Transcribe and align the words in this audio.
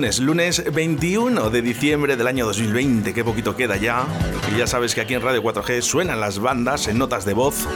lunes, 0.00 0.18
lunes 0.18 0.64
21 0.72 1.50
de 1.50 1.60
diciembre 1.60 2.16
del 2.16 2.26
año 2.26 2.46
2020, 2.46 3.12
qué 3.12 3.22
poquito 3.22 3.54
queda 3.54 3.76
ya. 3.76 4.06
Y 4.50 4.58
ya 4.58 4.66
sabes 4.66 4.94
que 4.94 5.02
aquí 5.02 5.12
en 5.12 5.20
Radio 5.20 5.42
4G 5.42 5.82
suenan 5.82 6.20
las 6.20 6.38
bandas 6.38 6.88
en 6.88 6.96
notas 6.96 7.26
de 7.26 7.34
voz. 7.34 7.66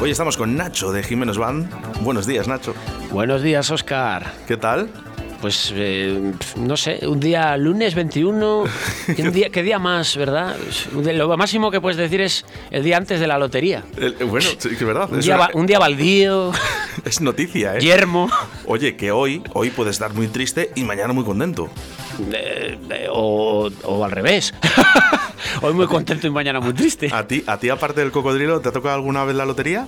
Hoy 0.00 0.10
estamos 0.10 0.38
con 0.38 0.56
Nacho 0.56 0.90
de 0.90 1.02
Jiménez 1.02 1.36
Band. 1.36 1.68
Buenos 2.00 2.26
días, 2.26 2.48
Nacho. 2.48 2.74
Buenos 3.10 3.42
días, 3.42 3.70
Oscar. 3.70 4.32
¿Qué 4.46 4.56
tal? 4.56 4.88
Pues 5.46 5.72
eh, 5.76 6.32
no 6.56 6.76
sé, 6.76 7.06
un 7.06 7.20
día 7.20 7.56
lunes 7.56 7.94
21, 7.94 8.64
un 9.18 9.32
día, 9.32 9.48
¿qué 9.50 9.62
día 9.62 9.78
más, 9.78 10.16
verdad? 10.16 10.56
Lo 10.92 11.36
máximo 11.36 11.70
que 11.70 11.80
puedes 11.80 11.96
decir 11.96 12.20
es 12.20 12.44
el 12.72 12.82
día 12.82 12.96
antes 12.96 13.20
de 13.20 13.28
la 13.28 13.38
lotería. 13.38 13.84
bueno, 14.28 14.48
sí, 14.58 14.70
que 14.76 14.84
verdad. 14.84 15.08
Un, 15.08 15.20
día, 15.20 15.50
un 15.54 15.66
día 15.68 15.78
baldío. 15.78 16.50
es 17.04 17.20
noticia, 17.20 17.76
¿eh? 17.76 17.80
Yermo. 17.80 18.28
Oye, 18.64 18.96
que 18.96 19.12
hoy, 19.12 19.40
hoy 19.52 19.70
puedes 19.70 19.92
estar 19.92 20.12
muy 20.14 20.26
triste 20.26 20.72
y 20.74 20.82
mañana 20.82 21.12
muy 21.12 21.22
contento. 21.22 21.70
o, 23.12 23.70
o, 23.84 24.04
al 24.04 24.10
revés. 24.10 24.52
hoy 25.62 25.74
muy 25.74 25.86
contento 25.86 26.26
y 26.26 26.30
mañana 26.30 26.58
muy 26.58 26.72
triste. 26.72 27.08
¿A 27.12 27.24
ti, 27.28 27.44
¿A 27.46 27.56
ti, 27.60 27.68
aparte 27.68 28.00
del 28.00 28.10
cocodrilo, 28.10 28.60
te 28.60 28.70
ha 28.70 28.72
tocado 28.72 28.96
alguna 28.96 29.22
vez 29.24 29.36
la 29.36 29.44
lotería? 29.44 29.86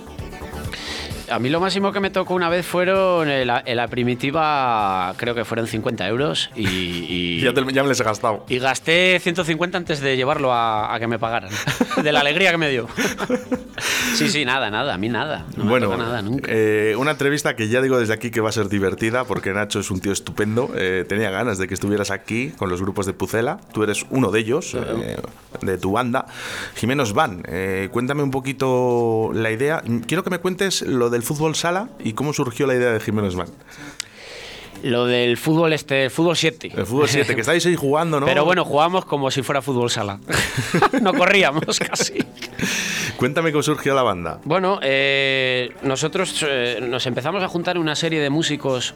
A 1.29 1.39
mí 1.39 1.49
lo 1.49 1.59
máximo 1.59 1.91
que 1.91 1.99
me 1.99 2.09
tocó 2.09 2.33
una 2.33 2.49
vez 2.49 2.65
fueron 2.65 3.29
en 3.29 3.47
la, 3.47 3.87
primitiva, 3.87 5.13
creo 5.17 5.35
que 5.35 5.45
fueron 5.45 5.67
50 5.67 6.07
euros 6.07 6.49
y... 6.55 7.39
ya, 7.41 7.51
me 7.53 7.89
les 7.89 7.99
he 7.99 8.03
gastado. 8.03 8.45
Y 8.49 8.59
gasté 8.59 9.19
150 9.19 9.77
antes 9.77 9.99
de 9.99 10.17
llevarlo 10.17 10.53
a, 10.53 10.95
que 10.99 11.07
me 11.07 11.19
pagaran. 11.19 11.51
de 12.03 12.11
la 12.11 12.21
alegría 12.21 12.51
que 12.51 12.57
me 12.57 12.69
dio. 12.69 12.87
sí, 14.15 14.29
sí, 14.29 14.45
nada, 14.45 14.69
nada, 14.69 14.95
a 14.95 14.97
mí 14.97 15.09
nada. 15.09 15.45
No 15.55 15.65
bueno, 15.65 15.95
nada 15.95 16.21
nunca. 16.21 16.51
Eh, 16.51 16.95
una 16.97 17.11
entrevista 17.11 17.55
que 17.55 17.69
ya 17.69 17.81
digo 17.81 17.99
desde 17.99 18.13
aquí 18.13 18.31
que 18.31 18.41
va 18.41 18.49
a 18.49 18.51
ser 18.51 18.69
divertida 18.69 19.25
porque 19.25 19.53
Nacho 19.53 19.79
es 19.79 19.91
un 19.91 19.99
tío 19.99 20.11
estupendo. 20.11 20.71
Eh, 20.75 21.05
tenía 21.07 21.29
ganas 21.29 21.57
de 21.57 21.67
que 21.67 21.73
estuvieras 21.73 22.11
aquí 22.11 22.49
con 22.57 22.69
los 22.69 22.81
grupos 22.81 23.05
de 23.05 23.13
Pucela. 23.13 23.59
Tú 23.73 23.83
eres 23.83 24.05
uno 24.09 24.31
de 24.31 24.39
ellos, 24.39 24.75
eh, 24.75 25.17
de 25.61 25.77
tu 25.77 25.91
banda. 25.91 26.25
Jiménez 26.75 27.13
Van, 27.13 27.43
cuéntame 27.91 28.23
un 28.23 28.31
poquito 28.31 29.31
la 29.33 29.51
idea. 29.51 29.83
Quiero 30.07 30.23
que 30.23 30.29
me 30.29 30.39
cuentes 30.39 30.81
lo 30.81 31.09
de 31.09 31.18
el 31.19 31.23
fútbol 31.23 31.53
sala 31.53 31.89
y 31.99 32.13
cómo 32.13 32.31
surgió 32.31 32.65
la 32.65 32.75
idea 32.75 32.93
de 32.93 32.99
Jiménez. 33.01 33.35
Lo 34.83 35.05
del 35.05 35.35
fútbol 35.35 35.73
este, 35.73 36.05
el 36.05 36.11
fútbol 36.11 36.37
7. 36.37 36.71
El 36.77 36.85
fútbol 36.85 37.09
7, 37.09 37.35
que 37.35 37.41
estáis 37.41 37.65
ahí 37.65 37.75
jugando, 37.75 38.21
¿no? 38.21 38.25
Pero 38.25 38.45
bueno, 38.45 38.63
jugamos 38.63 39.03
como 39.03 39.29
si 39.29 39.41
fuera 39.41 39.61
fútbol 39.61 39.89
sala. 39.89 40.17
no 41.01 41.13
corríamos 41.13 41.77
casi. 41.79 42.23
Cuéntame 43.17 43.51
cómo 43.51 43.63
surgió 43.63 43.93
la 43.93 44.03
banda. 44.03 44.39
Bueno, 44.45 44.79
eh, 44.81 45.73
nosotros 45.81 46.45
eh, 46.47 46.79
nos 46.81 47.05
empezamos 47.05 47.43
a 47.43 47.49
juntar 47.49 47.77
una 47.77 47.95
serie 47.95 48.21
de 48.21 48.29
músicos 48.29 48.93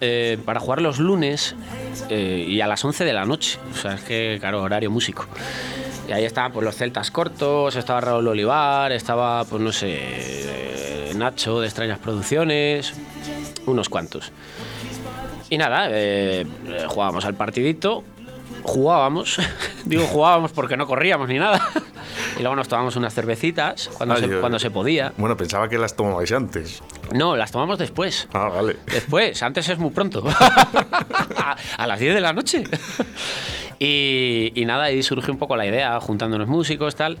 eh, 0.00 0.38
para 0.44 0.60
jugar 0.60 0.80
los 0.80 1.00
lunes 1.00 1.56
y 2.08 2.60
a 2.60 2.68
las 2.68 2.84
11 2.84 3.04
de 3.04 3.12
la 3.12 3.24
noche. 3.24 3.58
O 3.72 3.76
sea, 3.76 3.94
es 3.94 4.02
que, 4.02 4.36
claro, 4.38 4.62
horario 4.62 4.92
músico. 4.92 5.26
Y 6.08 6.12
ahí 6.12 6.24
estaban 6.24 6.52
pues, 6.52 6.64
los 6.64 6.74
celtas 6.74 7.10
cortos, 7.10 7.76
estaba 7.76 8.00
Raúl 8.00 8.28
Olivar, 8.28 8.92
estaba, 8.92 9.44
pues 9.44 9.62
no 9.62 9.70
sé, 9.72 11.12
Nacho 11.14 11.60
de 11.60 11.66
Extrañas 11.66 11.98
Producciones, 11.98 12.94
unos 13.66 13.90
cuantos. 13.90 14.32
Y 15.50 15.58
nada, 15.58 15.88
eh, 15.90 16.46
jugábamos 16.88 17.26
al 17.26 17.34
partidito, 17.34 18.04
jugábamos, 18.62 19.38
digo 19.84 20.06
jugábamos 20.06 20.52
porque 20.52 20.78
no 20.78 20.86
corríamos 20.86 21.28
ni 21.28 21.38
nada. 21.38 21.60
Y 22.36 22.42
luego 22.42 22.54
nos 22.54 22.68
tomábamos 22.68 22.94
unas 22.94 23.12
cervecitas 23.14 23.90
cuando, 23.96 24.16
se, 24.16 24.28
cuando 24.28 24.58
se 24.60 24.70
podía. 24.70 25.12
Bueno, 25.16 25.36
pensaba 25.36 25.68
que 25.68 25.76
las 25.76 25.96
tomabais 25.96 26.30
antes. 26.30 26.82
No, 27.12 27.36
las 27.36 27.50
tomamos 27.50 27.78
después. 27.78 28.28
Ah, 28.32 28.48
vale. 28.48 28.76
Después, 28.86 29.42
antes 29.42 29.68
es 29.68 29.78
muy 29.78 29.90
pronto. 29.90 30.24
a 31.76 31.86
las 31.86 31.98
10 31.98 32.14
de 32.14 32.20
la 32.20 32.32
noche. 32.32 32.62
Y, 33.78 34.64
nada, 34.66 34.84
ahí 34.84 35.02
surgió 35.02 35.32
un 35.32 35.38
poco 35.38 35.56
la 35.56 35.66
idea, 35.66 36.00
juntándonos 36.00 36.48
músicos, 36.48 36.96
tal. 36.96 37.18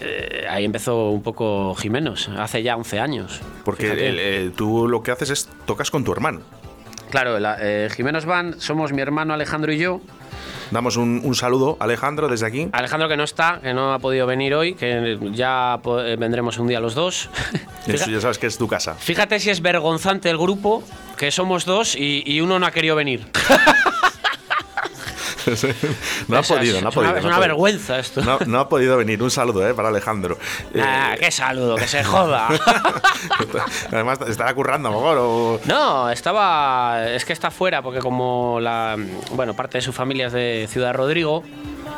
Eh, 0.00 0.46
ahí 0.48 0.64
empezó 0.64 1.10
un 1.10 1.22
poco 1.22 1.74
Jimenos, 1.74 2.28
hace 2.36 2.62
ya 2.62 2.76
11 2.76 3.00
años. 3.00 3.40
Porque 3.64 4.52
tú 4.56 4.86
lo 4.86 5.02
que 5.02 5.10
haces 5.10 5.30
es 5.30 5.48
tocas 5.66 5.90
con 5.90 6.04
tu 6.04 6.12
hermano. 6.12 6.40
Claro, 7.10 7.38
la, 7.38 7.56
eh, 7.60 7.88
Jimenos 7.94 8.26
Van 8.26 8.60
somos 8.60 8.92
mi 8.92 9.00
hermano 9.00 9.32
Alejandro 9.32 9.72
y 9.72 9.78
yo. 9.78 10.00
Damos 10.70 10.98
un, 10.98 11.34
saludo, 11.34 11.78
Alejandro, 11.80 12.28
desde 12.28 12.46
aquí. 12.46 12.68
Alejandro 12.72 13.08
que 13.08 13.16
no 13.16 13.24
está, 13.24 13.58
que 13.62 13.72
no 13.72 13.94
ha 13.94 13.98
podido 14.00 14.26
venir 14.26 14.54
hoy, 14.54 14.74
que 14.74 15.18
ya 15.32 15.80
eh, 15.82 16.16
vendremos 16.18 16.58
un 16.58 16.68
día 16.68 16.78
los 16.78 16.94
dos. 16.94 17.30
Eso 17.86 18.10
ya 18.10 18.20
sabes 18.20 18.36
que 18.36 18.46
es 18.46 18.58
tu 18.58 18.68
casa. 18.68 18.94
Fíjate 18.94 19.40
si 19.40 19.48
es 19.48 19.62
vergonzante 19.62 20.28
el 20.28 20.36
grupo, 20.36 20.82
que 21.16 21.30
somos 21.30 21.64
dos 21.64 21.96
y, 21.96 22.22
y 22.26 22.42
uno 22.42 22.58
no 22.58 22.66
ha 22.66 22.70
querido 22.70 22.96
venir. 22.96 23.26
no 26.28 26.38
ha 26.38 26.42
podido, 26.42 26.80
no 26.80 26.88
ha 26.88 26.90
podido. 26.90 27.16
Es 27.16 27.24
una, 27.24 27.38
vergüenza 27.38 27.98
esto. 27.98 28.22
No, 28.22 28.60
ha 28.60 28.68
podido 28.68 28.96
venir. 28.96 29.22
Un 29.22 29.30
saludo 29.30 29.68
eh, 29.68 29.74
para 29.74 29.88
Alejandro. 29.88 30.38
Ah, 30.80 31.14
qué 31.18 31.30
saludo, 31.30 31.76
que 31.76 31.86
se 31.86 32.04
joda. 32.04 32.48
Además, 33.92 34.18
¿estará 34.28 34.54
currando 34.54 34.88
a 34.88 34.92
lo 34.92 34.98
mejor? 34.98 35.18
O... 35.20 35.60
No, 35.64 36.10
estaba. 36.10 37.08
Es 37.08 37.24
que 37.24 37.32
está 37.32 37.50
fuera, 37.50 37.82
porque 37.82 38.00
como 38.00 38.58
la. 38.60 38.96
Bueno, 39.32 39.54
parte 39.54 39.78
de 39.78 39.82
su 39.82 39.92
familia 39.92 40.26
es 40.26 40.32
de 40.32 40.68
Ciudad 40.70 40.94
Rodrigo. 40.94 41.42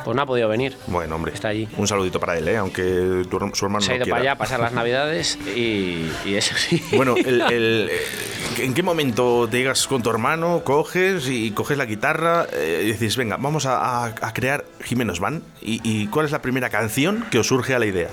Pues 0.05 0.17
no 0.17 0.23
ha 0.23 0.27
podido 0.27 0.49
venir. 0.49 0.77
Bueno, 0.87 1.15
hombre. 1.17 1.33
Está 1.35 1.49
allí. 1.49 1.69
Un 1.77 1.87
saludito 1.87 2.19
para 2.21 2.39
él, 2.39 2.49
¿eh? 2.49 2.57
aunque 2.57 3.25
su 3.53 3.65
hermano 3.65 3.81
Se 3.81 3.93
ha 3.93 3.97
ido 3.97 4.07
para 4.07 4.23
allá 4.23 4.33
a 4.33 4.37
pasar 4.37 4.61
las 4.61 4.73
navidades 4.73 5.39
y, 5.57 6.11
eso 6.27 6.55
sí. 6.57 6.83
Bueno, 6.93 7.15
el, 7.17 7.91
¿en 8.59 8.75
qué 8.75 8.83
momento 8.83 9.49
te 9.51 9.59
llegas 9.59 9.87
con 9.87 10.03
tu 10.03 10.11
hermano, 10.11 10.63
coges 10.65 11.29
y 11.29 11.51
coges 11.53 11.77
la 11.77 11.87
guitarra 11.87 12.47
eh, 12.53 12.83
y 12.85 12.93
dices, 12.93 13.17
venga, 13.17 13.37
vamos 13.37 13.67
a, 13.67 14.15
crear 14.35 14.65
Jiménez 14.83 15.21
Van? 15.21 15.43
¿Y, 15.61 16.07
cuál 16.09 16.27
es 16.27 16.33
la 16.33 16.43
primera 16.43 16.71
canción 16.71 17.27
que 17.31 17.39
os 17.39 17.47
surge 17.47 17.75
a 17.75 17.79
la 17.79 17.87
idea? 17.87 18.09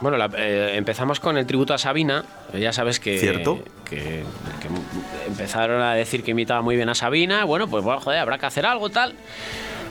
Bueno, 0.00 0.16
eh, 0.36 0.76
empezamos 0.76 1.20
con 1.20 1.36
el 1.36 1.46
tributo 1.46 1.74
a 1.74 1.78
Sabina. 1.78 2.24
Ya 2.54 2.72
sabes 2.72 2.98
que, 2.98 3.18
¿Cierto? 3.18 3.62
Que, 3.84 4.24
empezaron 5.26 5.82
a 5.82 5.94
decir 5.94 6.22
que 6.22 6.30
imitaba 6.30 6.62
muy 6.62 6.76
bien 6.76 6.88
a 6.88 6.94
Sabina. 6.94 7.44
Bueno, 7.44 7.68
pues 7.68 7.84
bueno, 7.84 8.00
joder, 8.00 8.18
habrá 8.18 8.38
que 8.38 8.46
hacer 8.46 8.64
algo 8.64 8.88
tal. 8.88 9.14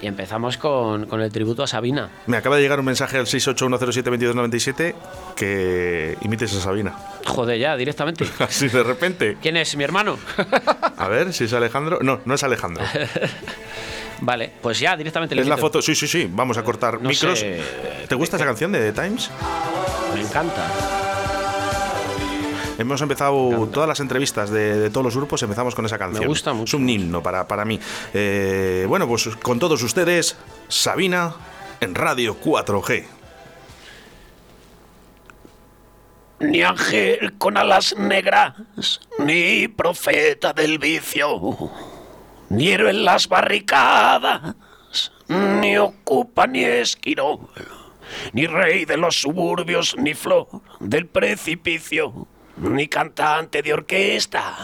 Y 0.02 0.08
empezamos 0.08 0.58
con, 0.58 1.06
con, 1.08 1.22
el 1.22 1.32
tributo 1.32 1.64
a 1.64 1.68
Sabina. 1.68 2.10
Me 2.28 2.38
acaba 2.38 2.56
de 2.56 2.62
llegar 2.62 2.80
un 2.80 2.86
mensaje 2.86 3.18
al 3.18 3.26
681072297 3.26 4.96
que 5.36 6.18
imites 6.22 6.56
a 6.56 6.62
Sabina. 6.62 6.96
Joder, 7.26 7.60
ya, 7.60 7.76
directamente. 7.76 8.26
Así 8.40 8.70
de 8.70 8.84
repente. 8.84 9.38
¿Quién 9.42 9.58
es? 9.58 9.76
¿Mi 9.76 9.84
hermano? 9.84 10.18
a 10.98 11.08
ver, 11.08 11.34
si 11.34 11.46
es 11.46 11.54
Alejandro. 11.54 12.00
No, 12.02 12.22
no 12.26 12.34
es 12.34 12.44
Alejandro. 12.44 12.84
vale, 14.22 14.52
pues 14.62 14.80
ya, 14.80 14.96
directamente 14.96 15.36
le 15.36 15.42
Es 15.42 15.48
la 15.48 15.58
foto, 15.58 15.82
sí, 15.82 15.96
sí, 15.96 16.08
sí. 16.08 16.30
Vamos 16.32 16.58
a 16.58 16.64
cortar 16.64 17.02
micros. 17.02 17.44
¿Te 18.08 18.16
gusta 18.16 18.38
esa 18.38 18.46
canción 18.46 18.72
de 18.72 18.92
The 18.92 19.02
Times? 19.02 19.30
Me 20.14 20.22
encanta. 20.22 21.09
Hemos 22.80 23.02
empezado 23.02 23.68
todas 23.74 23.90
las 23.90 24.00
entrevistas 24.00 24.50
de, 24.50 24.90
todos 24.90 25.04
los 25.04 25.18
grupos, 25.18 25.44
empezamos 25.44 25.76
con 25.76 25.86
esa 25.86 25.98
canción. 25.98 26.22
Me 26.22 26.28
gusta 26.28 26.54
mucho. 26.54 26.78
Es 26.78 26.82
un 26.82 26.88
himno 26.88 27.22
para, 27.22 27.46
para 27.46 27.66
mí. 27.66 27.78
Eh, 28.14 28.86
bueno, 28.88 29.06
pues 29.06 29.28
con 29.42 29.60
todos 29.60 29.84
ustedes, 29.84 30.38
Sabina 30.70 31.36
en 31.82 31.94
Radio 31.94 32.38
4G. 32.40 33.04
Ni 36.40 36.62
ángel 36.62 37.38
con 37.38 37.58
alas 37.58 37.98
negras, 37.98 38.54
ni 39.18 39.68
profeta 39.68 40.54
del 40.54 40.80
vicio, 40.80 41.58
ni 42.48 42.70
héroe 42.70 42.92
en 42.92 43.04
las 43.04 43.28
barricadas, 43.28 44.56
ni 45.28 45.78
ocupa 45.78 46.48
ni 46.48 46.64
esquirol, 46.64 47.40
ni 48.32 48.48
rey 48.48 48.86
de 48.86 48.96
los 48.96 49.20
suburbios, 49.20 49.98
ni 49.98 50.14
flor 50.14 50.48
del 50.80 51.08
precipicio 51.08 52.26
ni 52.60 52.88
cantante 52.88 53.62
de 53.62 53.74
orquesta, 53.74 54.56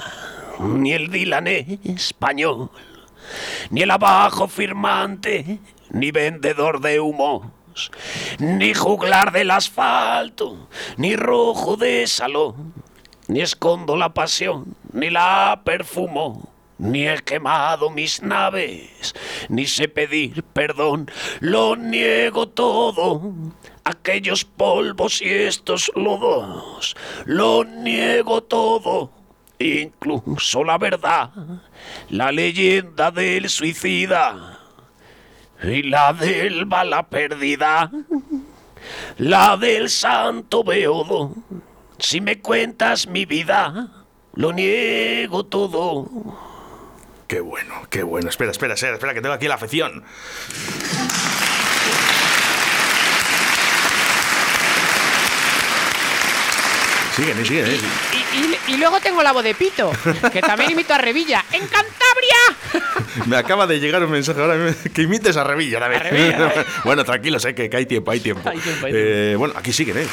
ni 0.59 0.93
el 0.93 1.09
Dylan 1.09 1.47
español, 1.47 2.69
ni 3.69 3.81
el 3.81 3.91
abajo 3.91 4.47
firmante, 4.47 5.59
ni 5.91 6.11
vendedor 6.11 6.81
de 6.81 6.99
humos, 6.99 7.43
ni 8.39 8.73
juglar 8.73 9.31
del 9.31 9.51
asfalto, 9.51 10.67
ni 10.97 11.15
rojo 11.15 11.77
de 11.77 12.05
salón, 12.07 12.73
ni 13.27 13.41
escondo 13.41 13.95
la 13.95 14.13
pasión, 14.13 14.75
ni 14.93 15.09
la 15.09 15.61
perfumo. 15.63 16.51
Ni 16.77 17.07
he 17.07 17.17
quemado 17.19 17.89
mis 17.89 18.21
naves, 18.21 19.15
ni 19.47 19.65
sé 19.65 19.87
pedir 19.87 20.43
perdón, 20.43 21.09
lo 21.39 21.77
niego 21.77 22.49
todo 22.49 23.31
aquellos 23.85 24.43
polvos 24.43 25.21
y 25.21 25.29
estos 25.29 25.91
lodos. 25.95 26.97
Lo 27.25 27.63
niego 27.63 28.43
todo, 28.43 29.11
incluso 29.59 30.63
la 30.63 30.77
verdad, 30.77 31.29
la 32.09 32.31
leyenda 32.31 33.11
del 33.11 33.49
suicida 33.49 34.59
y 35.63 35.83
la 35.83 36.11
del 36.13 36.65
bala 36.65 37.07
perdida, 37.07 37.91
la 39.17 39.55
del 39.55 39.89
santo 39.89 40.63
beodo. 40.63 41.33
Si 41.97 42.19
me 42.19 42.41
cuentas 42.41 43.07
mi 43.07 43.25
vida, 43.25 44.05
lo 44.33 44.51
niego 44.51 45.45
todo. 45.45 46.09
qué 47.27 47.39
bueno, 47.39 47.73
qué 47.89 48.03
bueno. 48.03 48.29
Espera, 48.29 48.51
espera, 48.51 48.73
espera, 48.73 48.95
espera, 48.95 49.13
que 49.13 49.21
tengo 49.21 49.33
aquí 49.33 49.47
la 49.47 49.55
afección. 49.55 50.03
Siguen, 57.15 57.39
eh, 57.39 57.45
siguen, 57.45 57.65
eh. 57.67 57.77
Y, 58.33 58.71
y- 58.71 58.73
y 58.73 58.77
luego 58.77 58.99
tengo 58.99 59.23
la 59.23 59.31
voz 59.31 59.43
de 59.43 59.55
Pito, 59.55 59.91
que 60.33 60.41
también 60.41 60.71
imito 60.71 60.93
a 60.93 60.97
Revilla. 60.97 61.45
¡En 61.51 61.61
Cantabria! 61.67 62.85
Me 63.27 63.37
acaba 63.37 63.65
de 63.67 63.79
llegar 63.79 64.03
un 64.03 64.11
mensaje 64.11 64.41
ahora 64.41 64.57
que 64.93 65.01
imites 65.03 65.37
a 65.37 65.43
Revilla. 65.45 65.83
a 65.83 65.87
ver. 65.87 66.03
Revilla, 66.03 66.47
¿eh? 66.55 66.65
bueno, 66.83 67.05
tranquilos, 67.05 67.45
eh, 67.45 67.55
que, 67.55 67.69
que 67.69 67.77
hay 67.77 67.85
tiempo, 67.85 68.11
hay 68.11 68.19
tiempo. 68.19 68.49
Hay 68.49 68.59
tiempo, 68.59 68.85
hay 68.87 68.91
Eh, 68.95 69.35
bueno, 69.37 69.53
aquí 69.57 69.71
siguen, 69.71 69.97
¿eh? 69.99 70.07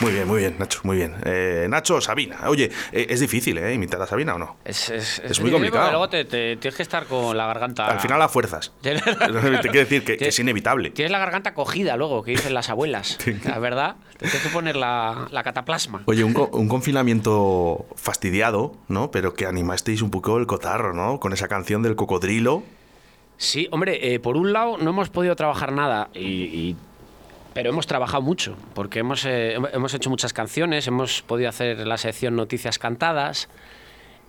Muy 0.00 0.12
bien, 0.12 0.28
muy 0.28 0.40
bien, 0.40 0.56
Nacho, 0.58 0.80
muy 0.82 0.96
bien. 0.98 1.14
Eh, 1.24 1.66
Nacho, 1.70 2.00
Sabina. 2.02 2.36
Oye, 2.48 2.70
eh, 2.92 3.06
es 3.08 3.20
difícil, 3.20 3.56
¿eh? 3.58 3.72
¿Imitar 3.72 4.00
a 4.02 4.06
Sabina 4.06 4.34
o 4.34 4.38
no? 4.38 4.56
Es, 4.64 4.90
es, 4.90 5.20
Es 5.20 5.40
muy 5.40 5.50
complicado. 5.50 5.88
Luego 5.90 6.08
te, 6.10 6.24
te- 6.26 6.56
tienes 6.56 6.76
que 6.76 6.82
estar 6.82 7.06
con 7.06 7.36
la 7.36 7.46
garganta. 7.46 7.86
Al 7.86 8.00
final 8.00 8.20
a 8.20 8.28
fuerzas. 8.28 8.72
Te 8.82 8.94
quiero 9.00 9.70
decir 9.70 10.04
que, 10.04 10.16
que 10.18 10.28
es 10.28 10.38
inevitable. 10.38 10.90
Tienes 10.90 11.10
la 11.12 11.18
garganta 11.18 11.54
cogida 11.54 11.96
luego, 11.96 12.22
que 12.22 12.32
dicen 12.32 12.52
las 12.52 12.68
abuelas. 12.68 13.18
La 13.44 13.58
verdad, 13.58 13.96
te 14.18 14.26
tienes 14.26 14.42
que 14.42 14.48
poner 14.50 14.76
la, 14.76 15.28
la 15.30 15.42
cataplasma. 15.42 16.02
Oye, 16.06 16.24
un, 16.24 16.34
un 16.52 16.68
confinamiento 16.68 17.86
fastidiado, 17.96 18.74
¿no? 18.88 19.10
Pero 19.10 19.34
que 19.34 19.46
animasteis 19.46 20.02
un 20.02 20.10
poco 20.10 20.36
el 20.38 20.46
cotarro, 20.46 20.92
¿no? 20.92 21.20
Con 21.20 21.32
esa 21.32 21.48
canción 21.48 21.82
del 21.82 21.96
cocodrilo. 21.96 22.62
Sí, 23.38 23.68
hombre, 23.70 24.14
eh, 24.14 24.18
por 24.20 24.36
un 24.36 24.52
lado 24.52 24.78
no 24.78 24.90
hemos 24.90 25.08
podido 25.10 25.36
trabajar 25.36 25.72
nada, 25.72 26.08
y, 26.14 26.20
y- 26.20 26.76
pero 27.56 27.70
hemos 27.70 27.86
trabajado 27.86 28.22
mucho, 28.22 28.54
porque 28.74 28.98
hemos, 28.98 29.24
eh, 29.24 29.56
hem- 29.58 29.70
hemos 29.72 29.94
hecho 29.94 30.10
muchas 30.10 30.32
canciones, 30.34 30.86
hemos 30.86 31.22
podido 31.22 31.48
hacer 31.48 31.86
la 31.86 31.96
sección 31.96 32.36
Noticias 32.36 32.78
Cantadas, 32.78 33.48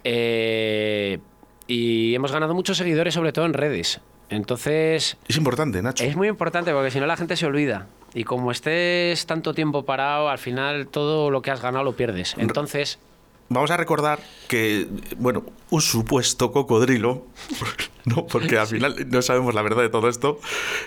eh, 0.05 1.19
y 1.67 2.15
hemos 2.15 2.31
ganado 2.31 2.53
muchos 2.53 2.77
seguidores, 2.77 3.13
sobre 3.13 3.33
todo 3.33 3.45
en 3.45 3.53
redes. 3.53 3.99
Entonces, 4.29 5.17
Es 5.27 5.35
importante, 5.37 5.81
Nacho. 5.81 6.03
es 6.05 6.15
muy 6.15 6.27
importante, 6.29 6.71
porque 6.71 6.89
si 6.91 6.99
no 6.99 7.05
la 7.05 7.17
gente 7.17 7.35
se 7.35 7.45
olvida. 7.45 7.87
Y 8.13 8.23
como 8.23 8.51
estés 8.51 9.25
tanto 9.25 9.53
tiempo 9.53 9.83
parado, 9.83 10.29
al 10.29 10.37
final 10.37 10.87
todo 10.87 11.29
lo 11.29 11.41
que 11.41 11.51
has 11.51 11.61
ganado 11.61 11.83
lo 11.83 11.93
pierdes. 11.97 12.35
Entonces, 12.37 12.99
Vamos 13.49 13.71
a 13.71 13.77
recordar 13.77 14.19
que, 14.49 14.87
bueno, 15.17 15.43
un 15.69 15.81
supuesto 15.81 16.51
cocodrilo, 16.51 17.25
¿no? 18.05 18.25
Porque 18.27 18.57
al 18.57 18.67
final 18.67 18.95
no 19.09 19.21
sabemos 19.21 19.55
la 19.55 19.61
verdad 19.61 19.83
de 19.83 19.89
todo 19.89 20.09
esto. 20.09 20.39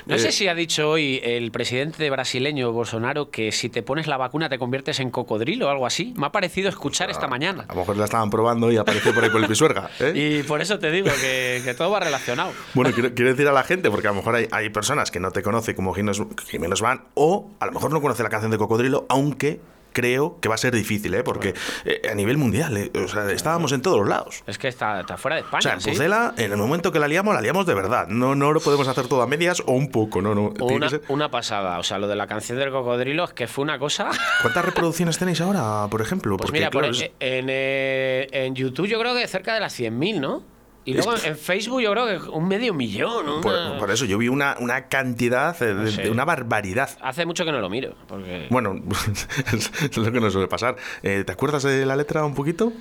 No 0.04 0.14
Eh, 0.16 0.18
sé 0.18 0.30
si 0.30 0.46
ha 0.46 0.54
dicho 0.54 0.90
hoy 0.90 1.20
el 1.22 1.50
presidente 1.52 2.08
brasileño 2.10 2.70
Bolsonaro 2.72 3.30
que 3.30 3.50
si 3.52 3.70
te 3.70 3.82
pones 3.82 4.06
la 4.06 4.18
vacuna 4.18 4.50
te 4.50 4.58
conviertes 4.58 5.00
en 5.00 5.10
cocodrilo 5.10 5.68
o 5.68 5.70
algo 5.70 5.86
así. 5.86 6.12
Me 6.18 6.26
ha 6.26 6.32
parecido 6.32 6.68
escuchar 6.68 7.08
esta 7.10 7.28
mañana. 7.28 7.64
A 7.68 7.72
lo 7.74 7.80
mejor 7.80 7.96
la 7.96 8.04
estaban 8.04 8.28
probando 8.28 8.70
y 8.70 8.76
apareció 8.76 9.14
por 9.14 9.24
ahí 9.24 9.30
por 9.30 9.40
el 9.40 9.46
pisuerga. 9.48 9.90
¿eh? 9.98 10.12
Y 10.40 10.42
por 10.42 10.60
eso 10.60 10.78
te 10.78 10.90
digo 10.90 11.08
que, 11.20 11.62
que 11.64 11.72
todo 11.74 11.90
va 11.90 12.00
relacionado. 12.00 12.52
Bueno, 12.74 12.92
quiero, 12.92 13.14
quiero 13.14 13.30
decir 13.30 13.48
a 13.48 13.52
la 13.52 13.62
gente, 13.64 13.90
porque 13.90 14.06
a 14.08 14.10
lo 14.10 14.16
mejor 14.16 14.34
hay, 14.34 14.48
hay 14.52 14.68
personas 14.68 15.10
que 15.10 15.18
no 15.20 15.30
te 15.30 15.42
conocen 15.42 15.74
como 15.74 15.94
Jiménez 15.94 16.80
Van, 16.82 17.04
o 17.14 17.50
a 17.58 17.66
lo 17.66 17.72
mejor 17.72 17.90
no 17.90 18.02
conoce 18.02 18.22
la 18.22 18.28
canción 18.28 18.50
de 18.50 18.58
Cocodrilo, 18.58 19.06
aunque 19.08 19.60
creo 19.92 20.38
que 20.40 20.48
va 20.48 20.54
a 20.54 20.58
ser 20.58 20.74
difícil, 20.74 21.14
¿eh? 21.14 21.22
porque 21.22 21.54
eh, 21.84 22.02
a 22.10 22.14
nivel 22.14 22.36
mundial, 22.38 22.76
¿eh? 22.76 22.90
o 22.94 23.08
sea, 23.08 23.30
estábamos 23.30 23.72
en 23.72 23.82
todos 23.82 23.98
los 23.98 24.08
lados. 24.08 24.42
Es 24.46 24.58
que 24.58 24.68
está, 24.68 25.00
está 25.00 25.16
fuera 25.16 25.36
de 25.36 25.42
España. 25.42 25.58
O 25.58 25.62
sea, 25.62 25.72
en 25.74 25.80
¿sí? 25.80 25.90
Pucela, 25.90 26.34
en 26.36 26.50
el 26.52 26.56
momento 26.58 26.92
que 26.92 26.98
la 26.98 27.08
liamos, 27.08 27.34
la 27.34 27.40
liamos 27.40 27.66
de 27.66 27.74
verdad. 27.74 28.06
No, 28.08 28.34
no 28.34 28.52
lo 28.52 28.60
podemos 28.60 28.88
hacer 28.88 29.06
todo 29.08 29.22
a 29.22 29.26
medias 29.26 29.62
o 29.66 29.72
un 29.72 29.90
poco, 29.90 30.22
no, 30.22 30.34
no. 30.34 30.52
Una, 30.60 30.88
ser- 30.88 31.02
una 31.08 31.30
pasada. 31.30 31.78
O 31.78 31.82
sea, 31.82 31.98
lo 31.98 32.08
de 32.08 32.16
la 32.16 32.26
canción 32.26 32.58
del 32.58 32.70
cocodrilo 32.70 33.24
es 33.24 33.32
que 33.32 33.46
fue 33.46 33.62
una 33.62 33.78
cosa. 33.78 34.10
¿Cuántas 34.42 34.64
reproducciones 34.64 35.18
tenéis 35.18 35.40
ahora, 35.40 35.86
por 35.90 36.00
ejemplo? 36.02 36.36
Pues 36.36 36.46
Porque, 36.46 36.58
mira, 36.60 36.70
por- 36.70 36.82
claro, 36.82 36.96
es- 36.96 37.10
en, 37.20 37.46
eh, 37.48 38.28
en 38.32 38.54
YouTube 38.54 38.86
yo 38.86 38.98
creo 39.00 39.14
que 39.14 39.26
cerca 39.26 39.54
de 39.54 39.60
las 39.60 39.78
100.000, 39.78 40.20
¿no? 40.20 40.42
Y 40.90 40.94
luego 40.94 41.14
en 41.24 41.36
Facebook 41.36 41.80
yo 41.80 41.92
creo 41.92 42.06
que 42.06 42.28
un 42.30 42.48
medio 42.48 42.74
millón. 42.74 43.28
una- 43.28 43.40
por, 43.40 43.78
por 43.78 43.90
eso 43.90 44.04
yo 44.04 44.18
vi 44.18 44.28
una, 44.28 44.56
una 44.60 44.88
cantidad, 44.88 45.58
de, 45.58 46.10
una 46.10 46.24
barbaridad. 46.24 46.90
Hace 47.00 47.26
mucho 47.26 47.44
que 47.44 47.52
no 47.52 47.60
lo 47.60 47.70
miro. 47.70 47.94
Porque... 48.06 48.46
Bueno, 48.50 48.74
es 49.52 49.96
lo 49.96 50.12
que 50.12 50.20
nos 50.20 50.32
suele 50.32 50.48
pasar. 50.48 50.76
Eh, 51.02 51.24
¿Te 51.24 51.32
acuerdas 51.32 51.62
de 51.62 51.86
la 51.86 51.96
letra 51.96 52.24
un 52.24 52.34
poquito? 52.34 52.72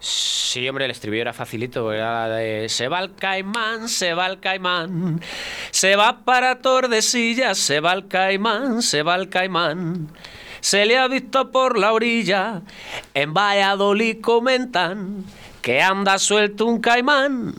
Sí, 0.00 0.68
hombre, 0.68 0.84
el 0.84 0.92
estribillo 0.92 1.22
era 1.22 1.32
facilito, 1.32 1.92
era 1.92 2.28
de 2.28 2.68
Se 2.68 2.86
va 2.86 3.00
el 3.00 3.14
caimán, 3.16 3.88
se 3.88 4.14
va 4.14 4.28
el 4.28 4.38
caimán, 4.38 5.20
se 5.72 5.96
va 5.96 6.24
para 6.24 6.60
Tordesillas, 6.60 7.58
se 7.58 7.80
va 7.80 7.94
el 7.94 8.06
caimán, 8.06 8.80
se 8.82 9.02
va 9.02 9.16
el 9.16 9.28
caimán. 9.28 10.08
Se 10.60 10.86
le 10.86 10.98
ha 10.98 11.08
visto 11.08 11.50
por 11.50 11.78
la 11.78 11.92
orilla, 11.92 12.62
en 13.14 13.34
Valladolid 13.34 14.20
comentan 14.20 15.24
que 15.68 15.82
anda 15.82 16.18
suelto 16.18 16.64
un 16.64 16.80
caimán. 16.80 17.52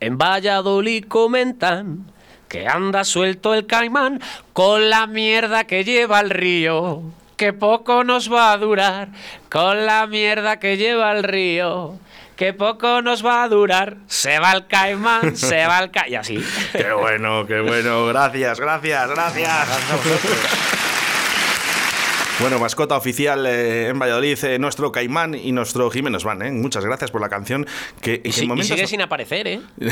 En 0.00 0.16
Valladolid 0.16 1.04
comentan 1.06 2.10
que 2.48 2.66
anda 2.66 3.04
suelto 3.04 3.52
el 3.52 3.66
caimán 3.66 4.22
con 4.54 4.88
la 4.88 5.06
mierda 5.06 5.64
que 5.64 5.84
lleva 5.84 6.20
el 6.20 6.30
río. 6.30 7.02
Que 7.36 7.52
poco 7.52 8.04
nos 8.04 8.32
va 8.32 8.52
a 8.52 8.56
durar 8.56 9.08
con 9.50 9.84
la 9.84 10.06
mierda 10.06 10.58
que 10.60 10.78
lleva 10.78 11.12
el 11.12 11.24
río. 11.24 11.98
Que 12.36 12.54
poco 12.54 13.02
nos 13.02 13.22
va 13.22 13.42
a 13.42 13.48
durar. 13.48 13.98
Se 14.06 14.38
va 14.38 14.52
el 14.52 14.66
caimán, 14.66 15.36
se 15.36 15.66
va 15.66 15.80
el 15.80 15.90
caimán. 15.90 16.10
Y 16.10 16.14
así. 16.14 16.42
Qué 16.72 16.90
bueno, 16.94 17.46
qué 17.46 17.60
bueno. 17.60 18.06
Gracias, 18.06 18.58
gracias, 18.60 19.10
gracias. 19.10 20.91
Bueno, 22.40 22.58
mascota 22.58 22.96
oficial 22.96 23.46
eh, 23.46 23.88
en 23.88 23.98
Valladolid, 23.98 24.42
eh, 24.44 24.58
nuestro 24.58 24.90
Caimán 24.90 25.34
y 25.34 25.52
nuestro 25.52 25.88
Jiménez 25.90 26.24
Van. 26.24 26.42
¿eh? 26.42 26.50
Muchas 26.50 26.84
gracias 26.84 27.10
por 27.12 27.20
la 27.20 27.28
canción. 27.28 27.66
Que, 28.00 28.20
Y, 28.24 28.32
si- 28.32 28.46
y 28.52 28.62
sigue 28.64 28.86
sin 28.86 29.00
aparecer, 29.00 29.46
¿eh? 29.46 29.60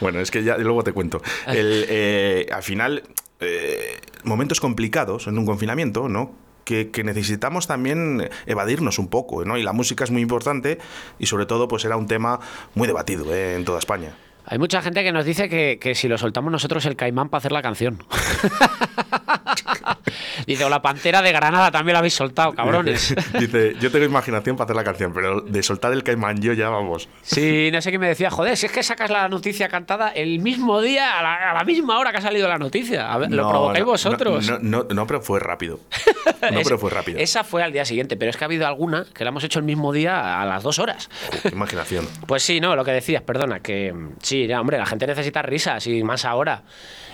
Bueno, 0.00 0.20
es 0.20 0.30
que 0.30 0.44
ya 0.44 0.56
luego 0.58 0.84
te 0.84 0.92
cuento. 0.92 1.20
El, 1.46 1.86
eh, 1.88 2.46
al 2.52 2.62
final, 2.62 3.02
eh, 3.40 3.98
momentos 4.22 4.60
complicados 4.60 5.26
en 5.26 5.38
un 5.38 5.46
confinamiento, 5.46 6.08
¿no? 6.08 6.34
Que, 6.64 6.90
que 6.90 7.02
necesitamos 7.02 7.66
también 7.66 8.28
evadirnos 8.46 8.98
un 9.00 9.08
poco, 9.08 9.44
¿no? 9.44 9.58
Y 9.58 9.62
la 9.64 9.72
música 9.72 10.04
es 10.04 10.10
muy 10.12 10.22
importante 10.22 10.78
y 11.18 11.26
sobre 11.26 11.46
todo 11.46 11.66
pues 11.66 11.84
era 11.84 11.96
un 11.96 12.06
tema 12.06 12.38
muy 12.74 12.86
debatido 12.86 13.34
¿eh? 13.34 13.56
en 13.56 13.64
toda 13.64 13.78
España. 13.80 14.14
Hay 14.46 14.58
mucha 14.58 14.80
gente 14.82 15.02
que 15.02 15.12
nos 15.12 15.24
dice 15.24 15.48
que, 15.48 15.78
que 15.80 15.94
si 15.94 16.06
lo 16.08 16.16
soltamos 16.18 16.50
nosotros 16.52 16.84
el 16.86 16.96
caimán 16.96 17.28
para 17.28 17.38
hacer 17.38 17.52
la 17.52 17.62
canción. 17.62 18.02
Dice, 20.46 20.64
o 20.64 20.68
la 20.68 20.82
pantera 20.82 21.22
de 21.22 21.32
Granada 21.32 21.70
también 21.70 21.94
la 21.94 21.98
habéis 22.00 22.14
soltado, 22.14 22.52
cabrones. 22.54 23.14
Dice, 23.38 23.74
yo 23.80 23.90
tengo 23.90 24.04
imaginación 24.04 24.56
para 24.56 24.64
hacer 24.66 24.76
la 24.76 24.84
canción, 24.84 25.12
pero 25.12 25.40
de 25.40 25.62
soltar 25.62 25.92
el 25.92 26.02
caimán 26.02 26.40
yo 26.40 26.52
ya 26.52 26.68
vamos. 26.68 27.08
Sí, 27.22 27.70
no 27.72 27.80
sé 27.82 27.90
qué 27.90 27.98
me 27.98 28.08
decía, 28.08 28.30
joder, 28.30 28.56
si 28.56 28.66
es 28.66 28.72
que 28.72 28.82
sacas 28.82 29.10
la 29.10 29.28
noticia 29.28 29.68
cantada 29.68 30.08
el 30.10 30.38
mismo 30.40 30.80
día, 30.80 31.18
a 31.18 31.22
la, 31.22 31.50
a 31.50 31.54
la 31.54 31.64
misma 31.64 31.98
hora 31.98 32.10
que 32.12 32.18
ha 32.18 32.22
salido 32.22 32.48
la 32.48 32.58
noticia. 32.58 33.12
A 33.12 33.18
ver, 33.18 33.30
lo 33.30 33.42
No, 33.42 33.48
provocáis 33.50 33.84
no, 33.84 33.90
vosotros. 33.90 34.48
No, 34.48 34.58
no, 34.60 34.86
no, 34.94 35.06
pero 35.06 35.20
fue 35.20 35.40
rápido. 35.40 35.80
No, 36.52 36.60
Es- 36.60 36.64
pero 36.64 36.78
fue 36.78 36.90
rápido. 36.90 37.18
Esa 37.18 37.44
fue 37.44 37.62
al 37.62 37.72
día 37.72 37.84
siguiente, 37.84 38.16
pero 38.16 38.30
es 38.30 38.36
que 38.36 38.44
ha 38.44 38.46
habido 38.46 38.66
alguna 38.66 39.04
que 39.14 39.24
la 39.24 39.28
hemos 39.30 39.44
hecho 39.44 39.58
el 39.58 39.64
mismo 39.64 39.92
día 39.92 40.40
a 40.40 40.46
las 40.46 40.62
dos 40.62 40.78
horas. 40.78 41.10
Qué 41.42 41.48
imaginación. 41.48 42.06
Pues 42.26 42.42
sí, 42.42 42.60
no, 42.60 42.74
lo 42.76 42.84
que 42.84 42.92
decías, 42.92 43.22
perdona, 43.22 43.60
que 43.60 43.92
mm, 43.92 44.12
sí, 44.22 44.46
ya, 44.46 44.60
hombre, 44.60 44.78
la 44.78 44.86
gente 44.86 45.06
necesita 45.06 45.42
risas 45.42 45.86
y 45.86 46.02
más 46.02 46.24
ahora. 46.24 46.62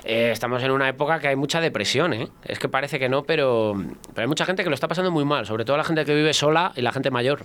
Eh, 0.08 0.30
estamos 0.30 0.62
en 0.62 0.70
una 0.70 0.88
época 0.88 1.18
que 1.18 1.26
hay 1.26 1.34
mucha 1.34 1.60
depresión, 1.60 2.12
¿eh? 2.12 2.28
Es 2.44 2.60
que 2.60 2.68
parece 2.68 3.00
que 3.00 3.08
no, 3.08 3.24
pero, 3.24 3.74
pero 4.14 4.22
hay 4.22 4.28
mucha 4.28 4.44
gente 4.44 4.62
que 4.62 4.70
lo 4.70 4.74
está 4.74 4.86
pasando 4.86 5.10
muy 5.10 5.24
mal, 5.24 5.46
sobre 5.46 5.64
todo 5.64 5.76
la 5.76 5.82
gente 5.82 6.04
que 6.04 6.14
vive 6.14 6.32
sola 6.32 6.72
y 6.76 6.82
la 6.82 6.92
gente 6.92 7.10
mayor. 7.10 7.40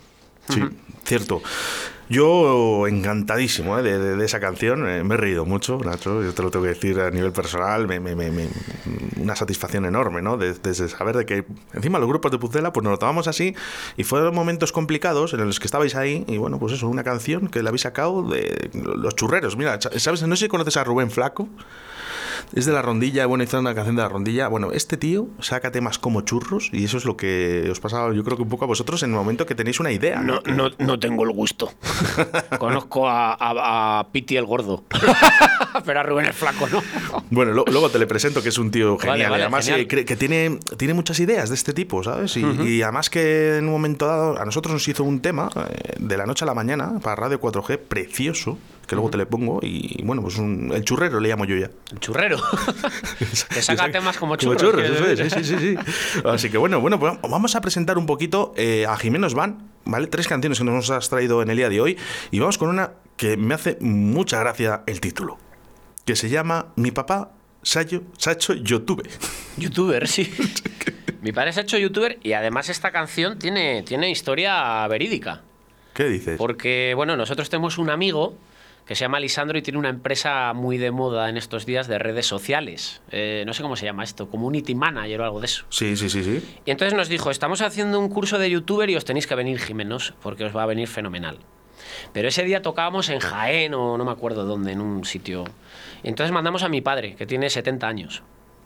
Sí, 0.48 0.62
cierto. 1.04 1.42
Yo 2.12 2.88
encantadísimo 2.88 3.80
¿eh? 3.80 3.84
de, 3.84 3.98
de- 3.98 4.16
de 4.18 4.26
esa 4.26 4.42
canción, 4.42 4.86
eh, 4.86 5.02
me 5.04 5.14
he 5.16 5.18
reído 5.18 5.46
mucho, 5.46 5.80
Nacho, 5.80 6.22
yo 6.22 6.34
te 6.34 6.44
lo 6.44 6.52
tengo 6.52 6.64
que 6.64 6.70
decir 6.74 7.00
a 7.00 7.10
nivel 7.10 7.32
personal, 7.32 7.88
me- 7.88 8.02
me- 8.02 8.16
me- 8.16 8.50
una 9.16 9.34
satisfacción 9.38 9.86
enorme, 9.86 10.22
¿no? 10.22 10.36
De- 10.36 10.54
Desde 10.56 10.90
saber 10.90 11.16
de 11.16 11.26
que 11.26 11.46
encima 11.74 12.00
los 12.00 12.10
grupos 12.10 12.30
de 12.32 12.38
Pucela 12.38 12.74
pues 12.74 12.84
nos 12.84 12.92
lo 12.92 12.98
tomamos 13.00 13.30
así 13.30 13.56
y 13.96 14.04
fueron 14.04 14.36
momentos 14.36 14.74
complicados 14.74 15.32
en 15.34 15.46
los 15.46 15.60
que 15.62 15.66
estabais 15.68 15.96
ahí 15.96 16.26
y 16.28 16.36
bueno, 16.38 16.60
pues 16.60 16.74
eso, 16.74 16.90
una 16.90 17.06
canción 17.06 17.48
que 17.48 17.64
la 17.64 17.70
habéis 17.70 17.84
sacado 17.84 18.24
de 18.24 18.70
los 18.74 19.16
churreros. 19.16 19.56
Mira, 19.56 19.80
¿sabes? 19.80 20.22
No 20.24 20.36
sé 20.36 20.46
si 20.46 20.50
conoces 20.50 20.76
a 20.76 20.84
Rubén 20.84 21.12
Flaco. 21.12 21.48
Es 22.54 22.66
de 22.66 22.74
la 22.74 22.82
rondilla, 22.82 23.26
bueno, 23.28 23.46
hizo 23.46 23.58
una 23.60 23.74
canción 23.74 23.96
de 23.96 24.02
la 24.02 24.10
rondilla. 24.10 24.50
Bueno, 24.50 24.72
este 24.74 24.98
tío 24.98 25.28
saca 25.40 25.72
temas 25.72 25.98
como 26.00 26.22
churros 26.22 26.70
y 26.74 26.84
eso 26.84 26.98
es 26.98 27.06
lo 27.06 27.16
que 27.16 27.70
os 27.72 27.80
pasa, 27.80 28.12
yo 28.12 28.24
creo 28.26 28.36
que 28.36 28.44
un 28.44 28.50
poco 28.50 28.66
a 28.66 28.68
vosotros 28.68 29.02
en 29.04 29.12
el 29.12 29.16
momento 29.16 29.46
que 29.46 29.56
tenéis 29.56 29.80
una 29.80 29.92
idea. 29.92 30.20
No, 30.22 30.42
no, 30.46 30.70
no 30.78 31.00
tengo 31.00 31.24
el 31.24 31.32
gusto. 31.32 31.72
Conozco 32.60 33.08
a, 33.10 33.34
a, 33.34 34.00
a 34.00 34.08
Piti 34.12 34.38
el 34.38 34.46
gordo, 34.46 34.84
pero 35.86 36.00
a 36.00 36.04
Rubén 36.04 36.26
el 36.28 36.34
flaco 36.34 36.68
no. 36.70 36.82
Bueno, 37.30 37.52
lo- 37.54 37.66
luego 37.66 37.90
te 37.90 38.00
le 38.00 38.08
presento 38.08 38.42
que 38.42 38.50
es 38.50 38.58
un 38.58 38.72
tío 38.72 38.98
genial. 38.98 39.30
vale, 39.30 39.40
y 39.40 39.42
además 39.44 39.66
genial. 39.66 39.82
eh, 39.92 40.06
que 40.06 40.16
tiene, 40.16 40.60
tiene 40.78 40.94
muchas 40.94 41.20
ideas 41.20 41.50
de 41.50 41.56
este 41.56 41.74
tipo, 41.74 42.04
¿sabes? 42.04 42.36
Y, 42.38 42.42
y 42.46 42.82
además 42.82 43.10
que 43.10 43.58
en 43.58 43.66
un 43.66 43.72
momento 43.72 44.06
dado 44.08 44.40
a 44.40 44.46
nosotros 44.46 44.74
nos 44.74 44.88
hizo 44.88 45.04
un 45.04 45.22
tema 45.22 45.50
eh, 45.70 45.94
de 46.00 46.18
la 46.18 46.26
noche 46.26 46.46
a 46.46 46.48
la 46.48 46.54
mañana 46.54 47.00
para 47.02 47.16
Radio 47.16 47.40
4G 47.40 47.78
precioso, 47.78 48.58
que 48.88 48.96
luego 48.96 49.10
te 49.10 49.18
le 49.18 49.26
pongo. 49.26 49.60
Y 49.62 50.02
bueno, 50.04 50.22
pues 50.22 50.38
un- 50.38 50.72
el 50.74 50.84
churrero 50.84 51.20
le 51.20 51.30
llamo 51.30 51.46
yo 51.46 51.56
ya. 51.56 51.70
El 51.92 52.00
churrero. 52.00 52.38
que 53.54 53.62
saca 53.62 53.92
temas 53.92 54.18
como 54.18 54.38
Como 54.38 54.56
churros. 54.56 54.62
churros, 54.62 54.82
quiero 54.90 55.06
eso 55.12 55.24
es, 55.26 55.34
sí, 55.34 55.44
sí, 55.44 55.58
sí, 55.58 55.76
sí. 55.78 56.22
Así 56.26 56.50
que 56.50 56.58
bueno, 56.58 56.80
bueno, 56.82 57.00
pues 57.00 57.14
vamos 57.22 57.56
a 57.56 57.62
presentar 57.62 57.98
un 57.98 58.06
poquito 58.06 58.54
eh, 58.58 58.86
a 58.88 58.98
Jiménez 58.98 59.34
Van. 59.34 59.71
¿Vale? 59.86 60.08
Tres 60.08 60.28
canciones 60.28 60.60
que 60.60 60.66
nos 60.66 60.90
has 60.90 61.10
traído 61.10 61.42
en 61.42 61.50
el 61.50 61.58
día 61.58 61.70
de 61.70 61.82
hoy 61.82 61.98
y 62.32 62.40
vamos 62.40 62.58
con 62.58 62.70
una 62.70 62.94
que 63.18 63.38
me 63.38 63.54
hace 63.54 63.78
mucha 63.82 64.40
gracia 64.40 64.84
el 64.88 65.00
título, 65.00 65.38
que 66.06 66.16
se 66.16 66.30
llama 66.30 66.68
Mi 66.76 66.92
papá 66.92 67.32
Sayo, 67.64 68.04
Sacho 68.18 68.54
YouTube. 68.54 69.08
Youtuber, 69.58 70.08
sí. 70.08 70.32
Mi 71.22 71.32
padre 71.32 71.54
se 71.54 71.60
ha 71.60 71.64
hecho 71.64 71.78
youtuber 71.78 72.18
y 72.24 72.34
además 72.34 72.70
esta 72.70 72.92
canción 72.92 73.38
tiene, 73.38 73.84
tiene 73.84 74.10
historia 74.10 74.88
verídica. 74.88 75.42
¿Qué 75.94 76.06
dices? 76.06 76.38
Porque, 76.38 76.94
bueno, 76.96 77.16
nosotros 77.16 77.50
tenemos 77.50 77.78
un 77.78 77.92
amigo 77.92 78.36
que 78.86 78.96
se 78.96 79.02
llama 79.02 79.20
Lisandro 79.20 79.58
y 79.58 79.62
tiene 79.62 79.80
una 79.80 79.90
empresa 79.90 80.54
muy 80.54 80.78
de 80.78 80.92
moda 80.92 81.30
en 81.30 81.38
estos 81.38 81.66
días 81.66 81.88
de 81.88 82.00
redes 82.00 82.26
sociales. 82.26 83.02
Eh, 83.12 83.44
no 83.46 83.54
sé 83.54 83.62
cómo 83.62 83.76
se 83.76 83.86
llama 83.86 84.04
esto, 84.04 84.30
community 84.30 84.76
manager 84.76 85.22
o 85.22 85.24
algo 85.26 85.40
de 85.40 85.46
eso. 85.46 85.66
Sí, 85.70 85.96
sí, 85.96 86.10
sí, 86.10 86.24
sí. 86.24 86.44
Y 86.66 86.72
entonces 86.72 86.98
nos 86.98 87.08
dijo, 87.08 87.32
estamos 87.32 87.62
haciendo 87.62 88.00
un 88.00 88.10
curso 88.10 88.38
de 88.38 88.50
youtuber 88.50 88.90
y 88.90 88.96
os 88.96 89.06
tenéis 89.06 89.28
que 89.28 89.36
venir, 89.36 89.60
Jimenos, 89.60 90.14
porque 90.22 90.46
os 90.46 90.56
va 90.56 90.64
a 90.64 90.66
venir 90.66 90.88
fenomenal. 90.88 91.40
Pero 92.14 92.28
ese 92.28 92.44
día 92.44 92.62
tocábamos 92.62 93.10
en 93.10 93.20
Jaén 93.20 93.74
o 93.74 93.98
no 93.98 94.06
me 94.06 94.12
acuerdo 94.12 94.46
dónde, 94.46 94.72
en 94.72 94.82
un 94.82 95.06
sitio. 95.06 95.46
Y 96.04 96.10
entonces 96.10 96.32
mandamos 96.32 96.64
a 96.64 96.70
mi 96.70 96.82
padre, 96.82 97.16
que 97.16 97.26
tiene 97.26 97.50
70 97.50 97.88
años. 97.88 98.24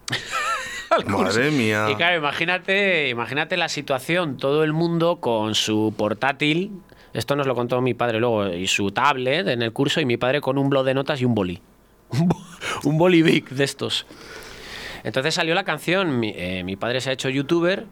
Madre 1.08 1.52
mía. 1.52 1.88
Y 1.92 1.96
claro, 1.96 2.18
imagínate, 2.18 3.10
imagínate 3.10 3.58
la 3.58 3.70
situación, 3.70 4.38
todo 4.38 4.64
el 4.64 4.72
mundo 4.72 5.18
con 5.18 5.56
su 5.56 5.94
portátil, 5.98 6.72
esto 7.16 7.36
nos 7.36 7.48
lo 7.48 7.56
contó 7.56 7.82
mi 7.82 7.94
padre 7.94 8.20
luego, 8.20 8.48
y 8.48 8.68
su 8.68 8.92
tablet 8.92 9.48
en 9.48 9.62
el 9.62 9.72
curso, 9.74 10.00
y 10.02 10.06
mi 10.06 10.18
padre 10.18 10.42
con 10.42 10.58
un 10.58 10.70
blog 10.70 10.86
de 10.86 10.94
notas 10.94 11.22
y 11.22 11.26
un 11.26 11.34
boli. 11.36 11.62
Un, 12.10 12.28
bo- 12.30 12.38
un 12.84 12.98
boli 13.00 13.24
big 13.24 13.50
de 13.50 13.64
estos. 13.64 14.06
Entonces 15.04 15.34
salió 15.34 15.56
la 15.56 15.64
canción, 15.64 16.20
mi, 16.20 16.34
eh, 16.36 16.64
mi 16.64 16.76
padre 16.76 17.02
se 17.02 17.10
ha 17.10 17.14
hecho 17.14 17.30
youtuber, 17.30 17.86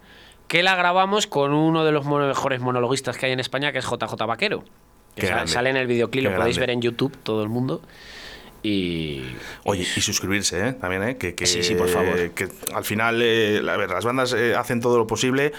que 0.48 0.62
la 0.64 0.76
grabamos 0.76 1.26
con 1.28 1.54
uno 1.54 1.84
de 1.84 1.92
los 1.92 2.06
mono- 2.06 2.28
mejores 2.28 2.62
monologuistas 2.62 3.18
que 3.18 3.26
hay 3.28 3.32
en 3.32 3.40
España, 3.40 3.72
que 3.72 3.80
es 3.80 3.86
JJ 3.86 4.26
Vaquero. 4.28 4.64
Que 5.16 5.22
Qué 5.22 5.28
sa- 5.28 5.34
grande. 5.36 5.52
sale 5.52 5.70
en 5.72 5.78
el 5.78 5.88
videoclip, 5.88 6.24
Qué 6.26 6.30
lo 6.30 6.36
podéis 6.36 6.58
grande. 6.58 6.72
ver 6.74 6.74
en 6.76 6.82
YouTube, 6.82 7.16
todo 7.24 7.44
el 7.44 7.50
mundo. 7.50 7.82
Y, 8.64 9.22
Oye, 9.66 9.86
y 9.96 10.02
suscribirse, 10.02 10.70
¿eh? 10.70 10.74
También, 10.74 11.04
¿eh? 11.04 11.18
Que, 11.18 11.36
que- 11.36 11.46
Sí, 11.46 11.64
sí, 11.64 11.76
por 11.76 11.90
favor. 11.90 12.32
Que 12.32 12.48
al 12.74 12.86
final, 12.86 13.20
eh, 13.22 13.62
a 13.70 13.78
ver, 13.78 13.90
las 13.90 14.06
bandas 14.06 14.34
eh, 14.34 14.56
hacen 14.56 14.80
todo 14.80 14.98
lo 14.98 15.06
posible 15.06 15.52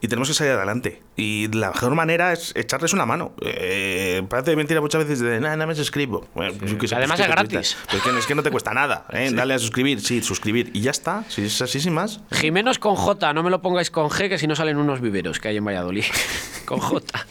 y 0.00 0.06
tenemos 0.06 0.28
que 0.28 0.34
salir 0.34 0.52
adelante. 0.52 1.02
Y 1.16 1.48
la 1.48 1.70
mejor 1.72 1.96
manera 1.96 2.32
es 2.32 2.52
echarles 2.54 2.92
una 2.92 3.06
mano. 3.06 3.32
Eh, 3.42 4.22
parece 4.28 4.54
mentira 4.54 4.80
muchas 4.80 5.02
veces 5.02 5.18
de, 5.18 5.40
nada, 5.40 5.56
nada 5.56 5.66
me 5.66 5.74
suscribo. 5.74 6.28
Bueno, 6.34 6.54
pues 6.56 6.70
yo 6.70 6.78
qué 6.78 6.86
sé, 6.86 6.94
Además 6.94 7.18
pues, 7.18 7.28
es 7.28 7.34
¿qué 7.34 7.44
te 7.44 7.50
gratis. 7.54 7.76
Pues 7.90 8.02
que, 8.04 8.18
es 8.18 8.26
que 8.26 8.34
no 8.36 8.42
te 8.44 8.50
cuesta 8.52 8.72
nada, 8.72 9.06
¿eh? 9.12 9.30
Dale 9.34 9.54
a 9.54 9.58
suscribir, 9.58 10.00
sí, 10.00 10.22
suscribir. 10.22 10.70
Y 10.74 10.82
ya 10.82 10.92
está, 10.92 11.24
si 11.28 11.42
es 11.46 11.60
así 11.60 11.80
sin 11.80 11.94
más. 11.94 12.20
Jimenos 12.30 12.78
con 12.78 12.94
J, 12.94 13.32
no 13.32 13.42
me 13.42 13.50
lo 13.50 13.60
pongáis 13.60 13.90
con 13.90 14.08
G, 14.10 14.28
que 14.28 14.38
si 14.38 14.46
no 14.46 14.54
salen 14.54 14.76
unos 14.76 15.00
viveros 15.00 15.40
que 15.40 15.48
hay 15.48 15.56
en 15.56 15.64
Valladolid. 15.64 16.04
con 16.64 16.78
J. 16.78 17.26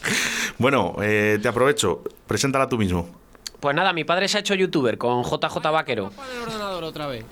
Bueno, 0.58 0.98
eh, 1.02 1.40
te 1.42 1.48
aprovecho, 1.48 2.04
preséntala 2.28 2.68
tú 2.68 2.78
mismo. 2.78 3.10
Pues 3.60 3.76
nada, 3.76 3.92
mi 3.94 4.04
padre 4.04 4.28
se 4.28 4.38
ha 4.38 4.40
hecho 4.42 4.54
youtuber 4.54 4.98
con 4.98 5.24
JJ 5.24 5.72
Vaquero. 5.72 6.12
el 6.32 6.42
ordenador 6.44 6.84
otra 6.84 7.08
vez. 7.08 7.26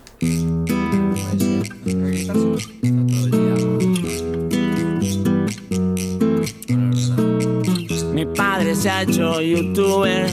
Mi 8.13 8.25
padre 8.25 8.75
se 8.75 8.89
ha 8.89 9.03
hecho 9.03 9.41
youtuber, 9.41 10.29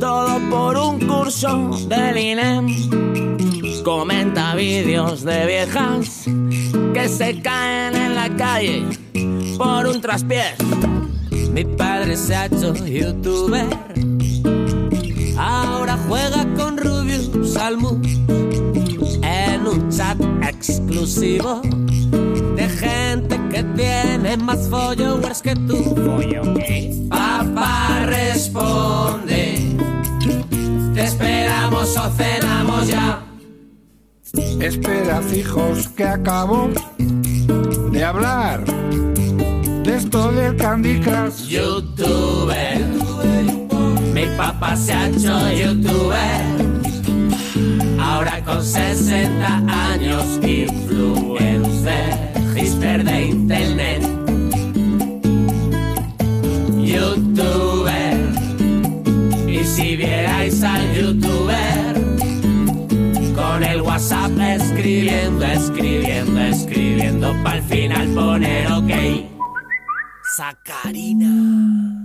todo 0.00 0.38
por 0.50 0.76
un 0.76 1.00
curso 1.06 1.70
del 1.88 2.16
INEM. 2.16 3.82
Comenta 3.84 4.54
vídeos 4.54 5.24
de 5.24 5.46
viejas 5.46 6.24
que 6.94 7.08
se 7.08 7.40
caen 7.42 7.96
en 7.96 8.14
la 8.14 8.34
calle 8.36 8.84
por 9.58 9.86
un 9.88 10.00
traspié. 10.00 10.54
Mi 11.52 11.64
padre 11.64 12.16
se 12.16 12.34
ha 12.34 12.46
hecho 12.46 12.74
youtuber, 12.74 13.66
En 17.64 17.78
un 19.68 19.88
chat 19.88 20.20
exclusivo 20.42 21.62
de 22.56 22.68
gente 22.68 23.40
que 23.52 23.62
tiene 23.76 24.36
más 24.36 24.68
followers 24.68 25.40
que 25.40 25.54
tú. 25.54 25.94
Papá 27.08 28.04
responde, 28.06 29.76
te 30.92 31.04
esperamos 31.04 31.96
o 31.96 32.10
cenamos 32.10 32.88
ya. 32.88 33.24
Esperad, 34.60 35.22
hijos, 35.32 35.86
que 35.90 36.02
acabo 36.02 36.68
de 36.98 38.04
hablar 38.04 38.64
de 39.84 39.96
esto 39.96 40.32
del 40.32 40.56
Candy 40.56 40.98
Crush. 40.98 41.46
Youtuber, 41.46 42.88
mi 44.12 44.26
papá 44.36 44.74
se 44.74 44.92
ha 44.92 45.08
hecho 45.08 45.52
youtuber. 45.52 46.51
Ahora 48.12 48.44
con 48.44 48.62
60 48.62 49.64
años, 49.90 50.38
influencer, 50.42 52.14
hipster 52.54 53.04
de 53.04 53.22
internet. 53.28 54.02
Youtuber, 56.76 58.18
y 59.48 59.64
si 59.64 59.96
vierais 59.96 60.62
al 60.62 60.94
youtuber 60.94 61.94
con 63.34 63.64
el 63.64 63.80
WhatsApp 63.80 64.38
escribiendo, 64.38 65.46
escribiendo, 65.46 66.38
escribiendo, 66.38 67.34
para 67.42 67.56
el 67.56 67.62
final 67.62 68.08
poner 68.08 68.72
ok. 68.72 68.90
Sacarina. 70.36 72.01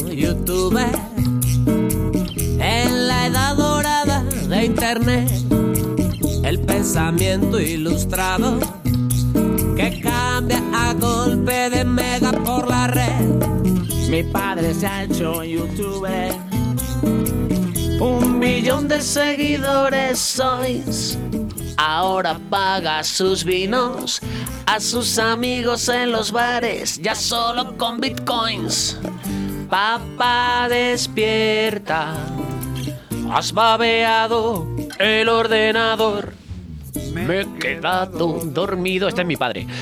Youtuber 0.00 0.90
en 2.58 3.08
la 3.08 3.26
edad 3.26 3.56
dorada 3.56 4.22
de 4.22 4.64
internet. 4.64 5.30
El 6.42 6.60
pensamiento 6.60 7.60
ilustrado 7.60 8.58
que 9.76 10.00
cambia 10.00 10.62
a 10.72 10.94
golpe 10.94 11.70
de 11.70 11.84
mega 11.84 12.32
por 12.32 12.68
la 12.68 12.88
red. 12.88 13.24
Mi 14.10 14.22
padre 14.24 14.74
se 14.74 14.86
ha 14.86 15.04
hecho 15.04 15.44
youtuber. 15.44 16.34
Un 18.00 18.38
millón 18.38 18.88
de 18.88 19.00
seguidores 19.00 20.18
sois. 20.18 21.18
Ahora 21.76 22.38
paga 22.50 23.02
sus 23.04 23.44
vinos 23.44 24.20
a 24.66 24.80
sus 24.80 25.18
amigos 25.18 25.88
en 25.88 26.12
los 26.12 26.32
bares, 26.32 27.00
ya 27.00 27.14
solo 27.14 27.76
con 27.76 28.00
bitcoins. 28.00 28.98
Papá 29.74 30.68
despierta, 30.68 32.14
has 33.32 33.52
babeado 33.52 34.68
el 35.00 35.28
ordenador. 35.28 36.32
Me 37.12 37.40
he 37.40 37.46
quedado 37.58 38.38
dormido. 38.44 39.08
Este 39.08 39.22
es 39.22 39.26
mi 39.26 39.36
padre. 39.36 39.66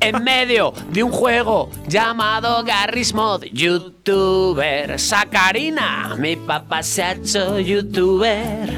En 0.00 0.22
medio 0.22 0.74
de 0.90 1.02
un 1.02 1.10
juego 1.10 1.70
llamado 1.88 2.62
Garry's 2.64 3.14
Mod, 3.14 3.44
youtuber 3.44 5.00
Sacarina. 5.00 6.14
Mi 6.18 6.36
papá 6.36 6.82
se 6.82 7.02
ha 7.02 7.12
hecho 7.12 7.58
youtuber. 7.58 8.70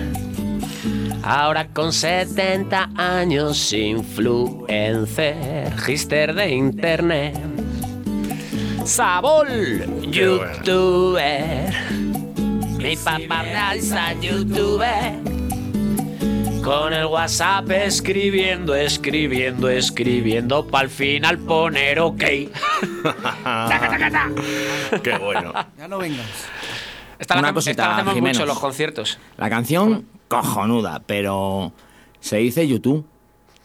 Ahora 1.25 1.67
con 1.67 1.93
70 1.93 2.91
años, 2.95 3.73
influencer, 3.73 5.77
gister 5.81 6.37
de 6.37 6.55
internet. 6.55 7.57
Sabol, 8.87 10.06
youtuber. 10.17 11.75
Mi 12.79 12.97
papá 12.97 13.43
realiza 13.43 14.13
youtuber. 14.15 15.15
Con 16.65 16.93
el 16.93 17.07
WhatsApp 17.07 17.71
escribiendo, 17.71 18.75
escribiendo, 18.75 19.69
escribiendo, 19.69 20.67
para 20.67 20.85
al 20.85 20.91
final 20.91 21.39
poner 21.39 22.01
ok. 22.01 22.25
Taca, 23.45 23.89
taca, 23.89 24.11
ta. 24.11 24.31
Qué 25.03 25.17
bueno. 25.19 25.53
Ya 25.79 25.87
no 25.87 25.99
vengas. 25.99 26.27
Esta 27.19 27.35
la, 27.35 27.41
Una 27.41 27.49
hacemos- 27.51 27.65
cosita, 27.65 27.71
esta 27.83 27.87
la 27.89 27.95
hacemos 27.97 28.15
Jimenos. 28.15 28.37
mucho 28.37 28.43
en 28.43 28.49
los 28.49 28.59
conciertos. 28.59 29.19
La 29.37 29.49
canción, 29.49 30.07
cojonuda, 30.29 31.03
pero 31.07 31.73
se 32.21 32.39
dice 32.39 32.67
YouTube. 32.67 33.07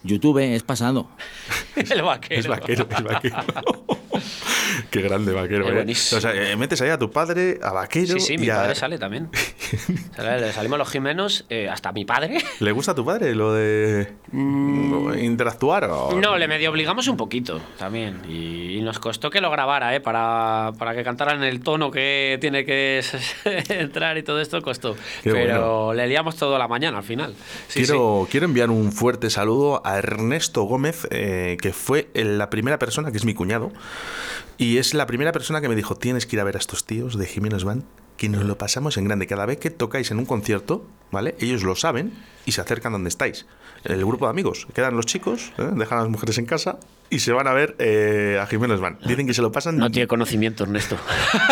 YouTube 0.04 0.38
es 0.38 0.62
pasado. 0.62 1.08
El 1.76 2.02
vaquero. 2.02 2.40
Es 2.40 2.46
vaquero, 2.48 2.86
es 2.90 3.02
vaquero. 3.04 3.36
Qué 4.90 5.00
grande 5.00 5.32
vaquero. 5.32 5.68
Eh. 5.68 5.90
O 5.90 6.20
sea, 6.20 6.34
eh, 6.34 6.56
metes 6.56 6.80
ahí 6.82 6.90
a 6.90 6.98
tu 6.98 7.10
padre, 7.10 7.58
a 7.62 7.72
vaquero. 7.72 8.14
Sí, 8.14 8.20
sí, 8.20 8.38
mi 8.38 8.48
a- 8.50 8.56
padre 8.56 8.74
sale 8.74 8.98
también. 8.98 9.30
Sale- 10.16 10.40
le 10.40 10.52
salimos 10.52 10.78
los 10.78 10.90
Jimenos, 10.90 11.46
eh, 11.48 11.68
hasta 11.68 11.92
mi 11.92 12.04
padre. 12.04 12.38
¿Le 12.60 12.72
gusta 12.72 12.92
a 12.92 12.94
tu 12.94 13.04
padre 13.04 13.34
lo 13.34 13.52
de 13.54 14.12
Mm. 14.32 15.14
internet 15.14 15.38
ver 15.38 15.48
actuar? 15.48 15.84
O... 15.90 16.20
No, 16.20 16.36
le 16.38 16.46
medio 16.46 16.70
obligamos 16.70 17.08
un 17.08 17.16
poquito 17.16 17.60
también. 17.78 18.20
Y, 18.28 18.76
y 18.78 18.82
nos 18.82 18.98
costó 18.98 19.30
que 19.30 19.40
lo 19.40 19.50
grabara, 19.50 19.94
¿eh? 19.94 20.00
Para, 20.00 20.72
para 20.78 20.94
que 20.94 21.02
cantara 21.02 21.32
en 21.34 21.42
el 21.42 21.60
tono 21.60 21.90
que 21.90 22.36
tiene 22.40 22.64
que 22.64 23.02
entrar 23.70 24.18
y 24.18 24.22
todo 24.22 24.40
esto 24.40 24.60
costó. 24.62 24.94
Qué 25.22 25.32
Pero 25.32 25.86
bueno. 25.86 25.94
le 25.94 26.06
liamos 26.06 26.36
todo 26.36 26.58
la 26.58 26.68
mañana 26.68 26.98
al 26.98 27.04
final. 27.04 27.34
Sí, 27.68 27.84
quiero, 27.84 28.28
quiero 28.30 28.46
enviar 28.46 28.70
un 28.70 28.92
fuerte 28.92 29.30
saludo 29.30 29.80
a 29.84 29.91
Ernesto 29.98 30.62
Gómez, 30.62 31.06
eh, 31.10 31.56
que 31.60 31.72
fue 31.72 32.08
el- 32.14 32.38
la 32.38 32.50
primera 32.50 32.78
persona, 32.78 33.10
que 33.10 33.18
es 33.18 33.24
mi 33.24 33.34
cuñado, 33.34 33.72
y 34.58 34.78
es 34.78 34.94
la 34.94 35.06
primera 35.06 35.32
persona 35.32 35.60
que 35.60 35.68
me 35.68 35.74
dijo, 35.74 35.96
tienes 35.96 36.26
que 36.26 36.36
ir 36.36 36.40
a 36.40 36.44
ver 36.44 36.56
a 36.56 36.58
estos 36.58 36.84
tíos 36.84 37.18
de 37.18 37.26
Jiménez 37.26 37.64
Van, 37.64 37.84
que 38.16 38.28
nos 38.28 38.44
lo 38.44 38.56
pasamos 38.58 38.96
en 38.98 39.04
grande. 39.04 39.26
Cada 39.26 39.46
vez 39.46 39.58
que 39.58 39.70
tocáis 39.70 40.10
en 40.10 40.18
un 40.18 40.26
concierto, 40.26 40.86
¿vale? 41.10 41.34
Ellos 41.40 41.62
lo 41.64 41.74
saben 41.74 42.12
y 42.46 42.52
se 42.52 42.60
acercan 42.60 42.92
donde 42.92 43.08
estáis. 43.08 43.46
El 43.84 44.04
grupo 44.04 44.26
de 44.26 44.30
amigos, 44.30 44.68
quedan 44.74 44.94
los 44.96 45.06
chicos, 45.06 45.52
¿eh? 45.58 45.68
dejan 45.74 45.98
a 45.98 46.02
las 46.02 46.10
mujeres 46.10 46.38
en 46.38 46.46
casa 46.46 46.78
y 47.10 47.18
se 47.18 47.32
van 47.32 47.48
a 47.48 47.52
ver 47.52 47.74
eh, 47.80 48.38
a 48.40 48.46
Jiménez 48.46 48.78
Van. 48.78 48.98
Dicen 49.04 49.26
que 49.26 49.34
se 49.34 49.42
lo 49.42 49.50
pasan... 49.50 49.76
No 49.76 49.90
tiene 49.90 50.06
conocimiento, 50.06 50.62
Ernesto. 50.62 50.96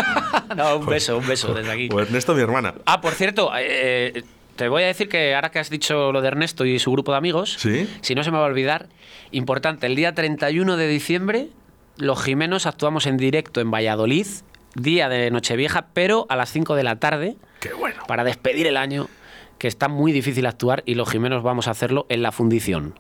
no, 0.56 0.76
un 0.76 0.87
beso, 0.87 1.18
un 1.18 1.26
beso 1.26 1.52
desde 1.54 1.73
aquí. 1.73 1.88
O 1.92 1.99
Ernesto, 2.00 2.35
mi 2.35 2.42
hermana. 2.42 2.75
Ah, 2.87 3.00
por 3.00 3.14
cierto, 3.14 3.50
eh, 3.59 4.23
te 4.61 4.69
voy 4.69 4.83
a 4.83 4.87
decir 4.88 5.09
que 5.09 5.35
ahora 5.35 5.50
que 5.50 5.59
has 5.59 5.71
dicho 5.71 6.12
lo 6.12 6.21
de 6.21 6.29
Ernesto 6.29 6.67
y 6.67 6.79
su 6.79 6.93
grupo 6.93 7.12
de 7.12 7.17
amigos, 7.19 7.55
Sí. 7.59 7.88
si 8.02 8.14
no 8.14 8.23
se 8.23 8.31
me 8.31 8.37
va 8.37 8.45
a 8.45 8.47
olvidar, 8.47 8.88
importante, 9.31 9.87
el 9.87 9.97
día 9.97 10.14
31 10.14 10.76
de 10.76 10.87
diciembre, 10.87 11.49
los 11.97 12.23
Jimenos 12.23 12.66
actuamos 12.66 13.07
en 13.07 13.16
directo 13.16 13.62
en 13.62 13.70
Valladolid, 13.70 14.27
día 14.75 15.09
de 15.09 15.31
Nochevieja, 15.31 15.87
pero 15.94 16.27
a 16.29 16.37
las 16.37 16.53
5 16.53 16.75
de 16.75 16.83
la 16.85 16.96
tarde, 16.96 17.37
Qué 17.59 17.73
bueno. 17.73 18.03
para 18.07 18.23
despedir 18.23 18.66
el 18.66 18.77
año, 18.77 19.09
que 19.57 19.66
está 19.66 19.88
muy 19.88 20.12
difícil 20.12 20.44
actuar 20.44 20.83
y 20.85 20.94
los 20.94 21.09
Jimenos 21.11 21.42
vamos 21.42 21.66
a 21.66 21.70
hacerlo 21.70 22.05
en 22.11 22.20
la 22.20 22.31
fundición, 22.31 22.99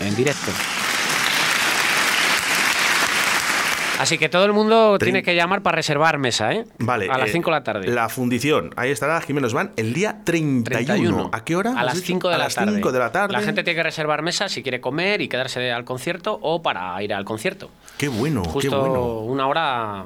en 0.00 0.16
directo. 0.16 0.50
Así 3.98 4.18
que 4.18 4.28
todo 4.28 4.44
el 4.44 4.52
mundo 4.52 4.98
tiene 4.98 5.22
que 5.22 5.34
llamar 5.34 5.62
para 5.62 5.76
reservar 5.76 6.18
mesa, 6.18 6.52
¿eh? 6.52 6.64
Vale. 6.78 7.08
A 7.10 7.18
las 7.18 7.28
eh, 7.28 7.32
5 7.32 7.50
de 7.50 7.56
la 7.56 7.62
tarde. 7.64 7.88
La 7.88 8.08
fundición. 8.08 8.70
Ahí 8.76 8.90
estará 8.90 9.20
Jiménez 9.20 9.52
Van 9.52 9.72
el 9.76 9.92
día 9.92 10.18
31. 10.24 10.64
31. 10.64 11.30
¿A 11.32 11.44
qué 11.44 11.56
hora? 11.56 11.78
A 11.78 11.84
las 11.84 11.94
dicho? 11.94 12.06
5 12.06 12.28
de, 12.28 12.34
a 12.34 12.38
la 12.38 12.44
las 12.44 12.54
tarde. 12.54 12.74
5 12.74 12.92
de 12.92 12.98
la 12.98 13.12
tarde. 13.12 13.32
La 13.32 13.42
gente 13.42 13.62
tiene 13.62 13.76
que 13.76 13.82
reservar 13.82 14.22
mesa 14.22 14.48
si 14.48 14.62
quiere 14.62 14.80
comer 14.80 15.20
y 15.20 15.28
quedarse 15.28 15.70
al 15.70 15.84
concierto 15.84 16.38
o 16.42 16.62
para 16.62 17.00
ir 17.02 17.14
al 17.14 17.24
concierto. 17.24 17.70
Qué 17.98 18.08
bueno, 18.08 18.42
qué 18.42 18.48
Justo 18.50 18.80
bueno. 18.80 19.18
una 19.20 19.46
hora 19.46 20.04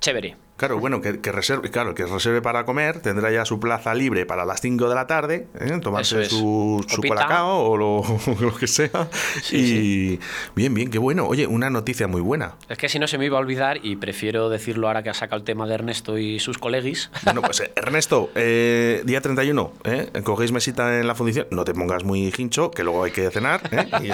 chévere. 0.00 0.36
Claro, 0.60 0.78
bueno, 0.78 1.00
que, 1.00 1.20
que 1.22 1.32
reserve, 1.32 1.70
claro, 1.70 1.94
que 1.94 2.04
reserve 2.04 2.42
para 2.42 2.66
comer, 2.66 3.00
tendrá 3.00 3.30
ya 3.32 3.46
su 3.46 3.58
plaza 3.58 3.94
libre 3.94 4.26
para 4.26 4.44
las 4.44 4.60
5 4.60 4.90
de 4.90 4.94
la 4.94 5.06
tarde, 5.06 5.48
¿eh? 5.58 5.78
tomarse 5.80 6.20
es. 6.20 6.28
su, 6.28 6.84
su 6.86 7.00
colacao 7.00 7.60
o 7.70 7.76
lo, 7.78 8.02
lo 8.40 8.54
que 8.54 8.66
sea. 8.66 9.08
Sí, 9.42 9.56
y 9.56 10.20
bien, 10.54 10.74
bien, 10.74 10.90
qué 10.90 10.98
bueno. 10.98 11.26
Oye, 11.26 11.46
una 11.46 11.70
noticia 11.70 12.08
muy 12.08 12.20
buena. 12.20 12.56
Es 12.68 12.76
que 12.76 12.90
si 12.90 12.98
no 12.98 13.06
se 13.06 13.16
me 13.16 13.24
iba 13.24 13.38
a 13.38 13.40
olvidar 13.40 13.78
y 13.82 13.96
prefiero 13.96 14.50
decirlo 14.50 14.88
ahora 14.88 15.02
que 15.02 15.08
ha 15.08 15.14
sacado 15.14 15.38
el 15.38 15.44
tema 15.44 15.66
de 15.66 15.72
Ernesto 15.72 16.18
y 16.18 16.38
sus 16.40 16.58
colegis. 16.58 17.10
Bueno, 17.24 17.40
pues 17.40 17.60
eh, 17.60 17.72
Ernesto, 17.76 18.28
eh, 18.34 19.00
día 19.06 19.22
31, 19.22 19.72
¿eh? 19.84 20.10
cogéis 20.24 20.52
mesita 20.52 20.98
en 21.00 21.06
la 21.06 21.14
fundición, 21.14 21.46
no 21.52 21.64
te 21.64 21.72
pongas 21.72 22.04
muy 22.04 22.30
hincho, 22.36 22.70
que 22.70 22.84
luego 22.84 23.04
hay 23.04 23.12
que 23.12 23.30
cenar. 23.30 23.62
¿eh? 23.72 23.88
Y- 24.02 24.10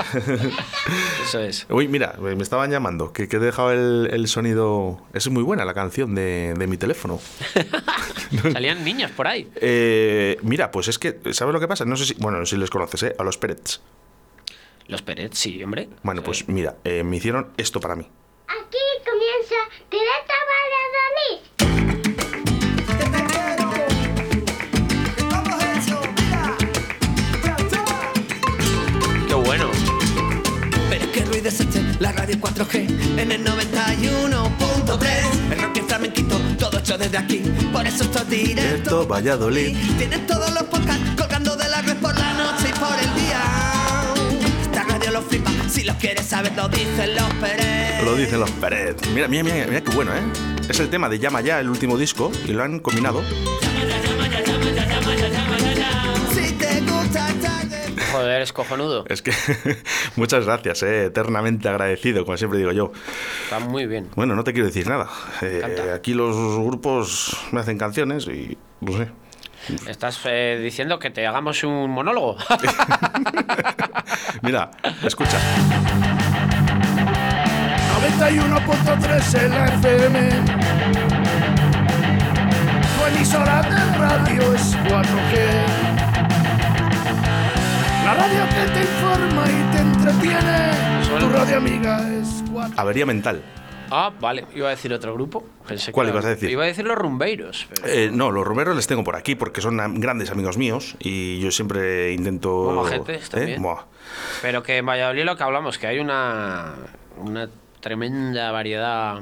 Eso 1.25 1.41
es. 1.41 1.67
Uy, 1.71 1.89
mira, 1.89 2.15
me 2.21 2.41
estaban 2.41 2.71
llamando, 2.71 3.13
que, 3.13 3.27
que 3.27 3.37
he 3.39 3.41
dejado 3.41 3.73
el, 3.73 4.11
el 4.13 4.29
sonido... 4.29 5.01
Es 5.13 5.29
muy 5.29 5.43
buena 5.43 5.65
la 5.65 5.75
canción 5.75 6.15
de, 6.15 6.36
de 6.57 6.67
mi 6.67 6.77
teléfono. 6.77 7.21
Salían 8.53 8.85
niños 8.85 9.11
por 9.13 9.27
ahí. 9.27 9.49
Eh, 9.57 10.37
mira, 10.43 10.71
pues 10.71 10.89
es 10.89 10.99
que, 10.99 11.19
¿sabes 11.33 11.53
lo 11.53 11.61
que 11.61 11.69
pasa? 11.69 11.85
No 11.85 11.97
sé 11.97 12.05
si, 12.07 12.15
bueno, 12.15 12.45
si 12.47 12.57
les 12.57 12.71
conoces, 12.71 13.03
¿eh? 13.05 13.17
A 13.19 13.25
los 13.25 13.39
Pérez. 13.39 13.81
Los 14.89 15.03
Pérez, 15.03 15.31
sí, 15.35 15.63
hombre. 15.65 15.89
Bueno, 16.03 16.21
Sí. 16.21 16.25
pues 16.27 16.49
mira, 16.49 16.77
eh, 16.85 17.03
me 17.03 17.17
hicieron 17.17 17.49
esto 17.57 17.81
para 17.81 17.97
mí. 17.97 18.09
Aquí 18.49 18.79
comienza 19.05 19.57
Directo 19.91 20.35
Valladolid. 20.51 22.47
Qué 29.29 29.35
bueno. 29.35 29.71
Pero 30.91 31.13
qué 31.13 31.25
ruido 31.25 31.49
es 31.49 31.61
este, 31.61 31.83
la 32.01 32.13
radio 32.13 32.37
4G 32.37 33.19
en 33.19 33.33
el 33.33 33.45
91.3. 33.45 34.76
desde 37.07 37.19
aquí. 37.19 37.43
Por 37.73 37.87
eso 37.87 38.05
esto 38.05 38.19
es 38.19 38.29
directo. 38.29 38.63
Directo 38.63 39.07
Valladolid. 39.07 39.77
Tienes 39.99 40.27
todos 40.27 40.53
los 40.53 40.65
podcasts 40.65 41.11
colgando 41.17 41.57
de 41.57 41.69
la 41.69 41.83
red 41.83 41.97
por 41.97 42.19
la 42.19 42.33
noche 42.35 42.71
y 42.71 42.79
por 42.79 42.99
el 42.99 43.15
día. 43.15 43.43
Esta 44.63 44.83
radio 44.85 45.13
lo 45.13 45.23
flipa, 45.23 45.51
si 45.69 45.85
lo 45.85 45.95
quieres 45.95 46.27
saber 46.27 46.53
lo 46.57 46.69
dicen 46.69 47.15
los 47.15 47.33
Pérez. 47.35 48.05
Lo 48.05 48.17
dicen 48.17 48.41
los 48.41 48.51
Pérez. 48.51 48.97
Mira, 49.15 49.29
mira, 49.29 49.45
mira, 49.45 49.67
mira 49.67 49.81
qué 49.83 49.95
bueno, 49.95 50.13
¿eh? 50.15 50.23
Es 50.69 50.81
el 50.81 50.91
tema 50.91 51.09
de 51.09 51.19
Llama 51.19 51.41
Ya, 51.43 51.61
el 51.61 51.69
último 51.69 51.97
disco, 51.97 52.33
y 52.45 52.53
lo 52.53 52.65
han 52.65 52.81
combinado. 52.81 53.23
Si 53.23 54.16
Joder, 58.17 58.41
es 58.41 58.53
cojonudo. 58.53 59.05
Es 59.09 59.21
que 59.21 59.33
muchas 60.17 60.47
gracias, 60.47 60.83
¿eh? 60.83 61.05
eternamente 61.07 61.69
agradecido, 61.69 62.25
como 62.25 62.37
siempre 62.39 62.59
digo 62.59 62.73
yo. 62.73 62.93
Está 63.45 63.59
muy 63.59 63.87
bien. 63.87 64.09
Bueno, 64.17 64.35
no 64.35 64.43
te 64.43 64.53
quiero 64.55 64.67
decir 64.67 64.89
nada. 64.89 65.09
Eh, 65.43 65.93
aquí 65.95 66.15
los 66.15 66.35
grupos 66.59 67.37
me 67.53 67.61
hacen 67.61 67.77
canciones 67.77 68.27
y 68.27 68.57
no 68.81 68.97
sé. 68.97 69.11
Estás 69.87 70.21
eh, 70.25 70.59
diciendo 70.63 70.99
que 70.99 71.11
te 71.11 71.27
hagamos 71.27 71.63
un 71.65 71.91
monólogo. 71.91 72.37
Mira, 74.43 74.71
escucha. 75.05 75.39
91.3 78.01 79.45
en 79.45 79.51
la 79.51 79.67
FM. 79.67 80.31
Tu 82.97 83.05
emisora 83.15 83.63
de 83.63 83.99
radio 83.99 84.55
es 84.55 84.75
4G. 84.77 85.96
La 88.07 88.15
radio 88.15 88.45
que 88.45 88.73
te 88.73 88.81
informa 88.83 89.45
y 89.49 89.73
te 89.73 89.79
entretiene. 89.83 91.19
Tu 91.19 91.29
radio 91.29 91.57
amiga 91.57 92.09
es 92.17 92.45
4 92.53 92.75
Avería 92.81 93.05
mental. 93.05 93.43
ah, 93.91 94.13
vale. 94.21 94.45
Iba 94.55 94.69
a 94.69 94.71
decir 94.71 94.93
otro 94.93 95.13
grupo. 95.15 95.45
Pensé 95.67 95.87
que 95.87 95.93
¿Cuál 95.93 96.07
era- 96.07 96.15
ibas 96.15 96.25
a 96.27 96.29
decir? 96.29 96.49
Iba 96.51 96.63
a 96.63 96.67
decir 96.67 96.85
los 96.85 96.97
rumbeiros. 96.97 97.67
pero- 97.69 97.89
Eh, 97.93 98.11
no, 98.13 98.31
los 98.31 98.47
romeros 98.47 98.77
les 98.77 98.87
tengo 98.87 99.03
por 99.03 99.17
aquí 99.17 99.35
porque 99.35 99.61
son 99.61 100.01
grandes 100.01 100.31
amigos 100.31 100.57
míos 100.57 100.95
y 101.01 101.41
yo 101.41 101.51
siempre 101.51 102.13
intento. 102.13 102.51
Como 102.51 102.85
también. 103.29 103.61
Buah. 103.61 103.83
Pero 104.41 104.63
que 104.63 104.77
en 104.77 104.87
Valladolid 104.87 105.25
lo 105.25 105.37
que 105.37 105.43
hablamos, 105.43 105.77
que 105.79 105.89
hay 105.89 105.99
una, 105.99 106.75
una 107.19 107.49
tremenda 107.81 108.53
variedad 108.53 109.19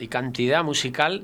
y 0.00 0.08
cantidad 0.08 0.64
musical 0.64 1.22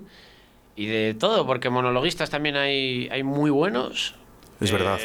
y 0.76 0.86
de 0.86 1.14
todo, 1.14 1.46
porque 1.48 1.68
monologuistas 1.68 2.30
también 2.30 2.54
hay, 2.54 3.08
hay 3.10 3.24
muy 3.24 3.50
buenos. 3.50 4.14
Es 4.60 4.70
verdad. 4.70 5.00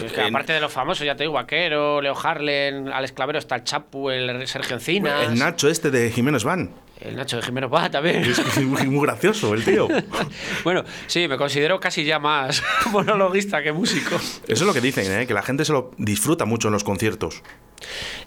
Eh, 0.00 0.06
es 0.06 0.12
que 0.12 0.20
En- 0.22 0.28
aparte 0.28 0.52
de 0.52 0.60
los 0.60 0.72
famosos, 0.72 1.04
ya 1.06 1.14
te 1.16 1.24
digo, 1.24 1.32
Vaquero, 1.34 2.00
Leo 2.00 2.14
Harlen, 2.20 2.88
Alex 2.88 3.12
Clavero, 3.12 3.38
está 3.38 3.56
el 3.56 3.64
Chapu, 3.64 4.10
el 4.10 4.46
Sergio 4.46 4.76
Encinas, 4.76 5.28
El 5.28 5.38
Nacho 5.38 5.68
este 5.68 5.90
de 5.90 6.10
Jiménez 6.10 6.44
Van. 6.44 6.70
el 7.00 7.16
Nacho 7.16 7.36
de 7.36 7.42
Jiménez 7.42 7.70
va 7.72 7.90
también. 7.90 8.22
Es 8.24 8.38
que 8.40 8.48
es 8.60 8.66
muy, 8.66 8.86
muy 8.86 9.06
gracioso 9.06 9.52
el 9.54 9.64
tío. 9.64 9.88
bueno, 10.64 10.84
sí, 11.06 11.28
me 11.28 11.36
considero 11.36 11.78
casi 11.80 12.04
ya 12.04 12.18
más 12.18 12.62
monologuista 12.92 13.62
que 13.62 13.72
músico. 13.72 14.16
Eso 14.16 14.42
es 14.48 14.60
lo 14.62 14.72
que 14.72 14.80
dicen, 14.80 15.10
¿eh? 15.20 15.26
que 15.26 15.34
la 15.34 15.42
gente 15.42 15.64
se 15.64 15.72
lo 15.72 15.90
disfruta 15.98 16.44
mucho 16.44 16.68
en 16.68 16.72
los 16.72 16.84
conciertos. 16.84 17.42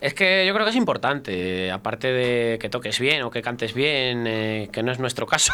Es 0.01 0.13
que 0.13 0.45
yo 0.45 0.53
creo 0.53 0.65
que 0.65 0.69
es 0.69 0.75
importante, 0.75 1.65
eh, 1.67 1.71
aparte 1.71 2.11
de 2.11 2.59
que 2.59 2.69
toques 2.69 2.99
bien 2.99 3.23
o 3.23 3.31
que 3.31 3.41
cantes 3.41 3.73
bien, 3.73 4.25
eh, 4.27 4.69
que 4.71 4.83
no 4.83 4.91
es 4.91 4.99
nuestro 4.99 5.25
caso. 5.25 5.51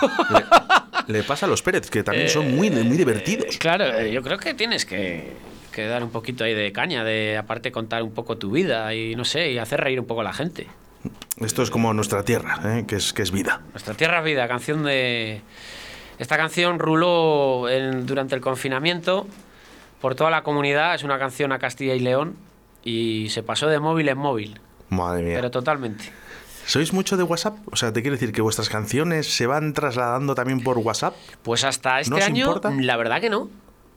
Le 1.08 1.24
pasa 1.24 1.46
a 1.46 1.50
los 1.50 1.62
Pérez, 1.62 1.90
que 1.90 2.04
también 2.04 2.28
son 2.28 2.54
muy, 2.54 2.70
muy 2.70 2.98
divertidos. 2.98 3.58
claro, 3.58 3.86
eh, 3.86 4.12
yo 4.12 4.22
creo 4.22 4.38
que 4.38 4.54
tienes 4.56 4.86
que, 4.86 5.32
que 5.74 5.86
dar 5.88 6.04
un 6.04 6.10
poquito 6.12 6.44
ahí 6.46 6.54
de 6.54 6.72
caña, 6.72 7.04
de 7.04 7.38
aparte 7.38 7.72
contar 7.72 8.04
un 8.04 8.12
poco 8.14 8.38
tu 8.38 8.52
vida 8.52 8.94
y 8.96 9.16
no 9.16 9.26
sé, 9.26 9.52
y 9.52 9.58
hacer 9.58 9.82
reír 9.82 10.00
un 10.00 10.06
poco 10.06 10.22
a 10.22 10.24
la 10.24 10.34
gente. 10.34 10.68
Esto 11.42 11.64
es 11.64 11.70
como 11.70 11.94
nuestra 11.94 12.24
tierra, 12.24 12.60
¿eh? 12.64 12.86
que, 12.88 12.96
es, 12.96 13.12
que 13.12 13.24
es 13.24 13.32
vida. 13.32 13.62
Nuestra 13.74 13.94
Tierra 13.94 14.20
es 14.20 14.26
Vida, 14.26 14.48
canción 14.48 14.84
de... 14.84 15.42
Esta 16.20 16.38
canción 16.38 16.80
ruló 16.80 17.68
en- 17.70 18.06
durante 18.06 18.36
el 18.36 18.42
confinamiento 18.42 19.28
por 20.00 20.16
toda 20.16 20.30
la 20.30 20.44
comunidad, 20.44 20.96
es 20.96 21.04
una 21.04 21.20
canción 21.20 21.52
a 21.52 21.60
Castilla 21.60 21.96
y 21.96 22.00
León 22.00 22.36
y 22.84 23.28
se 23.30 23.44
pasó 23.44 23.68
de 23.68 23.80
móvil 23.80 24.08
en 24.10 24.18
móvil, 24.18 24.60
Madre 24.90 25.24
mía. 25.24 25.36
pero 25.36 25.50
totalmente. 25.52 26.06
¿Sois 26.66 26.94
mucho 26.94 27.18
de 27.18 27.24
WhatsApp? 27.24 27.58
O 27.72 27.76
sea, 27.76 27.92
¿te 27.92 28.02
quiero 28.02 28.16
decir 28.16 28.32
que 28.32 28.42
vuestras 28.42 28.70
canciones 28.70 29.28
se 29.36 29.48
van 29.48 29.74
trasladando 29.74 30.36
también 30.36 30.62
por 30.64 30.78
WhatsApp? 30.78 31.14
Pues 31.42 31.66
hasta 31.66 32.00
este 32.00 32.12
¿No 32.12 32.18
os 32.18 32.24
año, 32.24 32.62
la 32.80 32.96
verdad 32.96 33.20
que 33.20 33.30
no. 33.30 33.50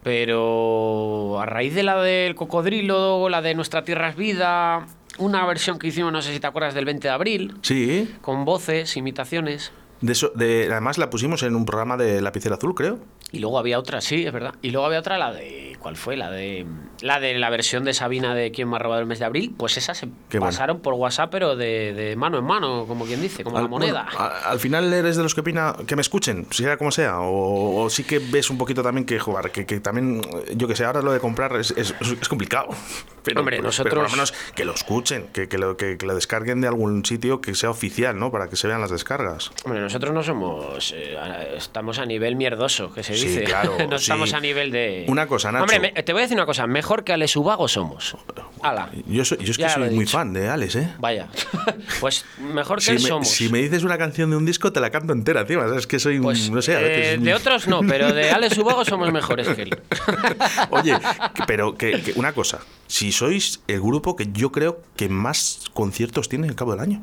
Pero 0.06 1.40
a 1.40 1.46
raíz 1.46 1.74
de 1.74 1.82
la 1.82 2.00
del 2.00 2.36
cocodrilo, 2.36 3.28
la 3.28 3.42
de 3.42 3.56
Nuestra 3.56 3.82
Tierra 3.82 4.08
es 4.10 4.14
Vida, 4.14 4.86
una 5.18 5.44
versión 5.46 5.80
que 5.80 5.88
hicimos, 5.88 6.12
no 6.12 6.22
sé 6.22 6.32
si 6.32 6.38
te 6.38 6.46
acuerdas, 6.46 6.74
del 6.74 6.84
20 6.84 7.08
de 7.08 7.12
abril, 7.12 7.54
Sí. 7.62 8.08
con 8.20 8.44
voces, 8.44 8.96
imitaciones. 8.96 9.72
De 10.00 10.12
eso, 10.12 10.30
de, 10.36 10.68
además 10.70 10.96
la 10.98 11.10
pusimos 11.10 11.42
en 11.42 11.56
un 11.56 11.64
programa 11.66 11.96
de 11.96 12.22
Lapicera 12.22 12.54
Azul, 12.54 12.76
creo. 12.76 13.00
Y 13.32 13.40
luego 13.40 13.58
había 13.58 13.80
otra, 13.80 14.00
sí, 14.00 14.24
es 14.24 14.32
verdad. 14.32 14.54
Y 14.62 14.70
luego 14.70 14.86
había 14.86 15.00
otra, 15.00 15.18
la 15.18 15.32
de 15.32 15.75
de. 15.76 15.80
¿Cuál 15.82 15.96
fue? 15.96 16.16
La 16.16 16.30
de. 16.30 16.66
La 17.02 17.20
de 17.20 17.34
la 17.38 17.50
versión 17.50 17.84
de 17.84 17.92
Sabina 17.94 18.34
de 18.34 18.50
¿Quién 18.52 18.68
me 18.70 18.76
ha 18.76 18.78
robado 18.78 19.00
el 19.00 19.06
mes 19.06 19.18
de 19.18 19.24
abril? 19.26 19.54
Pues 19.56 19.76
esas 19.76 19.98
se 19.98 20.06
Qué 20.28 20.38
bueno. 20.38 20.46
pasaron 20.46 20.80
por 20.80 20.94
WhatsApp, 20.94 21.30
pero 21.30 21.56
de, 21.56 21.92
de 21.92 22.16
mano 22.16 22.38
en 22.38 22.44
mano, 22.44 22.86
como 22.88 23.04
quien 23.04 23.20
dice, 23.20 23.44
como 23.44 23.60
la 23.60 23.68
moneda. 23.68 24.04
bueno, 24.10 24.18
a- 24.18 24.50
al 24.50 24.58
final 24.60 24.92
eres 24.92 25.16
de 25.16 25.22
los 25.22 25.34
que 25.34 25.40
opina 25.42 25.74
que 25.86 25.94
me 25.96 26.02
escuchen, 26.02 26.46
sea 26.50 26.76
como 26.76 26.90
sea, 26.90 27.20
o, 27.20 27.82
o 27.84 27.90
sí 27.90 28.04
que 28.04 28.18
ves 28.18 28.48
un 28.50 28.58
poquito 28.58 28.82
también 28.82 29.04
que 29.04 29.18
jugar, 29.18 29.50
que, 29.50 29.66
que 29.66 29.80
también, 29.80 30.22
yo 30.56 30.66
que 30.68 30.74
sé, 30.74 30.84
ahora 30.84 31.02
lo 31.02 31.12
de 31.12 31.20
comprar 31.20 31.54
es, 31.56 31.72
es- 31.76 31.94
es 32.00 32.28
complicado. 32.28 32.68
Pero, 33.26 33.40
Hombre, 33.40 33.56
pero- 33.56 33.66
nosotros- 33.66 33.90
pero 33.92 34.02
por 34.02 34.10
lo 34.12 34.16
menos 34.16 34.32
que 34.54 34.64
lo 34.64 34.72
escuchen, 34.72 35.26
que, 35.32 35.48
que 35.48 35.58
lo, 35.58 35.76
que, 35.76 35.98
que 35.98 36.06
lo 36.06 36.14
descarguen 36.14 36.60
de 36.60 36.68
algún 36.68 37.04
sitio 37.04 37.40
que 37.40 37.56
sea 37.56 37.70
oficial, 37.70 38.16
¿no? 38.16 38.30
Para 38.30 38.48
que 38.48 38.54
se 38.54 38.68
vean 38.68 38.80
las 38.80 38.92
descargas. 38.92 39.50
Hombre, 39.64 39.80
nosotros 39.80 40.14
no 40.14 40.22
somos. 40.22 40.94
eh, 40.96 41.16
estamos 41.56 41.98
a 41.98 42.06
nivel 42.06 42.36
mierdoso, 42.36 42.92
que 42.94 43.02
se 43.02 43.16
Sí, 43.16 43.26
dice. 43.26 43.42
claro, 43.42 43.72
no 43.90 43.98
sí. 43.98 44.04
estamos 44.04 44.32
a 44.32 44.38
nivel 44.38 44.70
de. 44.70 45.06
Una 45.08 45.26
cosa, 45.26 45.50
Nacho. 45.50 45.64
Hombre, 45.74 45.92
me- 45.94 46.02
te 46.02 46.12
voy 46.12 46.20
a 46.20 46.22
decir 46.22 46.36
una 46.36 46.46
cosa. 46.46 46.66
Mejor 46.66 47.04
que 47.04 47.12
Ale 47.12 47.28
Subago 47.28 47.68
somos. 47.68 48.16
Ala. 48.62 48.90
Yo, 49.06 49.24
soy, 49.24 49.38
yo 49.38 49.50
es 49.52 49.58
que 49.58 49.68
soy 49.68 49.90
muy 49.90 50.04
dicho. 50.04 50.16
fan 50.18 50.32
de 50.32 50.48
Alex, 50.48 50.76
¿eh? 50.76 50.94
Vaya. 50.98 51.28
pues 52.00 52.24
mejor 52.38 52.78
que 52.78 52.84
Si 52.84 52.90
él 52.92 53.02
me, 53.02 53.08
somos. 53.08 53.28
si 53.28 53.48
me 53.48 53.58
dices 53.60 53.84
una 53.84 53.98
canción 53.98 54.30
de 54.30 54.36
un 54.36 54.46
disco, 54.46 54.72
te 54.72 54.80
la 54.80 54.90
canto 54.90 55.12
entera, 55.12 55.44
tío. 55.46 55.74
Es 55.76 55.86
que 55.86 55.98
soy, 55.98 56.16
un- 56.16 56.22
Pues, 56.24 56.50
no 56.50 56.62
sé, 56.62 56.76
a 56.76 56.80
eh, 56.80 56.84
veces... 56.84 57.22
de 57.22 57.34
otros 57.34 57.66
no, 57.68 57.80
pero 57.86 58.12
de 58.12 58.30
Ale 58.30 58.50
Subago 58.50 58.84
somos 58.84 59.12
mejores 59.12 59.48
que 59.48 59.62
él. 59.62 59.78
Oye, 60.70 60.96
pero 61.46 61.76
que, 61.76 62.00
que 62.02 62.12
una 62.16 62.32
cosa, 62.32 62.60
si 62.86 63.12
sois 63.12 63.60
el 63.68 63.80
grupo 63.80 64.16
que 64.16 64.28
yo 64.32 64.52
creo 64.52 64.80
que 64.96 65.08
más 65.08 65.64
conciertos 65.74 66.28
tiene 66.28 66.48
al 66.48 66.54
cabo 66.54 66.72
del 66.72 66.80
año. 66.80 67.02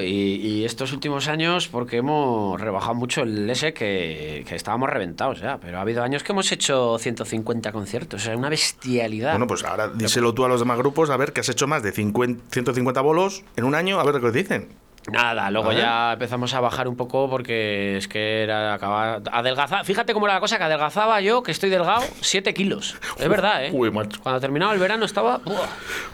Y, 0.00 0.64
estos 0.64 0.92
últimos 0.92 1.28
años, 1.28 1.68
porque 1.68 1.98
hemos 1.98 2.60
rebajado 2.60 2.94
mucho 2.94 3.22
el 3.22 3.48
S 3.48 3.72
que, 3.72 4.44
que 4.46 4.54
estábamos 4.56 4.90
reventados 4.90 5.40
ya, 5.40 5.58
pero 5.58 5.78
ha 5.78 5.82
habido 5.82 6.02
años 6.02 6.24
que 6.24 6.32
hemos 6.32 6.50
hecho 6.50 6.98
150 6.98 7.70
conciertos, 7.72 8.22
o 8.22 8.24
sea, 8.24 8.36
una 8.36 8.48
bestialidad. 8.48 9.32
Bueno, 9.32 9.46
pues 9.46 9.64
ahora 9.64 9.88
díselo 9.88 10.34
tú 10.34 10.44
a 10.44 10.48
los 10.48 10.60
demás 10.60 10.78
grupos 10.78 11.10
a 11.10 11.16
ver 11.16 11.32
que 11.32 11.40
has 11.40 11.48
hecho 11.48 11.66
más 11.66 11.82
de 11.82 11.92
50, 11.92 12.44
150 12.50 13.00
bolos 13.00 13.44
en 13.56 13.64
un 13.64 13.74
año, 13.74 14.00
a 14.00 14.04
ver 14.04 14.14
lo 14.14 14.20
que 14.20 14.26
os 14.26 14.32
dicen. 14.32 14.68
Nada, 15.12 15.50
luego 15.52 15.72
ya 15.72 16.14
empezamos 16.14 16.52
a 16.54 16.60
bajar 16.60 16.88
un 16.88 16.96
poco 16.96 17.30
porque 17.30 17.96
es 17.96 18.08
que 18.08 18.42
era 18.42 18.74
acabar 18.74 19.22
adelgazar. 19.30 19.84
Fíjate 19.84 20.12
cómo 20.12 20.26
era 20.26 20.34
la 20.34 20.40
cosa 20.40 20.58
que 20.58 20.64
adelgazaba 20.64 21.20
yo, 21.20 21.42
que 21.42 21.52
estoy 21.52 21.70
delgado, 21.70 22.02
7 22.22 22.52
kilos. 22.54 22.96
Es 23.18 23.28
verdad, 23.28 23.64
¿eh? 23.66 23.70
Uy, 23.72 23.90
macho. 23.90 24.20
Cuando 24.22 24.40
terminaba 24.40 24.72
el 24.72 24.80
verano 24.80 25.04
estaba. 25.04 25.40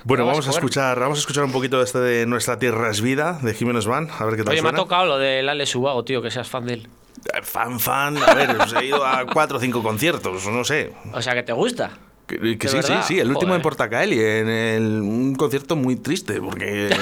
Bueno, 0.04 0.26
vamos 0.26 0.46
a 0.46 0.50
escuchar, 0.50 0.98
vamos 1.00 1.18
a 1.18 1.20
escuchar 1.20 1.44
un 1.44 1.52
poquito 1.52 1.78
de 1.78 1.84
este 1.84 2.00
de 2.00 2.26
Nuestra 2.26 2.58
Tierra 2.58 2.90
es 2.90 3.00
Vida, 3.00 3.38
de 3.40 3.54
Jiménez 3.54 3.86
Van, 3.86 4.08
a 4.18 4.24
ver 4.26 4.36
qué 4.36 4.44
tal 4.44 4.52
Oye, 4.52 4.62
me 4.62 4.68
ha 4.68 4.72
tocado 4.74 5.06
lo 5.06 5.18
del 5.18 5.48
Ale 5.48 5.64
Subago, 5.66 6.04
tío, 6.04 6.20
que 6.20 6.30
seas 6.30 6.48
fan 6.48 6.66
de 6.66 6.74
él. 6.74 6.88
Eh, 7.32 7.40
Fan, 7.42 7.78
fan, 7.80 8.16
a 8.18 8.34
ver, 8.34 8.50
os 8.60 8.72
he 8.74 8.84
ido 8.86 9.06
a 9.06 9.24
cuatro 9.26 9.56
o 9.58 9.60
cinco 9.60 9.82
conciertos, 9.82 10.46
no 10.48 10.64
sé. 10.64 10.92
O 11.12 11.22
sea, 11.22 11.34
que 11.34 11.42
te 11.42 11.52
gusta. 11.52 11.90
Que, 12.26 12.36
que 12.58 12.66
¿De 12.66 12.68
sí, 12.68 12.76
verdad? 12.76 13.02
sí, 13.06 13.14
sí, 13.14 13.20
el 13.20 13.28
último 13.28 13.48
Joder. 13.48 13.56
en 13.56 13.62
Portacaeli, 13.62 14.20
en 14.20 14.48
el- 14.48 15.00
un 15.02 15.34
concierto 15.34 15.76
muy 15.76 15.96
triste, 15.96 16.40
porque... 16.40 16.90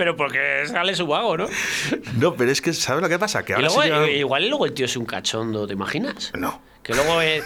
Pero 0.00 0.16
porque 0.16 0.62
es 0.62 0.72
Ale 0.72 0.94
Subago, 0.94 1.36
¿no? 1.36 1.46
no, 2.18 2.34
pero 2.34 2.50
es 2.50 2.62
que, 2.62 2.72
¿sabes 2.72 3.02
lo 3.02 3.08
que 3.10 3.18
pasa? 3.18 3.44
Que 3.44 3.52
Y 3.52 3.56
ahora 3.56 3.66
luego, 3.66 3.82
sí 3.82 3.88
que- 3.90 4.14
eh, 4.14 4.18
igual 4.20 4.48
luego 4.48 4.64
el 4.64 4.72
tío 4.72 4.86
es 4.86 4.96
un 4.96 5.04
cachondo, 5.04 5.66
¿te 5.66 5.74
imaginas? 5.74 6.32
No. 6.34 6.62
Que 6.82 6.94
luego 6.94 7.20
eh, 7.20 7.42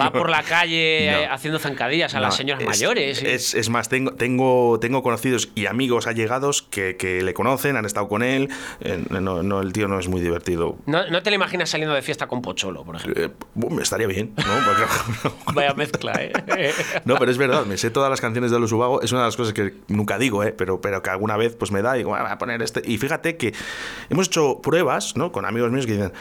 va 0.00 0.10
por 0.12 0.30
la 0.30 0.42
calle 0.42 1.10
No. 1.10 1.18
eh, 1.18 1.28
haciendo 1.30 1.58
zancadillas 1.58 2.14
a 2.14 2.20
las 2.20 2.36
señoras 2.36 2.62
es- 2.62 2.68
mayores. 2.68 3.22
Es, 3.22 3.54
es 3.54 3.68
más, 3.68 3.88
tengo, 3.88 4.12
tengo, 4.14 4.78
tengo 4.80 5.02
conocidos 5.02 5.50
y 5.54 5.66
amigos 5.66 6.06
allegados 6.06 6.62
que, 6.62 6.96
que 6.96 7.22
le 7.22 7.34
conocen, 7.34 7.76
han 7.76 7.84
estado 7.84 8.08
con 8.08 8.22
él. 8.22 8.48
Eh, 8.80 9.04
no, 9.10 9.42
no, 9.42 9.60
el 9.60 9.72
tío 9.72 9.88
no 9.88 9.98
es 9.98 10.08
muy 10.08 10.20
divertido. 10.20 10.78
No, 10.86 11.06
no 11.10 11.22
te 11.22 11.30
lo 11.30 11.36
imaginas 11.36 11.68
saliendo 11.70 11.94
de 11.94 12.02
fiesta 12.02 12.26
con 12.26 12.40
Pocholo, 12.42 12.84
por 12.84 12.96
ejemplo. 12.96 13.30
Bueno, 13.54 13.82
estaría 13.82 14.06
bien, 14.06 14.32
¿no? 14.36 15.52
Vaya 15.54 15.74
mezcla, 15.74 16.12
¿eh? 16.20 16.32
No, 17.04 17.16
pero 17.16 17.30
es 17.30 17.38
verdad, 17.38 17.66
me 17.66 17.76
sé 17.76 17.90
todas 17.90 18.10
las 18.10 18.20
canciones 18.20 18.50
de 18.50 18.58
Los 18.58 18.72
Ubago, 18.72 19.02
es 19.02 19.12
una 19.12 19.20
de 19.22 19.26
las 19.28 19.36
cosas 19.36 19.52
que 19.52 19.74
nunca 19.88 20.18
digo, 20.18 20.42
¿eh? 20.44 20.52
pero, 20.52 20.80
pero 20.80 21.02
que 21.02 21.10
alguna 21.10 21.36
vez 21.36 21.54
pues 21.56 21.70
me 21.72 21.82
da 21.82 21.94
y 21.96 21.98
digo, 21.98 22.14
"Ah, 22.14 22.22
voy 22.22 22.30
a 22.30 22.38
poner 22.38 22.62
este. 22.62 22.82
Y 22.84 22.98
fíjate 22.98 23.36
que 23.36 23.52
hemos 24.10 24.28
hecho 24.28 24.60
pruebas, 24.62 25.16
¿no? 25.16 25.32
Con 25.32 25.44
amigos 25.44 25.70
míos 25.70 25.86
que 25.86 25.92
dicen, 25.92 26.12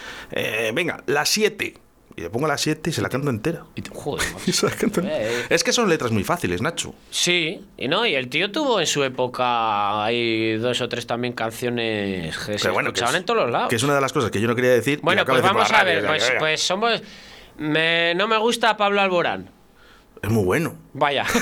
venga, 0.74 1.04
las 1.08 1.30
7. 1.30 1.76
Y 2.18 2.22
le 2.22 2.30
pongo 2.32 2.48
las 2.48 2.60
7 2.62 2.90
y 2.90 2.94
se 2.94 3.02
la 3.04 3.10
canto 3.10 3.30
entera. 3.30 3.64
Y 3.76 3.84
te- 3.84 3.92
joder, 3.94 4.26
macho. 4.34 4.44
Y 4.48 4.52
se 4.52 4.66
la 4.66 4.72
canto 4.74 5.02
entera. 5.02 5.22
Eh. 5.22 5.46
Es 5.52 5.64
que 5.64 5.72
son 5.72 5.88
letras 5.88 6.12
muy 6.12 6.24
fáciles, 6.24 6.62
Nacho. 6.64 6.96
Sí, 7.12 7.62
y 7.78 7.88
no, 7.88 8.06
y 8.08 8.16
el 8.16 8.28
tío 8.28 8.52
tuvo 8.52 8.80
en 8.80 8.88
su 8.88 9.04
época 9.04 10.04
hay 10.04 10.58
dos 10.58 10.82
o 10.82 10.90
tres 10.90 11.06
también 11.06 11.34
canciones 11.34 12.36
que 12.40 12.58
se 12.58 12.64
Pero 12.64 12.74
bueno, 12.74 12.90
que 12.92 12.96
escuchaban 13.00 13.14
es- 13.16 13.20
en 13.22 13.26
todos 13.26 13.42
los 13.44 13.52
lados. 13.52 13.70
Que 13.70 13.76
es 13.76 13.84
una 13.84 13.94
de 13.96 14.02
las 14.02 14.12
cosas 14.12 14.32
que 14.32 14.42
yo 14.42 14.48
no 14.48 14.56
quería 14.56 14.72
decir. 14.72 15.00
Bueno, 15.04 15.24
pues 15.26 15.42
vamos 15.44 15.72
a 15.72 15.84
ver, 15.84 16.04
radio, 16.04 16.08
pues, 16.10 16.34
pues 16.40 16.62
somos... 16.64 17.02
me- 17.58 18.16
no 18.16 18.28
me 18.28 18.38
gusta 18.38 18.76
Pablo 18.78 19.00
Alborán. 19.00 19.52
Es 20.24 20.32
muy 20.32 20.44
bueno. 20.44 20.74
Vaya, 20.94 21.24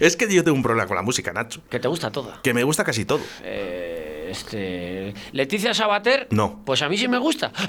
Es 0.00 0.16
que 0.16 0.32
yo 0.32 0.44
tengo 0.44 0.56
un 0.56 0.62
problema 0.62 0.86
con 0.86 0.96
la 0.96 1.02
música, 1.02 1.32
Nacho. 1.32 1.62
que 1.70 1.80
te 1.80 1.88
gusta 1.88 2.10
toda. 2.10 2.40
Que 2.42 2.52
me 2.52 2.62
gusta 2.64 2.84
casi 2.84 3.06
todo. 3.06 3.20
Eh, 3.42 4.28
este, 4.30 5.14
Leticia 5.32 5.72
Sabater. 5.72 6.26
No. 6.30 6.62
Pues 6.66 6.82
a 6.82 6.88
mí 6.90 6.98
sí 6.98 7.08
me 7.08 7.16
gusta. 7.18 7.50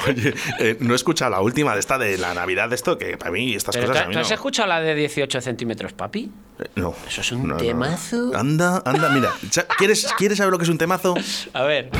Oye, 0.08 0.34
eh, 0.58 0.76
no 0.80 0.92
he 0.92 0.96
escuchado 0.96 1.30
la 1.30 1.40
última 1.40 1.74
de 1.74 1.80
esta 1.80 1.98
de 1.98 2.16
la 2.18 2.34
Navidad 2.34 2.68
de 2.68 2.74
esto, 2.74 2.96
que 2.98 3.16
para 3.16 3.30
mí 3.30 3.54
estas 3.54 3.74
Pero 3.74 3.88
cosas 3.88 4.02
¿tú, 4.02 4.06
a 4.06 4.08
mí 4.08 4.14
tú 4.14 4.20
has 4.20 4.28
no. 4.28 4.34
escuchado 4.34 4.68
la 4.68 4.80
de 4.80 4.94
18 4.94 5.40
centímetros, 5.40 5.92
papi? 5.92 6.30
Eh, 6.58 6.64
No. 6.76 6.94
Eso 7.08 7.20
es 7.20 7.32
un 7.32 7.42
No, 7.48 7.54
no. 7.54 7.56
temazo. 7.56 8.32
Anda, 8.34 8.82
anda, 8.84 9.08
mira. 9.10 9.30
¿Quieres, 9.78 10.06
¿Quieres 10.18 10.38
saber 10.38 10.52
lo 10.52 10.58
que 10.58 10.64
es 10.64 10.70
un 10.70 10.78
temazo? 10.78 11.14
A 11.52 11.62
ver. 11.64 11.90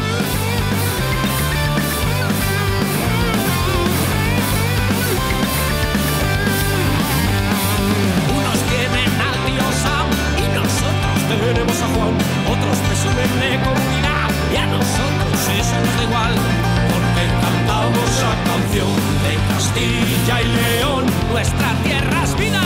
Castilla 19.70 20.42
y 20.42 20.46
León. 20.46 21.04
Nuestra 21.30 21.72
tierra 21.85 22.24
es 22.24 22.37
vida. 22.37 22.61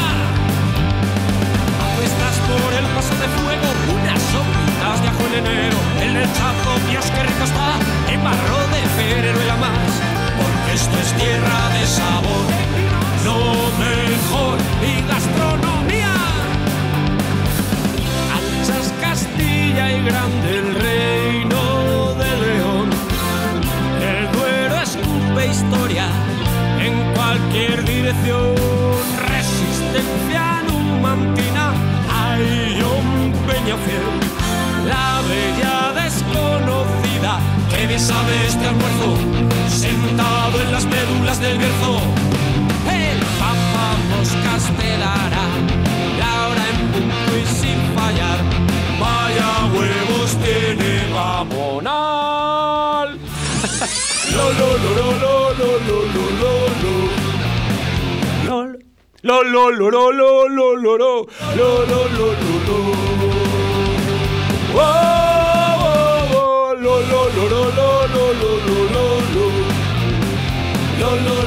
Apuestas 1.85 2.37
por 2.49 2.73
el 2.73 2.87
paso 2.97 3.15
de 3.21 3.29
fuego, 3.29 3.69
unas 3.93 4.23
sopitas 4.33 5.03
de 5.03 5.09
ajo 5.09 5.27
en 5.27 5.35
enero. 5.45 5.77
El 6.01 6.15
rechazo, 6.15 6.71
Dios 6.89 7.05
que 7.11 7.23
rico 7.23 7.45
está, 7.45 7.77
en 8.11 8.25
barro 8.25 8.59
de 8.73 8.81
febrero 8.97 9.39
y 9.43 9.47
la 9.47 9.57
más. 9.57 9.91
Porque 10.39 10.75
esto 10.75 10.97
es 10.99 11.13
tierra 11.13 11.69
de 11.77 11.87
sabor, 11.87 12.47
lo 13.25 13.39
mejor 13.85 14.59
y 14.81 15.07
gastronomía. 15.07 16.15
Anchas 18.33 18.93
Castilla 19.03 19.93
y 19.93 20.05
grande 20.05 20.59
el 20.59 20.75
reino 20.75 22.15
de 22.15 22.31
León. 22.47 22.89
El 24.01 24.33
Duero 24.33 24.77
escupe 24.81 25.47
historia 25.49 26.24
cualquier 27.55 27.85
dirección. 27.85 28.55
Resistencia 29.29 30.63
numantina, 30.67 31.73
hay 32.11 32.83
un 32.83 33.33
peñafiel, 33.47 34.03
la 34.89 35.23
bella 35.29 35.93
desconocida. 36.03 37.39
Que 37.71 37.87
bien 37.87 38.01
sabe 38.01 38.47
este 38.47 38.67
almuerzo, 38.67 39.17
sentado 39.69 40.61
en 40.63 40.73
las 40.73 40.85
médulas 40.87 41.41
del 41.41 41.59
verzo. 41.59 42.01
El 42.91 43.19
Papa 43.39 43.87
Moscas 44.11 44.65
te 44.79 44.99
dará 44.99 45.47
la 46.19 46.49
hora 46.49 46.65
en 46.73 46.79
punto 46.93 47.33
y 47.39 47.47
sin 47.47 47.79
fallar. 47.95 48.39
Vaya 48.99 49.49
huevos 49.73 50.31
tiene 50.43 50.91
Gamonal. 51.13 53.09
lo, 54.37 54.47
lo, 54.53 54.71
lo, 54.85 54.93
lo, 54.95 55.13
lo, 55.21 55.69
lo, 55.79 55.99
lo, 56.15 56.25
lo 56.41 56.74
lo. 59.25 59.43
Lo, 59.43 59.43
lo, 59.43 59.71
lo, 59.71 59.91
lo, 59.91 60.13
lo, 60.13 60.49
lo, 60.49 60.77
lo, 60.77 60.99
lo. 60.99 61.27
Lo, 61.57 61.87
lo, 61.87 62.09
lo, 62.09 62.27
lo, 62.27 62.29
lo. 62.35 62.79
Oh, 64.75 64.81
oh, 65.81 66.37
oh. 66.37 66.75
Lo, 66.75 67.01
lo, 67.01 67.29
lo, 67.31 67.49
lo, 67.49 67.71
lo, 67.71 68.03
lo, 68.07 68.25
lo, 68.35 68.51
lo, 68.53 68.83
lo, 68.89 69.09
lo. 69.35 69.49
Lo, 71.01 71.17
lo. 71.17 71.45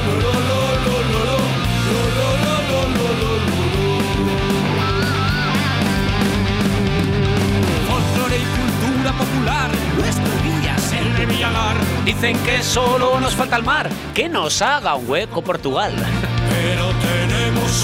Dicen 12.04 12.38
que 12.42 12.62
solo 12.62 13.20
nos 13.20 13.34
falta 13.34 13.56
el 13.56 13.62
mar. 13.62 13.88
Que 14.14 14.28
nos 14.28 14.62
haga 14.62 14.94
un 14.94 15.08
hueco 15.08 15.42
Portugal. 15.42 15.94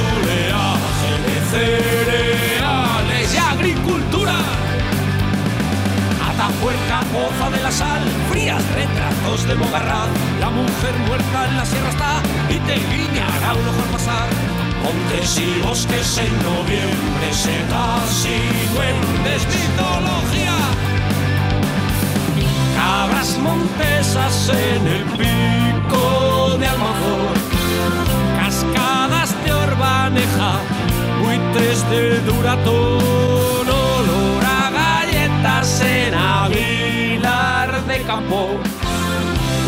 Oleaje 0.00 1.12
de 1.24 1.37
cereales 1.52 3.33
y 3.33 3.37
agricultura. 3.37 4.35
Atapuerca, 6.30 7.02
goza 7.12 7.50
de 7.50 7.62
la 7.62 7.70
sal, 7.70 8.02
frías 8.28 8.62
retratos 8.74 9.46
de 9.46 9.54
Mogarra. 9.54 10.07
La 10.40 10.50
mujer 10.50 10.98
muerta 11.07 11.48
en 11.48 11.57
la 11.59 11.64
sierra 11.64 11.90
está 11.90 12.22
y 12.50 12.59
te 12.66 12.74
guiñará 12.74 13.54
un 13.54 13.68
ojo 13.68 13.92
pasar. 13.92 14.28
Montes 14.83 15.38
y 15.38 15.61
bosques 15.62 16.18
en 16.18 16.42
noviembre, 16.42 17.33
setas 17.33 18.26
y 18.26 18.74
duendes, 18.74 19.46
mitología. 19.46 20.57
Cabras 22.74 23.38
montesas 23.38 24.48
en 24.48 24.87
el 24.88 25.04
pico 25.04 26.59
de 26.59 26.66
Almazor, 26.66 27.35
cascadas 28.40 29.13
de 30.11 30.21
Orbaneja, 30.21 30.61
buitres 31.23 31.90
de 31.90 32.21
Duratón, 32.21 33.69
olor 33.69 34.45
a 34.45 34.71
galletas 34.71 35.81
en 35.81 36.14
Aguilar 36.14 37.85
de 37.87 38.03
Campo, 38.03 38.51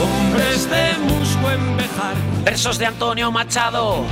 hombres 0.02 0.68
de 0.68 0.98
Musgo 1.04 1.50
en 1.50 1.76
Bejar. 1.76 2.16
Versos 2.44 2.78
de 2.78 2.86
Antonio 2.86 3.32
Machado. 3.32 4.04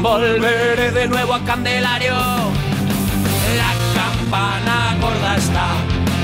Volveré 0.00 0.92
de 0.92 1.08
nuevo 1.08 1.34
a 1.34 1.40
Candelario. 1.44 2.14
La 3.56 3.72
campana 3.94 4.96
gorda 5.00 5.36
está 5.36 5.68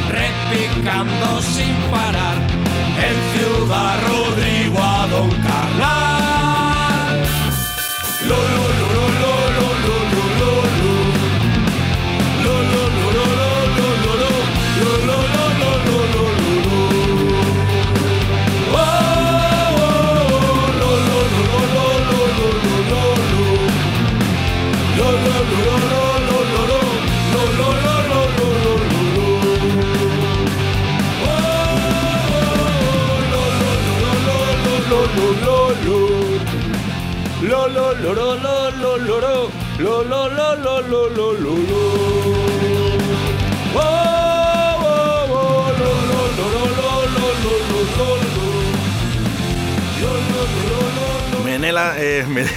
repicando 0.09 1.43
sin 1.43 1.75
parar 1.91 2.37
en 3.07 3.17
Ciudad 3.35 3.99
Rodrigo 4.09 4.79
a 4.81 5.07
Don 5.09 5.31
Carnal. 5.31 6.09
Lo, 8.27 8.68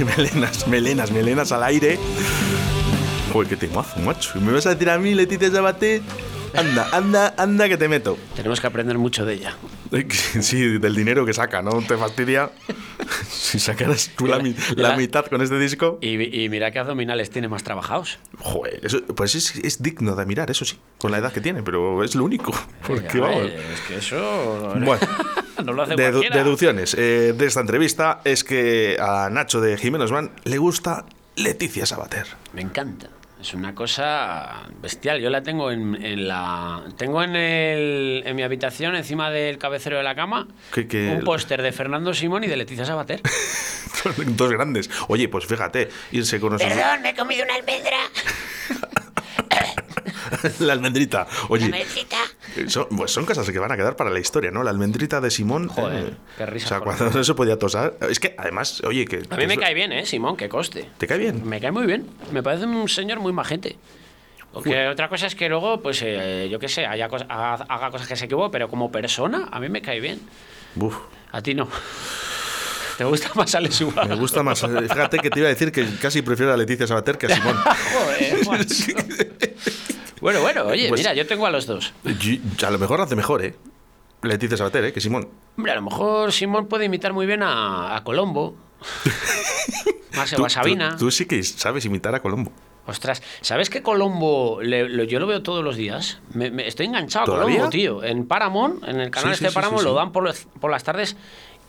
melenas, 0.18 0.68
melenas, 0.68 1.12
melenas 1.12 1.52
al 1.52 1.64
aire. 1.64 1.98
Joder, 3.34 3.48
qué 3.50 3.56
temazo, 3.56 4.00
macho. 4.00 4.32
¿Y 4.36 4.42
¿Me 4.42 4.52
vas 4.52 4.66
a 4.66 4.72
decir 4.74 4.90
a 4.90 4.98
mí, 4.98 5.14
Leticia 5.16 5.50
Sabaté? 5.52 6.02
Anda, 6.54 6.90
anda, 6.92 7.34
anda 7.38 7.70
que 7.70 7.78
te 7.78 7.88
meto. 7.88 8.18
Tenemos 8.36 8.60
que 8.60 8.68
aprender 8.68 8.98
mucho 8.98 9.26
de 9.26 9.36
ella. 9.36 9.56
Sí, 10.42 10.80
del 10.80 10.96
dinero 10.96 11.26
que 11.26 11.34
saca, 11.34 11.62
¿no? 11.62 11.82
¿Te 11.82 11.98
fastidia? 11.98 12.52
Si 13.30 13.60
sacaras 13.60 14.12
tú 14.16 14.28
la, 14.28 14.38
la 14.38 14.90
La- 14.90 14.96
mitad 14.98 15.26
con 15.26 15.42
este 15.42 15.58
disco. 15.60 15.98
Y, 16.02 16.44
y 16.44 16.48
mira 16.50 16.72
qué 16.72 16.80
abdominales 16.80 17.30
tiene 17.32 17.48
más 17.50 17.64
trabajados. 17.64 18.20
Joder, 18.40 18.80
eso- 18.86 19.04
pues 19.16 19.36
es, 19.36 19.56
es 19.58 19.82
digno 19.82 20.16
de 20.16 20.26
mirar, 20.26 20.50
eso 20.52 20.64
sí, 20.64 20.78
con 20.98 21.12
la 21.12 21.18
edad 21.18 21.34
que 21.34 21.42
tiene, 21.42 21.62
pero 21.64 22.04
es 22.04 22.16
lo 22.16 22.24
único. 22.24 22.54
Porque 22.88 23.18
Ya, 23.18 23.22
vamos. 23.22 23.44
Es 23.48 23.82
que 23.88 23.96
eso. 23.98 24.74
Bueno, 24.76 25.00
no 25.66 25.74
lo 25.74 25.84
hace 25.84 25.94
dedu- 25.96 26.12
cualquiera. 26.12 26.38
deducciones 26.38 26.94
eh, 26.98 27.34
de 27.36 27.46
esta 27.46 27.62
entrevista 27.62 28.22
es 28.24 28.44
que 28.44 28.98
a 29.00 29.30
Nacho 29.32 29.62
de 29.62 29.78
Jiménez 29.78 30.12
Van 30.12 30.32
le 30.44 30.58
gusta 30.58 31.06
Leticia 31.36 31.86
Sabater. 31.86 32.26
Me 32.54 32.62
encanta. 32.62 33.08
Es 33.40 33.56
una 33.56 33.74
cosa 33.74 34.68
bestial. 34.84 35.20
Yo 35.20 35.32
la 35.32 35.42
tengo 35.42 35.72
en, 35.72 35.96
en 36.06 36.28
la. 36.28 36.84
Tengo 36.96 37.24
en, 37.24 37.36
el, 37.36 38.22
en 38.24 38.36
mi 38.36 38.44
habitación, 38.44 38.96
encima 38.96 39.32
del 39.32 39.58
cabecero 39.58 39.98
de 39.98 40.04
la 40.04 40.14
cama, 40.14 40.48
Que- 40.72 40.88
que- 40.88 41.08
un 41.18 41.24
póster 41.24 41.64
de 41.64 41.72
Fernando 41.72 42.14
Simón 42.14 42.44
y 42.44 42.48
de 42.48 42.56
Leticia 42.58 42.86
Sabater. 42.86 43.20
Dos 44.28 44.52
grandes. 44.52 44.92
Oye, 45.08 45.28
pues 45.28 45.48
fíjate, 45.48 45.90
irse 46.12 46.40
con 46.40 46.52
nosotros. 46.54 46.78
Perdón, 46.78 47.02
me 47.02 47.10
he 47.10 47.16
comido 47.16 47.44
una 47.44 47.56
almendra. 47.56 47.98
la 50.60 50.74
almendrita. 50.74 51.28
La 51.30 51.46
Oye, 51.50 51.66
almendrita. 51.66 52.18
son, 52.68 52.88
pues 52.96 53.12
son 53.12 53.26
cosas 53.26 53.50
que 53.50 53.60
van 53.60 53.72
a 53.72 53.78
quedar 53.78 53.96
para 53.96 54.10
la 54.10 54.20
historia, 54.20 54.52
¿no? 54.52 54.64
La 54.64 54.70
almendrita 54.72 55.22
de 55.22 55.32
Simón. 55.32 55.68
Joder, 55.68 56.06
eh, 56.10 56.14
qué 56.38 56.46
risa 56.46 56.66
O 56.66 56.70
sea, 56.70 56.80
cuando 56.80 57.10
no 57.10 57.24
se 57.24 57.34
podía 57.34 57.58
tosar. 57.58 57.96
Es 58.10 58.20
que 58.20 58.36
además, 58.38 58.82
oye, 58.86 59.06
que. 59.06 59.24
A 59.30 59.38
mí 59.38 59.48
me 59.48 59.54
es- 59.56 59.60
cae 59.60 59.74
bien, 59.74 59.92
¿eh, 59.92 60.06
Simón? 60.06 60.38
Que 60.38 60.50
coste. 60.50 60.90
¿Te 60.98 61.08
cae 61.08 61.18
bien? 61.18 61.48
Me 61.48 61.60
cae 61.60 61.72
muy 61.72 61.86
bien. 61.86 62.08
Me 62.32 62.42
parece 62.44 62.66
un 62.66 62.88
señor 62.90 63.20
muy 63.20 63.34
majete. 63.34 63.78
Porque 64.54 64.88
otra 64.90 65.08
cosa 65.08 65.28
es 65.28 65.36
que 65.36 65.48
luego, 65.48 65.82
pues, 65.82 66.02
eh, 66.04 66.50
yo 66.52 66.60
qué 66.60 66.68
sé, 66.68 66.86
haya 66.86 67.08
cos- 67.08 67.26
haga, 67.30 67.64
haga 67.70 67.90
cosas 67.90 68.06
que 68.08 68.18
se 68.18 68.26
equivoque, 68.26 68.52
pero 68.52 68.68
como 68.68 68.92
persona, 68.92 69.48
a 69.50 69.60
mí 69.62 69.70
me 69.70 69.82
cae 69.82 70.02
bien. 70.02 70.20
Uf, 70.76 70.96
A 71.32 71.42
ti 71.42 71.54
no. 71.54 71.70
¿Te 72.98 73.06
gusta 73.06 73.32
más 73.34 73.56
Alex 73.56 73.80
Ubago? 73.82 74.10
me 74.10 74.16
gusta 74.16 74.44
más. 74.44 74.62
eh, 74.64 74.68
Fíjate 74.82 75.20
que 75.20 75.30
te 75.30 75.40
iba 75.40 75.48
a 75.48 75.52
decir 75.54 75.72
que 75.72 75.86
casi 76.02 76.22
prefiero 76.22 76.54
a 76.54 76.58
Leticia 76.58 76.86
Sabater 76.86 77.18
que 77.18 77.28
a 77.28 77.36
Simón. 77.36 77.56
Joder. 78.44 78.68
Bueno, 80.22 80.42
bueno, 80.42 80.66
oye, 80.68 80.88
Pues- 80.90 81.02
mira, 81.02 81.14
yo 81.14 81.26
tengo 81.28 81.46
a 81.46 81.52
los 81.52 81.66
dos. 81.66 81.94
Y- 82.06 82.40
A 82.64 82.70
lo 82.72 82.80
mejor 82.80 83.02
hace 83.02 83.16
mejor, 83.16 83.44
¿eh? 83.44 83.56
Leticia 84.22 84.56
Sabater, 84.56 84.86
¿eh? 84.86 84.94
Que 84.94 85.02
Simón. 85.02 85.28
Hombre, 85.58 85.72
a 85.72 85.76
lo 85.76 85.82
mejor 85.82 86.32
Simón 86.32 86.68
puede 86.68 86.86
imitar 86.86 87.12
muy 87.12 87.26
bien 87.26 87.42
a, 87.44 87.96
a 87.96 88.04
Colombo. 88.04 88.56
Más 90.16 90.32
Tú- 90.32 90.46
a 90.46 90.50
Sabina. 90.50 90.92
Tú, 90.92 91.06
tú 91.06 91.12
sí 91.12 91.26
que 91.26 91.42
sabes 91.44 91.86
imitar 91.86 92.14
a 92.14 92.22
Colombo. 92.22 92.52
Ostras, 92.86 93.22
¿sabes 93.42 93.70
que 93.70 93.82
Colombo 93.84 94.60
le- 94.62 94.90
lo- 94.90 95.04
yo 95.04 95.20
lo 95.20 95.28
veo 95.28 95.42
todos 95.44 95.64
los 95.64 95.76
días? 95.76 96.20
Me, 96.34 96.50
me- 96.52 96.68
estoy 96.68 96.88
enganchado 96.88 97.24
a 97.24 97.26
¿Todavía? 97.26 97.56
Colombo, 97.58 97.70
tío. 97.72 98.04
En 98.04 98.28
Paramount, 98.28 98.84
en 98.88 99.00
el 99.00 99.12
canal 99.12 99.30
Sí, 99.30 99.34
este 99.34 99.46
de 99.46 99.50
sí, 99.52 99.56
Paramount, 99.56 99.82
sí, 99.82 99.86
lo 99.88 99.94
dan 99.94 100.12
por 100.12 100.24
las 100.72 100.84
tardes 100.84 101.16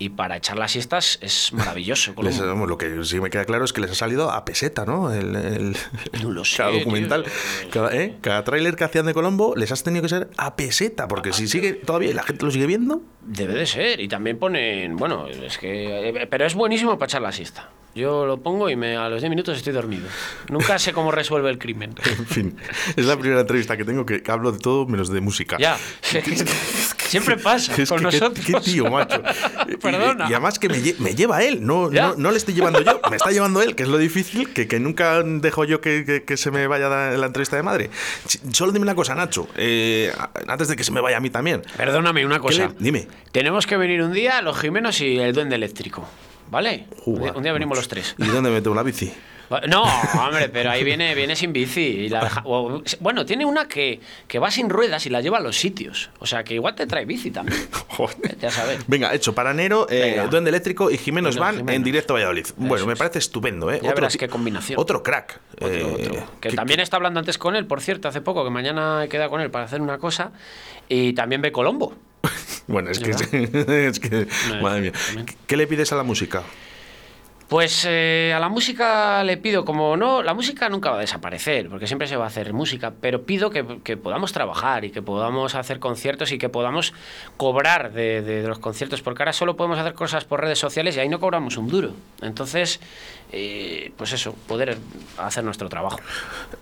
y 0.04 0.08
para 0.08 0.36
echar 0.36 0.58
las 0.58 0.72
siestas 0.72 1.18
es 1.22 1.52
maravilloso. 1.52 2.14
Les- 2.22 2.40
vamos, 2.40 2.68
lo 2.68 2.76
que 2.78 3.04
sí 3.04 3.20
me 3.20 3.30
queda 3.30 3.44
claro 3.44 3.64
es 3.64 3.72
que 3.72 3.80
les 3.80 3.90
ha 3.90 3.94
salido 3.94 4.30
a 4.30 4.44
peseta, 4.44 4.84
¿no? 4.84 5.12
El, 5.12 5.34
el- 5.36 5.76
No 6.22 6.30
lo 6.30 6.44
sé, 6.44 6.56
cada 6.58 6.70
tío. 6.70 6.80
documental, 6.80 7.24
cada, 7.70 7.94
¿eh? 7.96 8.16
cada 8.20 8.44
tráiler 8.44 8.76
que 8.76 8.84
hacían 8.84 9.06
de 9.06 9.14
Colombo 9.14 9.54
les 9.56 9.70
has 9.72 9.82
tenido 9.82 10.02
que 10.02 10.08
ser 10.08 10.30
a 10.36 10.56
peseta, 10.56 11.08
porque 11.08 11.32
si 11.32 11.46
sigue 11.48 11.72
todavía 11.74 12.12
la 12.14 12.22
gente 12.22 12.44
lo 12.44 12.50
sigue 12.50 12.66
viendo, 12.66 13.02
Debe 13.24 13.54
de 13.54 13.66
ser. 13.66 14.00
Y 14.00 14.08
también 14.08 14.36
ponen. 14.36 14.96
Bueno, 14.96 15.28
es 15.28 15.56
que. 15.56 16.08
eh, 16.08 16.26
Pero 16.28 16.44
es 16.44 16.54
buenísimo 16.56 16.98
para 16.98 17.06
echar 17.08 17.22
la 17.22 17.30
siesta. 17.30 17.70
Yo 17.94 18.26
lo 18.26 18.38
pongo 18.42 18.68
y 18.68 18.74
me, 18.74 18.96
a 18.96 19.08
los 19.08 19.20
10 19.20 19.30
minutos 19.30 19.56
estoy 19.56 19.72
dormido. 19.72 20.08
Nunca 20.48 20.76
sé 20.80 20.92
cómo 20.92 21.12
resuelve 21.12 21.48
el 21.48 21.58
crimen. 21.58 21.94
en 22.04 22.26
fin, 22.26 22.56
es 22.96 23.04
la 23.06 23.16
primera 23.16 23.42
entrevista 23.42 23.76
que 23.76 23.84
tengo 23.84 24.04
que 24.06 24.24
hablo 24.26 24.50
de 24.50 24.58
todo 24.58 24.86
menos 24.86 25.08
de 25.08 25.20
música. 25.20 25.56
Ya. 25.58 25.76
Siempre 27.12 27.37
pasa 27.37 27.75
Es 27.81 27.88
con 27.88 27.98
que 27.98 28.09
qué- 28.09 28.18
nosotros. 28.20 28.44
Qué, 28.46 28.53
tío, 28.61 28.90
macho. 28.90 29.22
Y- 29.68 29.77
Perdona. 29.77 30.25
Y, 30.29 30.33
además 30.33 30.59
que 30.59 30.68
me, 30.68 30.79
lle- 30.83 30.96
me 30.98 31.14
lleva 31.14 31.42
él, 31.42 31.64
no, 31.64 31.88
no, 31.90 32.14
no 32.16 32.31
le 32.31 32.37
estoy 32.37 32.55
llevando 32.55 32.81
yo, 32.83 33.01
me 33.11 33.16
está 33.16 33.31
llevando 33.33 33.62
él, 33.62 33.75
que 33.77 33.85
es 33.85 33.88
lo 33.88 33.98
difícil, 33.98 34.53
que, 34.53 34.66
que 34.66 34.81
nunca 34.81 35.22
dejo 35.22 35.64
yo 35.64 35.81
que, 35.81 36.05
que- 36.05 36.25
que 36.25 36.37
se 36.37 36.51
me 36.51 36.66
vaya 36.66 36.88
da- 36.88 37.12
la 37.12 37.27
entrevista 37.27 37.57
de 37.57 37.62
madre. 37.62 37.90
Solo 38.53 38.72
dime 38.72 38.83
una 38.83 38.94
cosa, 38.94 39.14
Nacho, 39.14 39.48
eh, 39.57 40.12
antes 40.48 40.68
de 40.68 40.77
que 40.77 40.85
se 40.85 40.90
me 40.92 41.01
vaya 41.01 41.16
a 41.18 41.20
mí 41.20 41.31
también. 41.31 41.62
Perdóname 41.77 42.25
una 42.27 42.37
¿Qué 42.37 42.40
cosa. 42.42 42.68
le- 42.68 42.75
dime. 42.79 43.07
Tenemos 43.31 43.66
que 43.66 43.77
venir 43.77 44.03
un 44.03 44.12
día 44.12 44.42
los 44.42 44.59
Jimenos 44.59 45.01
y 45.01 45.18
el 45.18 45.33
duende 45.33 45.57
eléctrico. 45.57 46.09
¿Vale? 46.51 46.87
un, 47.07 47.14
día, 47.14 47.20
Joder, 47.20 47.37
un 47.37 47.42
día 47.44 47.53
venimos 47.55 47.79
los 47.79 47.88
tres. 47.88 48.14
¿Y 48.18 48.27
dónde 48.27 48.51
meto 48.51 48.75
la 48.75 48.83
bici? 48.83 49.11
No, 49.68 49.82
hombre, 49.82 50.48
pero 50.48 50.70
ahí 50.70 50.82
viene, 50.84 51.14
viene 51.14 51.36
sin 51.36 51.52
bici. 51.52 51.80
y 51.80 52.08
la 52.08 52.24
deja- 52.24 52.42
o- 52.44 52.82
bueno, 53.00 53.24
tiene 53.26 53.44
una 53.44 53.68
que, 53.68 54.00
que 54.28 54.38
va 54.38 54.50
sin 54.50 54.68
ruedas 54.70 55.04
y 55.06 55.10
la 55.10 55.20
lleva 55.20 55.38
a 55.38 55.40
los 55.40 55.56
sitios. 55.56 56.10
O 56.18 56.26
sea, 56.26 56.44
que 56.44 56.54
igual 56.54 56.74
te 56.74 56.86
trae 56.86 57.04
bici 57.04 57.30
también. 57.30 57.58
Joder. 57.88 58.16
Vete 58.22 58.46
a 58.46 58.50
saber. 58.50 58.78
Venga, 58.86 59.14
hecho 59.14 59.34
para 59.34 59.50
enero, 59.52 59.86
eh, 59.90 60.12
Venga. 60.16 60.26
Duende 60.28 60.50
Eléctrico 60.50 60.90
y 60.90 60.96
Jimenos 60.98 61.34
Venga, 61.36 61.52
Van 61.52 61.68
en 61.68 61.82
directo 61.82 62.14
a 62.14 62.16
Valladolid. 62.16 62.46
Bueno, 62.56 62.86
me 62.86 62.96
parece 62.96 63.18
estupendo, 63.18 63.70
¿eh? 63.70 63.80
Ya 63.82 63.94
verás 63.94 64.12
ti- 64.12 64.18
qué 64.18 64.28
combinación. 64.28 64.78
Otro 64.80 65.02
crack. 65.02 65.40
Otro, 65.56 65.68
Eh, 65.68 65.84
otro. 65.84 66.14
Que 66.40 66.48
¿qué- 66.50 66.56
también 66.56 66.80
está 66.80 66.96
hablando 66.96 67.20
antes 67.20 67.38
con 67.38 67.56
él, 67.56 67.66
por 67.66 67.80
cierto, 67.80 68.08
hace 68.08 68.20
poco, 68.20 68.44
que 68.44 68.50
mañana 68.50 69.04
he 69.04 69.08
quedado 69.08 69.30
con 69.30 69.40
él 69.40 69.50
para 69.50 69.64
hacer 69.66 69.80
una 69.80 69.98
cosa. 69.98 70.32
Y 70.88 71.12
también 71.14 71.42
ve 71.42 71.52
Colombo. 71.52 71.94
Bueno, 72.68 72.90
es 72.90 73.00
que, 73.00 73.10
¿Verdad? 73.10 73.70
es 73.74 73.98
que 73.98 74.26
madre 74.62 74.80
mía. 74.82 74.92
también. 74.92 75.26
¿Qué 75.48 75.56
le 75.56 75.66
pides 75.66 75.92
a 75.92 75.96
la 75.96 76.04
música? 76.04 76.42
Pues 77.52 77.84
eh, 77.86 78.32
a 78.34 78.40
la 78.40 78.48
música 78.48 79.22
le 79.24 79.36
pido, 79.36 79.66
como 79.66 79.94
no, 79.94 80.22
la 80.22 80.32
música 80.32 80.70
nunca 80.70 80.88
va 80.88 80.96
a 80.96 81.00
desaparecer, 81.00 81.68
porque 81.68 81.86
siempre 81.86 82.08
se 82.08 82.16
va 82.16 82.24
a 82.24 82.28
hacer 82.28 82.54
música, 82.54 82.94
pero 82.98 83.24
pido 83.24 83.50
que, 83.50 83.62
podamos 83.98 84.32
trabajar 84.32 84.86
y 84.86 84.90
que 84.90 85.02
podamos 85.02 85.54
hacer 85.54 85.78
conciertos 85.78 86.32
y 86.32 86.38
que 86.38 86.48
podamos 86.48 86.94
cobrar 87.36 87.92
de, 87.92 88.42
los 88.48 88.58
conciertos, 88.58 89.02
porque 89.02 89.22
ahora 89.22 89.34
solo 89.34 89.54
podemos 89.54 89.78
hacer 89.78 89.92
cosas 89.92 90.24
por 90.24 90.40
redes 90.40 90.60
sociales 90.60 90.96
y 90.96 91.00
ahí 91.00 91.10
no 91.10 91.20
cobramos 91.20 91.58
un 91.58 91.68
duro. 91.68 91.92
Entonces, 92.22 92.80
eh, 93.32 93.92
pues 93.98 94.14
eso, 94.14 94.34
poder 94.46 94.78
hacer 95.18 95.44
nuestro 95.44 95.68
trabajo. 95.68 95.98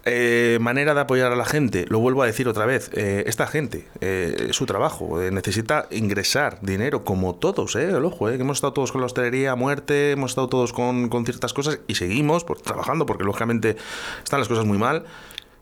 Eh, 0.04 0.58
manera 0.60 0.92
de 0.94 1.02
apoyar 1.02 1.30
a 1.30 1.36
la 1.36 1.44
gente, 1.44 1.86
lo 1.88 2.00
vuelvo 2.00 2.24
a 2.24 2.26
decir 2.26 2.48
otra 2.48 2.66
vez, 2.66 2.90
eh, 2.94 3.22
esta 3.26 3.46
gente, 3.46 3.86
eh, 4.00 4.48
su 4.50 4.66
trabajo, 4.66 5.22
eh, 5.22 5.30
necesita 5.30 5.86
ingresar 5.90 6.58
dinero 6.62 7.04
como 7.04 7.36
todos, 7.36 7.76
eh, 7.76 7.90
el 7.90 8.04
ojo, 8.04 8.26
que 8.26 8.34
hemos 8.34 8.58
estado 8.58 8.72
todos 8.72 8.92
con 8.92 9.00
la 9.00 9.06
hostelería 9.06 9.52
a 9.52 9.56
muerte, 9.56 10.12
hemos 10.12 10.32
estado 10.32 10.48
todos 10.48 10.72
con, 10.72 10.79
con 11.10 11.24
ciertas 11.24 11.52
cosas 11.52 11.80
y 11.86 11.94
seguimos 11.94 12.44
pues, 12.44 12.62
trabajando 12.62 13.06
porque 13.06 13.24
lógicamente 13.24 13.76
están 14.22 14.40
las 14.40 14.48
cosas 14.48 14.64
muy 14.66 14.78
mal. 14.78 15.04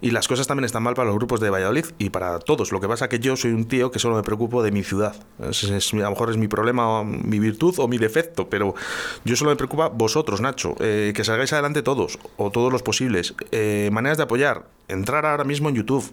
Y 0.01 0.13
las 0.13 0.29
cosas 0.29 0.47
también 0.47 0.65
están 0.65 0.85
mal 0.85 0.95
para 0.95 1.07
los 1.09 1.17
grupos 1.17 1.41
de 1.41 1.51
Valladolid 1.51 1.87
y 1.99 2.11
para 2.11 2.39
todos. 2.39 2.71
Lo 2.71 2.81
que 2.81 2.87
pasa 2.87 3.07
es 3.07 3.09
que 3.09 3.19
yo 3.19 3.35
soy 3.37 3.51
un 3.51 3.65
tío 3.67 3.91
que 3.91 3.99
solo 3.99 4.15
me 4.15 4.23
preocupo 4.23 4.63
de 4.63 4.71
mi 4.71 4.85
ciudad. 4.85 5.17
Es- 5.41 5.93
a 5.93 5.97
lo 5.97 6.11
mejor 6.11 6.31
es 6.31 6.37
mi 6.37 6.47
problema, 6.47 7.03
mi 7.03 7.41
virtud 7.41 7.75
o 7.79 7.89
mi 7.89 7.99
defecto, 7.99 8.49
pero 8.49 8.77
yo 9.25 9.35
solo 9.35 9.51
me 9.51 9.57
preocupa 9.57 9.89
vosotros, 9.89 10.41
Nacho. 10.41 10.77
eh, 10.79 11.13
que 11.17 11.25
salgáis 11.25 11.53
adelante 11.53 11.83
todos, 11.83 12.17
o 12.37 12.53
todos 12.53 12.73
los 12.73 12.85
posibles. 12.85 13.35
Eh, 13.51 13.91
maneras 13.93 14.19
de 14.19 14.23
apoyar. 14.23 14.67
Entrar 14.87 15.27
ahora 15.27 15.43
mismo 15.43 15.69
en 15.69 15.75
YouTube. 15.75 16.09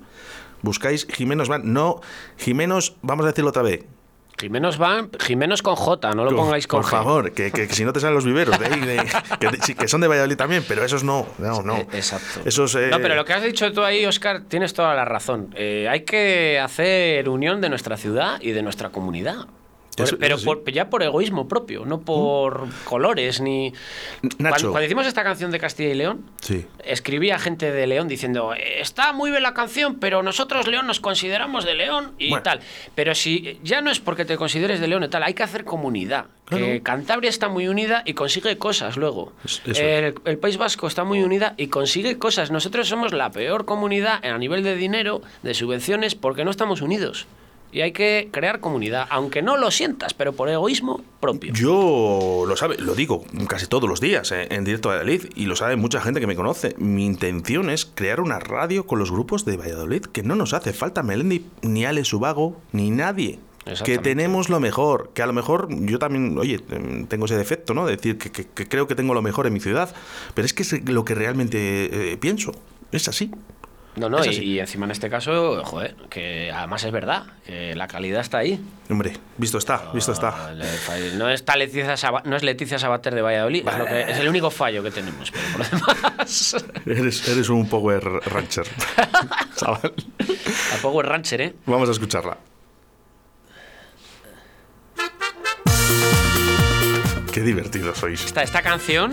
Buscáis 0.63 1.06
Jimenos 1.13 1.48
Van. 1.48 1.72
No, 1.72 2.02
Jimenos, 2.38 2.96
vamos 3.04 3.26
a 3.26 3.28
decirlo 3.30 3.52
otra 3.52 3.62
vez. 3.62 3.86
Jimenos 4.39 4.78
van, 4.78 5.10
Jimenos 5.19 5.62
con 5.62 5.76
J, 5.76 6.12
no 6.13 6.24
lo 6.26 6.32
Por- 6.32 6.39
pongáis 6.39 6.67
con 6.67 6.82
Por 6.82 6.89
G. 6.89 6.91
favor, 6.91 7.32
que, 7.32 7.52
que- 7.52 7.67
que 7.67 7.74
si 7.74 7.86
no 7.86 7.93
te 7.93 8.00
salen 8.02 8.15
los 8.15 8.26
viveros, 8.26 8.60
de 8.60 8.65
ahí, 8.65 8.80
de- 8.82 9.60
que, 9.65 9.76
que 9.76 9.88
son 9.88 10.02
de 10.02 10.08
Valladolid 10.08 10.36
también, 10.36 10.63
pero 10.67 10.84
esos 10.84 11.04
no, 11.06 11.26
no, 11.38 11.62
no. 11.62 11.78
Eh, 11.78 11.88
Exacto. 11.93 12.41
Esos, 12.43 12.76
eh, 12.76 12.89
No, 12.91 13.00
pero 13.00 13.15
lo 13.15 13.24
que 13.24 13.34
has 13.34 13.43
dicho 13.43 13.71
tú 13.71 13.82
ahí, 13.84 14.06
Oscar, 14.06 14.41
tienes 14.48 14.74
toda 14.74 14.93
la 14.93 15.06
razón. 15.06 15.54
Eh, 15.56 15.88
hay 15.89 16.02
que 16.04 16.60
hacer 16.60 17.30
unión 17.30 17.62
de 17.62 17.69
nuestra 17.69 17.95
ciudad 17.98 18.38
y 18.41 18.52
de 18.52 18.62
nuestra 18.62 18.89
comunidad. 18.89 19.45
Eso- 20.04 20.18
pero 20.18 20.36
eso 20.36 20.42
sí. 20.42 20.46
por- 20.46 20.72
ya 20.72 20.90
por 20.90 21.04
egoísmo 21.04 21.48
propio, 21.48 21.86
no 21.86 22.02
por 22.02 22.68
colores 22.84 23.40
ni. 23.42 23.72
Nacho. 24.22 24.38
Cuando, 24.38 24.72
cuando 24.72 24.86
hicimos 24.86 25.08
esta 25.08 25.24
canción 25.24 25.52
de 25.52 25.60
Castilla 25.60 25.90
y 25.90 25.96
León, 25.96 26.26
Sí. 26.42 26.66
escribía 26.84 27.40
gente 27.40 27.72
de 27.72 27.88
León 27.88 28.08
diciendo, 28.08 28.54
está 28.56 29.14
muy 29.14 29.32
bien 29.32 29.44
la 29.44 29.54
canción, 29.54 29.96
pero 30.00 30.22
nosotros 30.24 30.68
León 30.68 30.88
nos 30.88 31.00
consideramos 31.00 31.66
de 31.66 31.76
León 31.76 32.12
y 32.18 32.30
Bueno. 32.30 32.44
tal. 32.44 32.60
Pero 32.94 33.16
si 33.16 33.60
ya 33.64 33.82
no 33.82 33.90
es 33.92 34.00
porque 34.00 34.26
te 34.26 34.38
consideres 34.38 34.80
de 34.80 34.88
León 34.88 35.04
y 35.04 35.08
tal, 35.08 35.24
hay 35.24 35.34
que 35.34 35.44
hacer 35.44 35.64
comunidad. 35.64 36.26
Claro. 36.46 36.66
Que 36.66 36.82
Cantabria 36.84 37.30
está 37.30 37.48
muy 37.50 37.68
unida 37.68 38.04
y 38.06 38.14
consigue 38.14 38.58
cosas 38.58 38.98
luego. 38.98 39.34
Es- 39.46 39.62
el, 39.80 40.14
el 40.26 40.38
País 40.38 40.58
Vasco 40.58 40.88
está 40.88 41.04
muy 41.04 41.24
unida 41.24 41.54
y 41.58 41.68
consigue 41.68 42.20
cosas. 42.20 42.52
Nosotros 42.52 42.88
somos 42.88 43.14
la 43.14 43.32
peor 43.32 43.66
comunidad 43.66 44.24
a 44.24 44.38
nivel 44.38 44.62
de 44.64 44.76
dinero, 44.76 45.22
de 45.42 45.54
subvenciones, 45.54 46.14
porque 46.16 46.44
no 46.46 46.52
estamos 46.52 46.82
unidos. 46.82 47.26
Y 47.76 47.82
hay 47.82 47.92
que 47.92 48.30
crear 48.32 48.62
comunidad, 48.62 49.06
aunque 49.10 49.42
no 49.42 49.58
lo 49.58 49.70
sientas, 49.70 50.14
pero 50.14 50.32
por 50.32 50.48
egoísmo 50.48 51.02
propio. 51.20 51.52
Yo 51.54 52.46
lo 52.48 52.56
sabe, 52.56 52.78
lo 52.78 52.96
digo 52.96 53.26
casi 53.50 53.68
todos 53.68 53.90
los 53.90 54.00
días 54.00 54.32
eh, 54.32 54.48
en 54.50 54.64
directo 54.64 54.90
a 54.90 54.94
Valladolid 54.94 55.26
y 55.36 55.46
lo 55.46 55.58
sabe 55.58 55.76
mucha 55.76 56.00
gente 56.00 56.22
que 56.22 56.28
me 56.28 56.38
conoce. 56.38 56.74
Mi 56.78 57.06
intención 57.06 57.70
es 57.70 57.86
crear 57.86 58.22
una 58.22 58.40
radio 58.40 58.86
con 58.88 58.98
los 58.98 59.12
grupos 59.12 59.44
de 59.44 59.58
Valladolid, 59.58 60.04
que 60.06 60.24
no 60.24 60.36
nos 60.36 60.54
hace 60.54 60.72
falta 60.72 61.04
Melendi, 61.04 61.46
ni 61.64 61.84
Ale 61.84 62.06
Subago, 62.06 62.56
ni 62.72 62.92
nadie. 62.92 63.40
Que 63.84 63.98
tenemos 64.04 64.48
lo 64.50 64.62
mejor, 64.62 65.10
que 65.14 65.22
a 65.24 65.26
lo 65.28 65.34
mejor 65.34 65.68
yo 65.70 66.00
también, 66.00 66.38
oye, 66.38 66.60
tengo 67.10 67.26
ese 67.26 67.36
defecto, 67.36 67.74
¿no? 67.74 67.86
De 67.88 67.98
decir 67.98 68.18
que, 68.18 68.32
que- 68.32 68.46
que 68.46 68.68
creo 68.70 68.88
que 68.88 68.96
tengo 68.96 69.14
lo 69.14 69.22
mejor 69.22 69.48
en 69.48 69.54
mi 69.54 69.60
ciudad, 69.60 69.94
pero 70.34 70.46
es 70.46 70.54
que 70.54 70.64
es 70.64 70.88
lo 70.88 71.04
que 71.04 71.14
realmente 71.14 72.14
eh, 72.14 72.16
pienso, 72.18 72.54
es 72.94 73.08
así. 73.10 73.32
No, 73.96 74.10
no, 74.10 74.24
y, 74.26 74.60
encima 74.60 74.86
en 74.86 74.92
este 74.92 75.10
caso, 75.10 75.64
joder, 75.64 75.96
que 76.10 76.52
además 76.52 76.84
es 76.84 76.92
verdad, 76.92 77.24
que 77.46 77.74
la 77.76 77.88
calidad 77.88 78.20
está 78.22 78.40
ahí. 78.40 78.60
Hombre, 78.90 79.14
visto 79.38 79.58
está, 79.58 79.92
visto 79.94 80.12
está. 80.12 80.54
No 81.18 81.30
está 81.30 81.56
Leticia 81.56 81.96
Saba- 81.96 82.22
no 82.26 82.36
es 82.36 82.44
Leticia 82.44 82.78
Sabater 82.78 83.16
de 83.16 83.22
Valladolid, 83.22 83.66
es, 83.68 83.78
lo 83.78 83.86
que- 83.86 84.02
es 84.02 84.18
el 84.18 84.28
único 84.28 84.52
fallo 84.52 84.84
que 84.84 84.92
tenemos, 84.92 85.32
pero 85.32 85.44
por 85.54 85.60
lo 85.60 85.70
demás. 86.10 86.56
Eres, 86.86 87.28
eres 87.30 87.50
un 87.50 87.68
power 87.70 88.04
rancher, 88.04 88.68
chaval. 89.56 89.94
A 90.74 90.82
Power 90.82 91.06
Rancher, 91.06 91.42
¿eh? 91.42 91.54
Vamos 91.66 91.88
a 91.90 91.94
escucharla. 91.94 92.38
Qué 97.36 97.41
divertidos 97.41 97.98
sois. 97.98 98.24
Esta, 98.24 98.43
esta 98.43 98.62
canción 98.62 99.12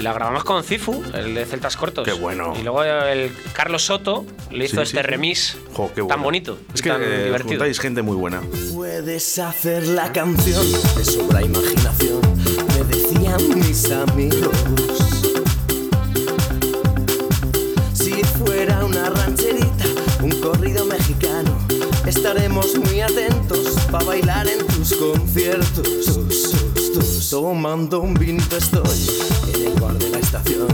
la 0.00 0.12
grabamos 0.12 0.42
con 0.42 0.64
Cifu, 0.64 1.00
el 1.14 1.32
de 1.32 1.46
Celtas 1.46 1.76
Cortos. 1.76 2.04
Qué 2.04 2.12
bueno. 2.12 2.54
Y 2.58 2.62
luego 2.64 2.82
el 2.82 3.32
Carlos 3.52 3.82
Soto 3.84 4.26
le 4.50 4.64
hizo 4.64 4.78
Sí, 4.78 4.82
este 4.82 4.96
sí, 4.96 5.02
remix 5.06 5.56
Jo, 5.72 5.88
qué 5.94 6.00
tan 6.00 6.08
bueno. 6.08 6.22
bonito. 6.24 6.58
Es 6.74 6.80
y 6.80 6.82
que 6.82 6.88
tan 6.90 7.00
eh, 7.04 7.24
divertido. 7.26 7.50
juntáis 7.50 7.78
gente 7.78 8.02
muy 8.02 8.16
buena. 8.16 8.40
Puedes 8.74 9.38
hacer 9.38 9.86
la 9.86 10.10
canción 10.10 10.66
de 10.96 11.04
sobra 11.04 11.42
imaginación, 11.42 12.20
me 12.66 12.84
decían 12.96 13.60
mis 13.60 13.88
amigos. 13.92 14.56
Si 17.94 18.24
fuera 18.24 18.84
una 18.84 19.08
rancherita, 19.08 19.84
un 20.20 20.32
corrido 20.40 20.84
mexicano, 20.84 21.56
estaremos 22.06 22.76
muy 22.76 23.02
atentos 23.02 23.76
para 23.88 24.04
bailar 24.04 24.48
en 24.48 24.66
tus 24.66 24.94
conciertos. 24.94 26.69
Tomando 27.30 28.00
un 28.00 28.14
vinito 28.14 28.56
estoy 28.56 28.82
en 29.54 29.66
el 29.66 29.80
bar 29.80 29.96
de 29.98 30.10
la 30.10 30.18
estación, 30.18 30.68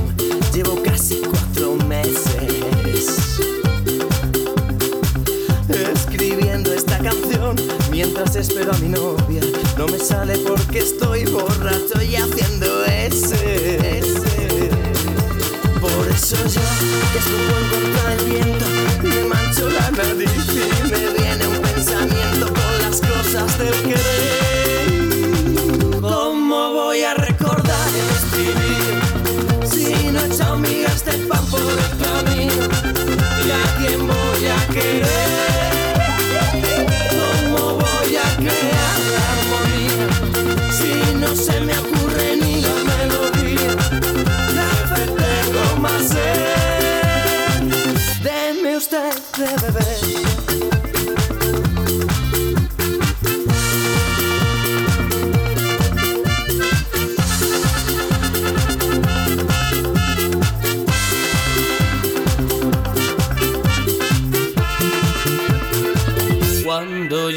llevo 0.53 0.83
casi 0.83 1.21
cuatro 1.21 1.77
meses 1.87 3.39
escribiendo 5.95 6.73
esta 6.73 6.99
canción 6.99 7.57
mientras 7.91 8.35
espero 8.37 8.73
a 8.73 8.79
mi 8.79 8.89
novia. 8.89 9.43
No 9.77 9.87
me 9.87 9.99
sale 9.99 10.39
porque 10.39 10.79
estoy 10.79 11.25
borracho 11.27 12.03
y 12.03 12.17
haciendo 12.17 12.85
ese. 12.87 14.01
Por 15.81 16.09
eso 16.09 16.37
yo, 16.37 16.63
que 17.13 17.19
escupo 17.19 17.53
en 17.61 17.67
contra 17.71 18.11
del 18.11 18.25
viento, 18.31 18.65
me 19.03 19.25
mancho 19.25 19.69
la 19.71 19.91
nariz 19.91 20.31
y 20.51 20.89
me 20.89 21.13
viene 21.19 21.47
un 21.47 21.63
pensamiento 21.63 22.47
con 22.47 22.79
las 22.83 23.01
cosas 23.01 23.59
del 23.59 23.75
querer. 23.83 24.36
Por 31.57 31.79
camino? 32.05 32.55
¿Y 33.45 33.51
a 33.51 33.63
quién 33.79 34.07
voy 34.07 34.47
a 34.47 34.67
querer? 34.73 35.26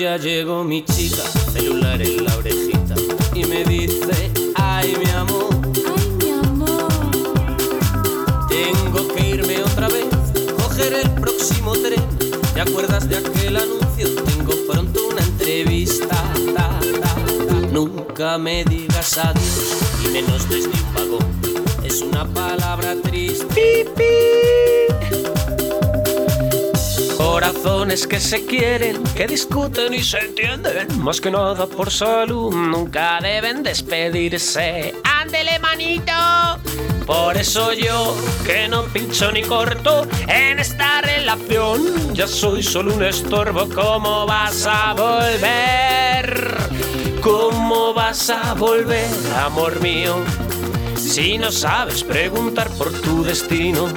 Ya 0.09 0.17
llegó 0.17 0.63
mi 0.63 0.83
chica, 0.83 1.21
celular 1.53 2.01
en 2.01 2.25
la 2.25 2.35
orejita, 2.35 2.95
y 3.35 3.43
me 3.45 3.63
dice, 3.63 4.31
ay 4.55 4.95
mi 4.97 5.07
amor, 5.11 5.49
Ay, 5.85 6.09
mi 6.19 6.31
amor. 6.31 6.87
tengo 8.49 9.07
que 9.13 9.29
irme 9.29 9.61
otra 9.61 9.87
vez, 9.87 10.07
coger 10.57 10.93
el 10.93 11.11
próximo 11.11 11.73
tren. 11.73 12.01
¿Te 12.55 12.61
acuerdas 12.61 13.07
de 13.07 13.17
aquel 13.17 13.57
anuncio? 13.57 14.07
Tengo 14.23 14.53
pronto 14.67 14.99
una 15.11 15.21
entrevista. 15.21 16.07
Ta, 16.55 16.79
ta, 17.01 17.15
ta. 17.47 17.67
Nunca 17.71 18.39
me 18.39 18.63
digas 18.63 19.15
adiós, 19.15 19.77
y 20.03 20.07
menos 20.07 20.49
desde 20.49 20.69
un 20.69 20.93
vagón. 20.95 21.27
Es 21.83 22.01
una 22.01 22.25
palabra 22.25 22.95
triste. 23.03 23.45
Corazones 27.31 28.07
que 28.07 28.19
se 28.19 28.43
quieren, 28.43 29.03
que 29.15 29.27
discuten 29.27 29.93
y 29.93 30.01
se 30.01 30.17
entienden, 30.17 30.87
más 30.99 31.21
que 31.21 31.29
nada 31.29 31.67
por 31.67 31.91
salud, 31.91 32.51
nunca 32.51 33.19
deben 33.21 33.61
despedirse. 33.61 34.95
¡Ándele, 35.03 35.59
manito! 35.59 36.11
Por 37.05 37.37
eso 37.37 37.71
yo, 37.71 38.15
que 38.43 38.67
no 38.67 38.83
pincho 38.85 39.31
ni 39.31 39.43
corto 39.43 40.07
en 40.27 40.57
esta 40.57 41.01
relación, 41.01 42.15
ya 42.15 42.27
soy 42.27 42.63
solo 42.63 42.95
un 42.95 43.03
estorbo. 43.03 43.69
¿Cómo 43.69 44.25
vas 44.25 44.65
a 44.65 44.93
volver? 44.95 46.57
¿Cómo 47.21 47.93
vas 47.93 48.31
a 48.31 48.55
volver, 48.55 49.07
amor 49.37 49.79
mío? 49.81 50.15
Si 50.95 51.37
no 51.37 51.51
sabes 51.51 52.03
preguntar 52.03 52.69
por 52.71 52.91
tu 53.01 53.23
destino 53.23 53.87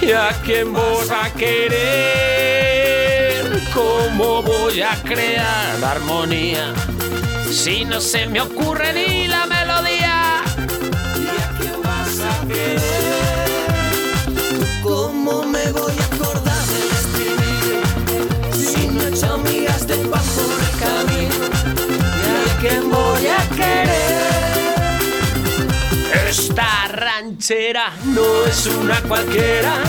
y 0.00 0.12
a 0.12 0.30
quién 0.44 0.72
vas 0.72 1.10
a 1.10 1.32
querer, 1.34 2.49
¿cómo 3.74 4.42
voy 4.42 4.82
a 4.82 4.94
crear 5.02 5.84
armonía? 5.84 6.74
Si 7.50 7.84
no 7.84 8.00
se 8.00 8.26
me 8.26 8.40
ocurre 8.40 8.92
ni 8.92 9.28
la 9.28 9.46
melodía. 9.46 10.42
¿Y 11.16 11.26
a 11.28 11.58
quién 11.58 11.82
vas 11.82 12.20
a 12.20 12.46
querer? 12.46 12.80
¿Cómo 14.82 15.42
me 15.44 15.70
voy 15.72 15.92
a 15.92 16.19
no 28.04 28.44
es 28.44 28.66
una 28.66 29.00
cualquiera. 29.02 29.82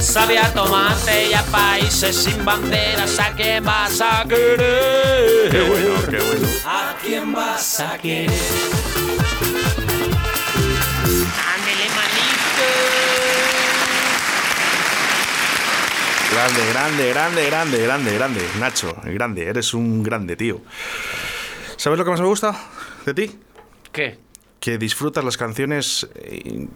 Sabe 0.00 0.38
a 0.38 0.52
tomate 0.52 1.30
y 1.30 1.34
a 1.34 1.42
países 1.44 2.16
sin 2.16 2.44
banderas. 2.44 3.20
¿A 3.20 3.32
quién 3.32 3.64
vas 3.64 4.00
a 4.00 4.24
querer? 4.28 5.48
Qué 5.50 5.60
bueno, 5.68 5.94
qué 6.10 6.18
bueno. 6.18 6.48
¿A 6.64 6.96
quién 7.00 7.32
vas 7.32 7.78
a 7.78 7.96
querer? 7.96 8.30
Ándele, 11.54 11.86
manito. 11.94 12.66
Grande, 16.32 16.66
grande, 16.72 17.08
grande, 17.10 17.46
grande, 17.46 17.82
grande, 17.84 18.14
grande. 18.14 18.48
Nacho, 18.58 18.96
grande, 19.04 19.46
eres 19.46 19.74
un 19.74 20.02
grande, 20.02 20.34
tío. 20.34 20.60
¿Sabes 21.76 22.00
lo 22.00 22.04
que 22.04 22.10
más 22.10 22.20
me 22.20 22.26
gusta 22.26 22.58
de 23.04 23.14
ti? 23.14 23.38
¿Qué? 23.92 24.18
Que 24.58 24.76
disfrutas 24.76 25.24
las 25.24 25.36
canciones 25.36 26.08
eh, 26.16 26.66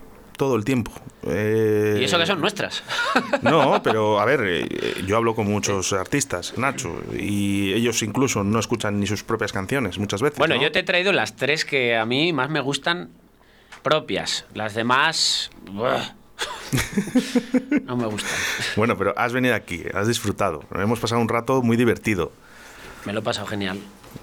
todo 0.40 0.56
el 0.56 0.64
tiempo. 0.64 0.90
Eh, 1.24 1.98
Y 2.00 2.04
eso 2.04 2.16
que 2.16 2.24
son 2.24 2.40
nuestras. 2.40 2.82
No, 3.42 3.82
pero 3.82 4.18
a 4.20 4.24
ver, 4.24 4.40
eh, 4.42 4.94
yo 5.06 5.18
hablo 5.18 5.34
con 5.34 5.46
muchos 5.46 5.92
artistas, 5.92 6.56
Nacho, 6.56 6.98
y 7.12 7.74
ellos 7.74 8.02
incluso 8.02 8.42
no 8.42 8.58
escuchan 8.58 8.98
ni 8.98 9.06
sus 9.06 9.22
propias 9.22 9.52
canciones 9.52 9.98
muchas 9.98 10.22
veces. 10.22 10.38
Bueno, 10.38 10.54
¿no? 10.54 10.62
yo 10.62 10.72
te 10.72 10.78
he 10.78 10.82
traído 10.82 11.12
las 11.12 11.36
tres 11.36 11.66
que 11.66 11.94
a 11.94 12.06
mí 12.06 12.32
más 12.32 12.48
me 12.48 12.60
gustan 12.60 13.10
propias. 13.82 14.46
Las 14.54 14.72
demás. 14.74 15.50
buah, 15.70 16.14
no 17.84 17.98
me 17.98 18.06
gustan. 18.06 18.32
Bueno, 18.76 18.96
pero 18.96 19.12
has 19.18 19.34
venido 19.34 19.54
aquí, 19.54 19.82
has 19.92 20.08
disfrutado. 20.08 20.64
Hemos 20.74 21.00
pasado 21.00 21.20
un 21.20 21.28
rato 21.28 21.60
muy 21.60 21.76
divertido. 21.76 22.32
Me 23.04 23.12
lo 23.12 23.18
he 23.20 23.22
pasado 23.22 23.46
genial. 23.46 23.78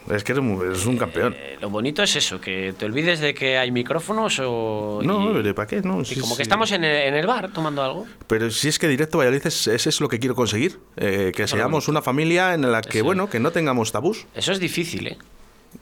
Es 0.10 0.24
que 0.24 0.32
eres, 0.32 0.86
un 0.86 0.98
campeón. 0.98 1.36
Eh, 1.38 1.58
lo 1.62 1.70
bonito 1.70 2.02
es 2.04 2.16
eso, 2.16 2.40
que 2.40 2.74
te 2.78 2.86
olvides 2.86 3.20
de 3.20 3.34
que 3.34 3.58
hay 3.58 3.72
micrófonos 3.72 4.40
o. 4.44 5.02
No, 5.04 5.40
y, 5.40 5.54
¿para 5.54 5.68
qué? 5.68 5.82
No, 5.82 6.02
y 6.02 6.06
sí, 6.06 6.20
como 6.20 6.34
sí. 6.34 6.38
que 6.38 6.44
estamos 6.44 6.72
en 6.72 6.84
el, 6.84 7.08
en 7.08 7.16
el 7.16 7.28
bar 7.28 7.52
tomando 7.52 7.84
algo. 7.84 8.06
Pero 8.28 8.50
si 8.52 8.70
es 8.70 8.80
que 8.80 8.88
Directo 8.88 9.18
Valladolid 9.18 9.46
es, 9.46 9.68
ese 9.68 9.90
es 9.90 10.00
lo 10.02 10.08
que 10.08 10.20
quiero 10.20 10.36
conseguir. 10.36 10.80
eh, 10.96 11.32
que 11.36 11.48
seamos 11.48 11.88
una 11.88 12.02
familia 12.02 12.54
en 12.54 12.72
la 12.72 12.82
que, 12.82 13.00
Eso. 13.00 13.06
bueno, 13.06 13.30
que 13.30 13.40
no 13.40 13.52
tengamos 13.52 13.92
tabús. 13.92 14.26
Eso 14.34 14.52
es 14.52 14.60
difícil, 14.60 15.08
¿eh? 15.08 15.18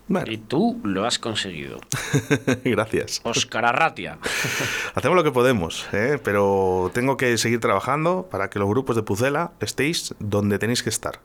Bueno, 0.07 0.31
Y 0.31 0.37
tú 0.37 0.79
lo 0.83 1.05
has 1.05 1.19
conseguido. 1.19 1.79
gracias. 2.63 3.21
Oscar 3.23 3.65
Arratia. 3.65 4.17
Hacemos 4.95 5.15
lo 5.15 5.23
que 5.23 5.31
podemos, 5.31 5.85
¿eh? 5.93 6.19
pero 6.23 6.91
tengo 6.93 7.17
que 7.17 7.37
seguir 7.37 7.59
trabajando 7.59 8.27
para 8.29 8.49
que 8.49 8.59
los 8.59 8.67
grupos 8.67 8.95
de 8.95 9.03
Pucela 9.03 9.51
estéis 9.59 10.13
donde 10.19 10.59
tenéis 10.59 10.83
que 10.83 10.89
estar. 10.89 11.19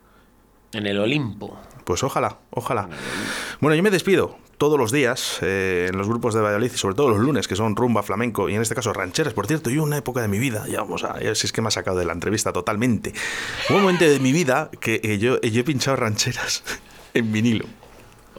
En 0.72 0.86
el 0.86 0.98
Olimpo. 0.98 1.58
Pues 1.84 2.02
ojalá, 2.02 2.38
ojalá. 2.50 2.88
Bueno, 3.60 3.74
yo 3.74 3.82
me 3.82 3.90
despido 3.90 4.36
todos 4.58 4.78
los 4.78 4.92
días 4.92 5.38
eh, 5.40 5.88
en 5.90 5.96
los 5.96 6.06
grupos 6.06 6.34
de 6.34 6.40
Valladolid 6.40 6.70
y 6.72 6.76
sobre 6.76 6.94
todo 6.94 7.08
los 7.08 7.18
lunes, 7.18 7.48
que 7.48 7.56
son 7.56 7.74
rumba, 7.74 8.02
flamenco 8.02 8.48
y 8.48 8.54
en 8.54 8.62
este 8.62 8.74
caso 8.74 8.92
rancheras. 8.92 9.32
Por 9.32 9.46
cierto, 9.46 9.70
yo 9.70 9.82
una 9.82 9.96
época 9.96 10.20
de 10.20 10.28
mi 10.28 10.38
vida, 10.38 10.66
ya 10.68 10.82
vamos 10.82 11.02
a 11.02 11.14
ver 11.14 11.34
si 11.34 11.46
es 11.46 11.52
que 11.52 11.62
me 11.62 11.68
ha 11.68 11.70
sacado 11.70 11.98
de 11.98 12.04
la 12.04 12.12
entrevista 12.12 12.52
totalmente. 12.52 13.14
Un 13.70 13.80
momento 13.80 14.04
de 14.04 14.20
mi 14.20 14.32
vida 14.32 14.70
que 14.78 15.00
eh, 15.02 15.18
yo, 15.18 15.40
yo 15.40 15.60
he 15.60 15.64
pinchado 15.64 15.96
rancheras 15.96 16.62
en 17.14 17.32
vinilo. 17.32 17.64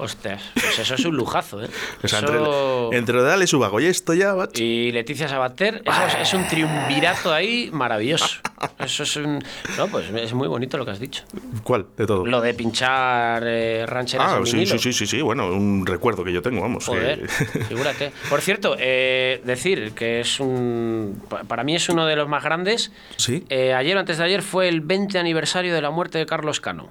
Ostras, 0.01 0.41
pues 0.53 0.79
eso 0.79 0.95
es 0.95 1.05
un 1.05 1.15
lujazo, 1.15 1.63
¿eh? 1.63 1.69
O 2.03 2.07
sea, 2.07 2.19
Eso- 2.19 2.85
entre, 2.85 2.97
entre 2.97 3.21
Dale 3.21 3.45
Subago 3.45 3.79
y 3.79 3.85
esto 3.85 4.13
ya, 4.13 4.33
macho. 4.33 4.61
Y 4.63 4.91
Leticia 4.91 5.27
Sabater, 5.27 5.83
eso 5.85 6.05
es, 6.07 6.27
es 6.27 6.33
un 6.33 6.47
triunvirato 6.47 7.31
ahí 7.31 7.69
maravilloso. 7.71 8.41
Eso 8.79 9.03
es 9.03 9.15
un. 9.17 9.43
No, 9.77 9.87
pues 9.87 10.09
es 10.09 10.33
muy 10.33 10.47
bonito 10.47 10.77
lo 10.77 10.85
que 10.85 10.91
has 10.91 10.99
dicho. 10.99 11.23
¿Cuál 11.63 11.85
de 11.97 12.05
todo? 12.07 12.25
Lo 12.25 12.41
de 12.41 12.53
pinchar 12.53 13.43
eh, 13.45 13.85
rancheras 13.87 14.31
Ah, 14.33 14.37
en 14.39 14.45
sí, 14.45 14.65
sí, 14.65 14.79
sí, 14.79 14.93
sí, 14.93 15.05
sí, 15.07 15.21
bueno, 15.21 15.47
un 15.47 15.85
recuerdo 15.85 16.23
que 16.23 16.33
yo 16.33 16.41
tengo, 16.41 16.61
vamos. 16.61 16.85
Joder, 16.85 17.21
que- 17.21 17.27
figúrate. 17.65 18.11
Por 18.29 18.41
cierto, 18.41 18.75
eh, 18.79 19.41
decir 19.45 19.91
que 19.93 20.19
es 20.21 20.39
un. 20.39 21.23
pa- 21.29 21.43
Para 21.43 21.63
mí 21.63 21.75
es 21.75 21.87
uno 21.89 22.05
de 22.05 22.15
los 22.15 22.27
más 22.27 22.43
grandes. 22.43 22.91
Sí. 23.17 23.45
Eh, 23.49 23.73
ayer 23.73 23.97
antes 23.97 24.17
de 24.17 24.23
ayer 24.23 24.41
fue 24.41 24.67
el 24.67 24.81
20 24.81 25.19
aniversario 25.19 25.73
de 25.75 25.81
la 25.81 25.91
muerte 25.91 26.17
de 26.17 26.25
Carlos 26.25 26.59
Cano. 26.59 26.89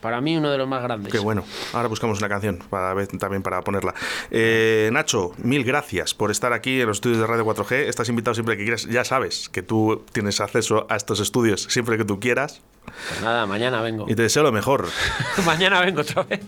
Para 0.00 0.20
mí 0.20 0.36
uno 0.36 0.50
de 0.50 0.58
los 0.58 0.68
más 0.68 0.82
grandes. 0.82 1.12
Qué 1.12 1.18
bueno. 1.18 1.44
Ahora 1.72 1.88
buscamos 1.88 2.18
una 2.18 2.28
canción 2.28 2.58
para 2.70 2.94
ver, 2.94 3.08
también 3.18 3.42
para 3.42 3.62
ponerla. 3.62 3.94
Eh, 4.30 4.90
Nacho, 4.92 5.32
mil 5.38 5.64
gracias 5.64 6.14
por 6.14 6.30
estar 6.30 6.52
aquí 6.52 6.80
en 6.80 6.86
los 6.86 6.98
estudios 6.98 7.18
de 7.18 7.26
Radio 7.26 7.44
4G. 7.44 7.72
Estás 7.88 8.08
invitado 8.08 8.34
siempre 8.34 8.56
que 8.56 8.62
quieras. 8.62 8.84
Ya 8.84 9.04
sabes 9.04 9.48
que 9.48 9.62
tú 9.62 10.04
tienes 10.12 10.40
acceso 10.40 10.86
a 10.88 10.96
estos 10.96 11.18
estudios 11.20 11.62
siempre 11.68 11.98
que 11.98 12.04
tú 12.04 12.20
quieras. 12.20 12.60
Pues 13.08 13.20
nada, 13.22 13.44
mañana 13.46 13.80
vengo. 13.82 14.06
Y 14.08 14.14
te 14.14 14.22
deseo 14.22 14.42
lo 14.44 14.52
mejor. 14.52 14.88
mañana 15.44 15.80
vengo 15.80 16.02
otra 16.02 16.22
vez. 16.22 16.40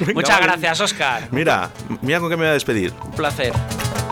Venga, 0.00 0.14
Muchas 0.14 0.40
vale. 0.40 0.46
gracias, 0.46 0.80
Oscar. 0.80 1.28
Mira, 1.30 1.70
mira 2.00 2.20
con 2.20 2.30
qué 2.30 2.36
me 2.36 2.42
voy 2.44 2.50
a 2.50 2.54
despedir. 2.54 2.92
Un 3.04 3.12
placer. 3.12 3.52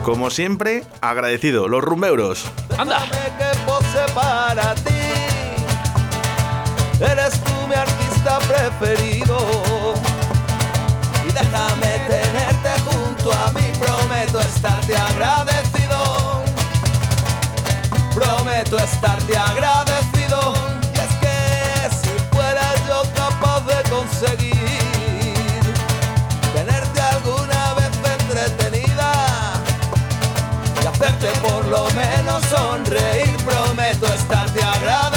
Como 0.05 0.31
siempre, 0.31 0.85
agradecido. 1.01 1.67
Los 1.67 1.83
rumbeuros. 1.83 2.51
Anda. 2.77 3.07
Eres 7.01 7.41
tú 7.43 7.53
mi 7.69 7.75
artista 8.23 8.39
preferido. 8.39 9.39
Y 11.27 11.33
déjame 11.33 11.99
tenerte 12.09 12.71
junto 12.85 13.33
a 13.33 13.53
mí. 13.53 13.73
Prometo 13.79 14.41
estarte 14.41 14.97
agradecido. 14.97 16.43
Prometo 18.15 18.79
estarte 18.79 19.37
agradecido. 19.37 20.55
Y 20.95 20.99
es 20.99 21.15
que 21.21 21.97
si 22.03 22.11
fuera 22.35 22.63
yo 22.87 23.03
capaz 23.15 23.61
de 23.61 23.91
conseguir 23.91 25.75
tenerte 26.55 27.01
alguna 27.01 27.75
vez 27.75 27.91
entretenida 28.21 29.13
y 30.83 30.87
hacerte 30.87 31.29
por 31.41 31.65
lo 31.67 31.89
menos 31.91 32.43
sonreír. 32.47 33.37
Prometo 33.45 34.07
estarte 34.07 34.63
agradecido. 34.63 35.12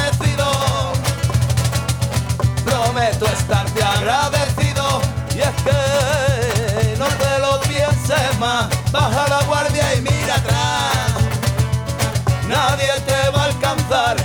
Agradecido. 4.07 5.01
Y 5.35 5.39
es 5.39 5.55
que 5.63 6.95
no 6.97 7.05
te 7.05 7.39
lo 7.39 7.59
pienses 7.61 8.39
más. 8.39 8.67
Baja 8.91 9.27
la 9.27 9.43
guardia 9.43 9.95
y 9.95 10.01
mira 10.01 10.35
atrás. 10.35 11.13
Nadie 12.47 12.91
te 13.07 13.29
va 13.31 13.41
a 13.41 13.45
alcanzar. 13.45 14.24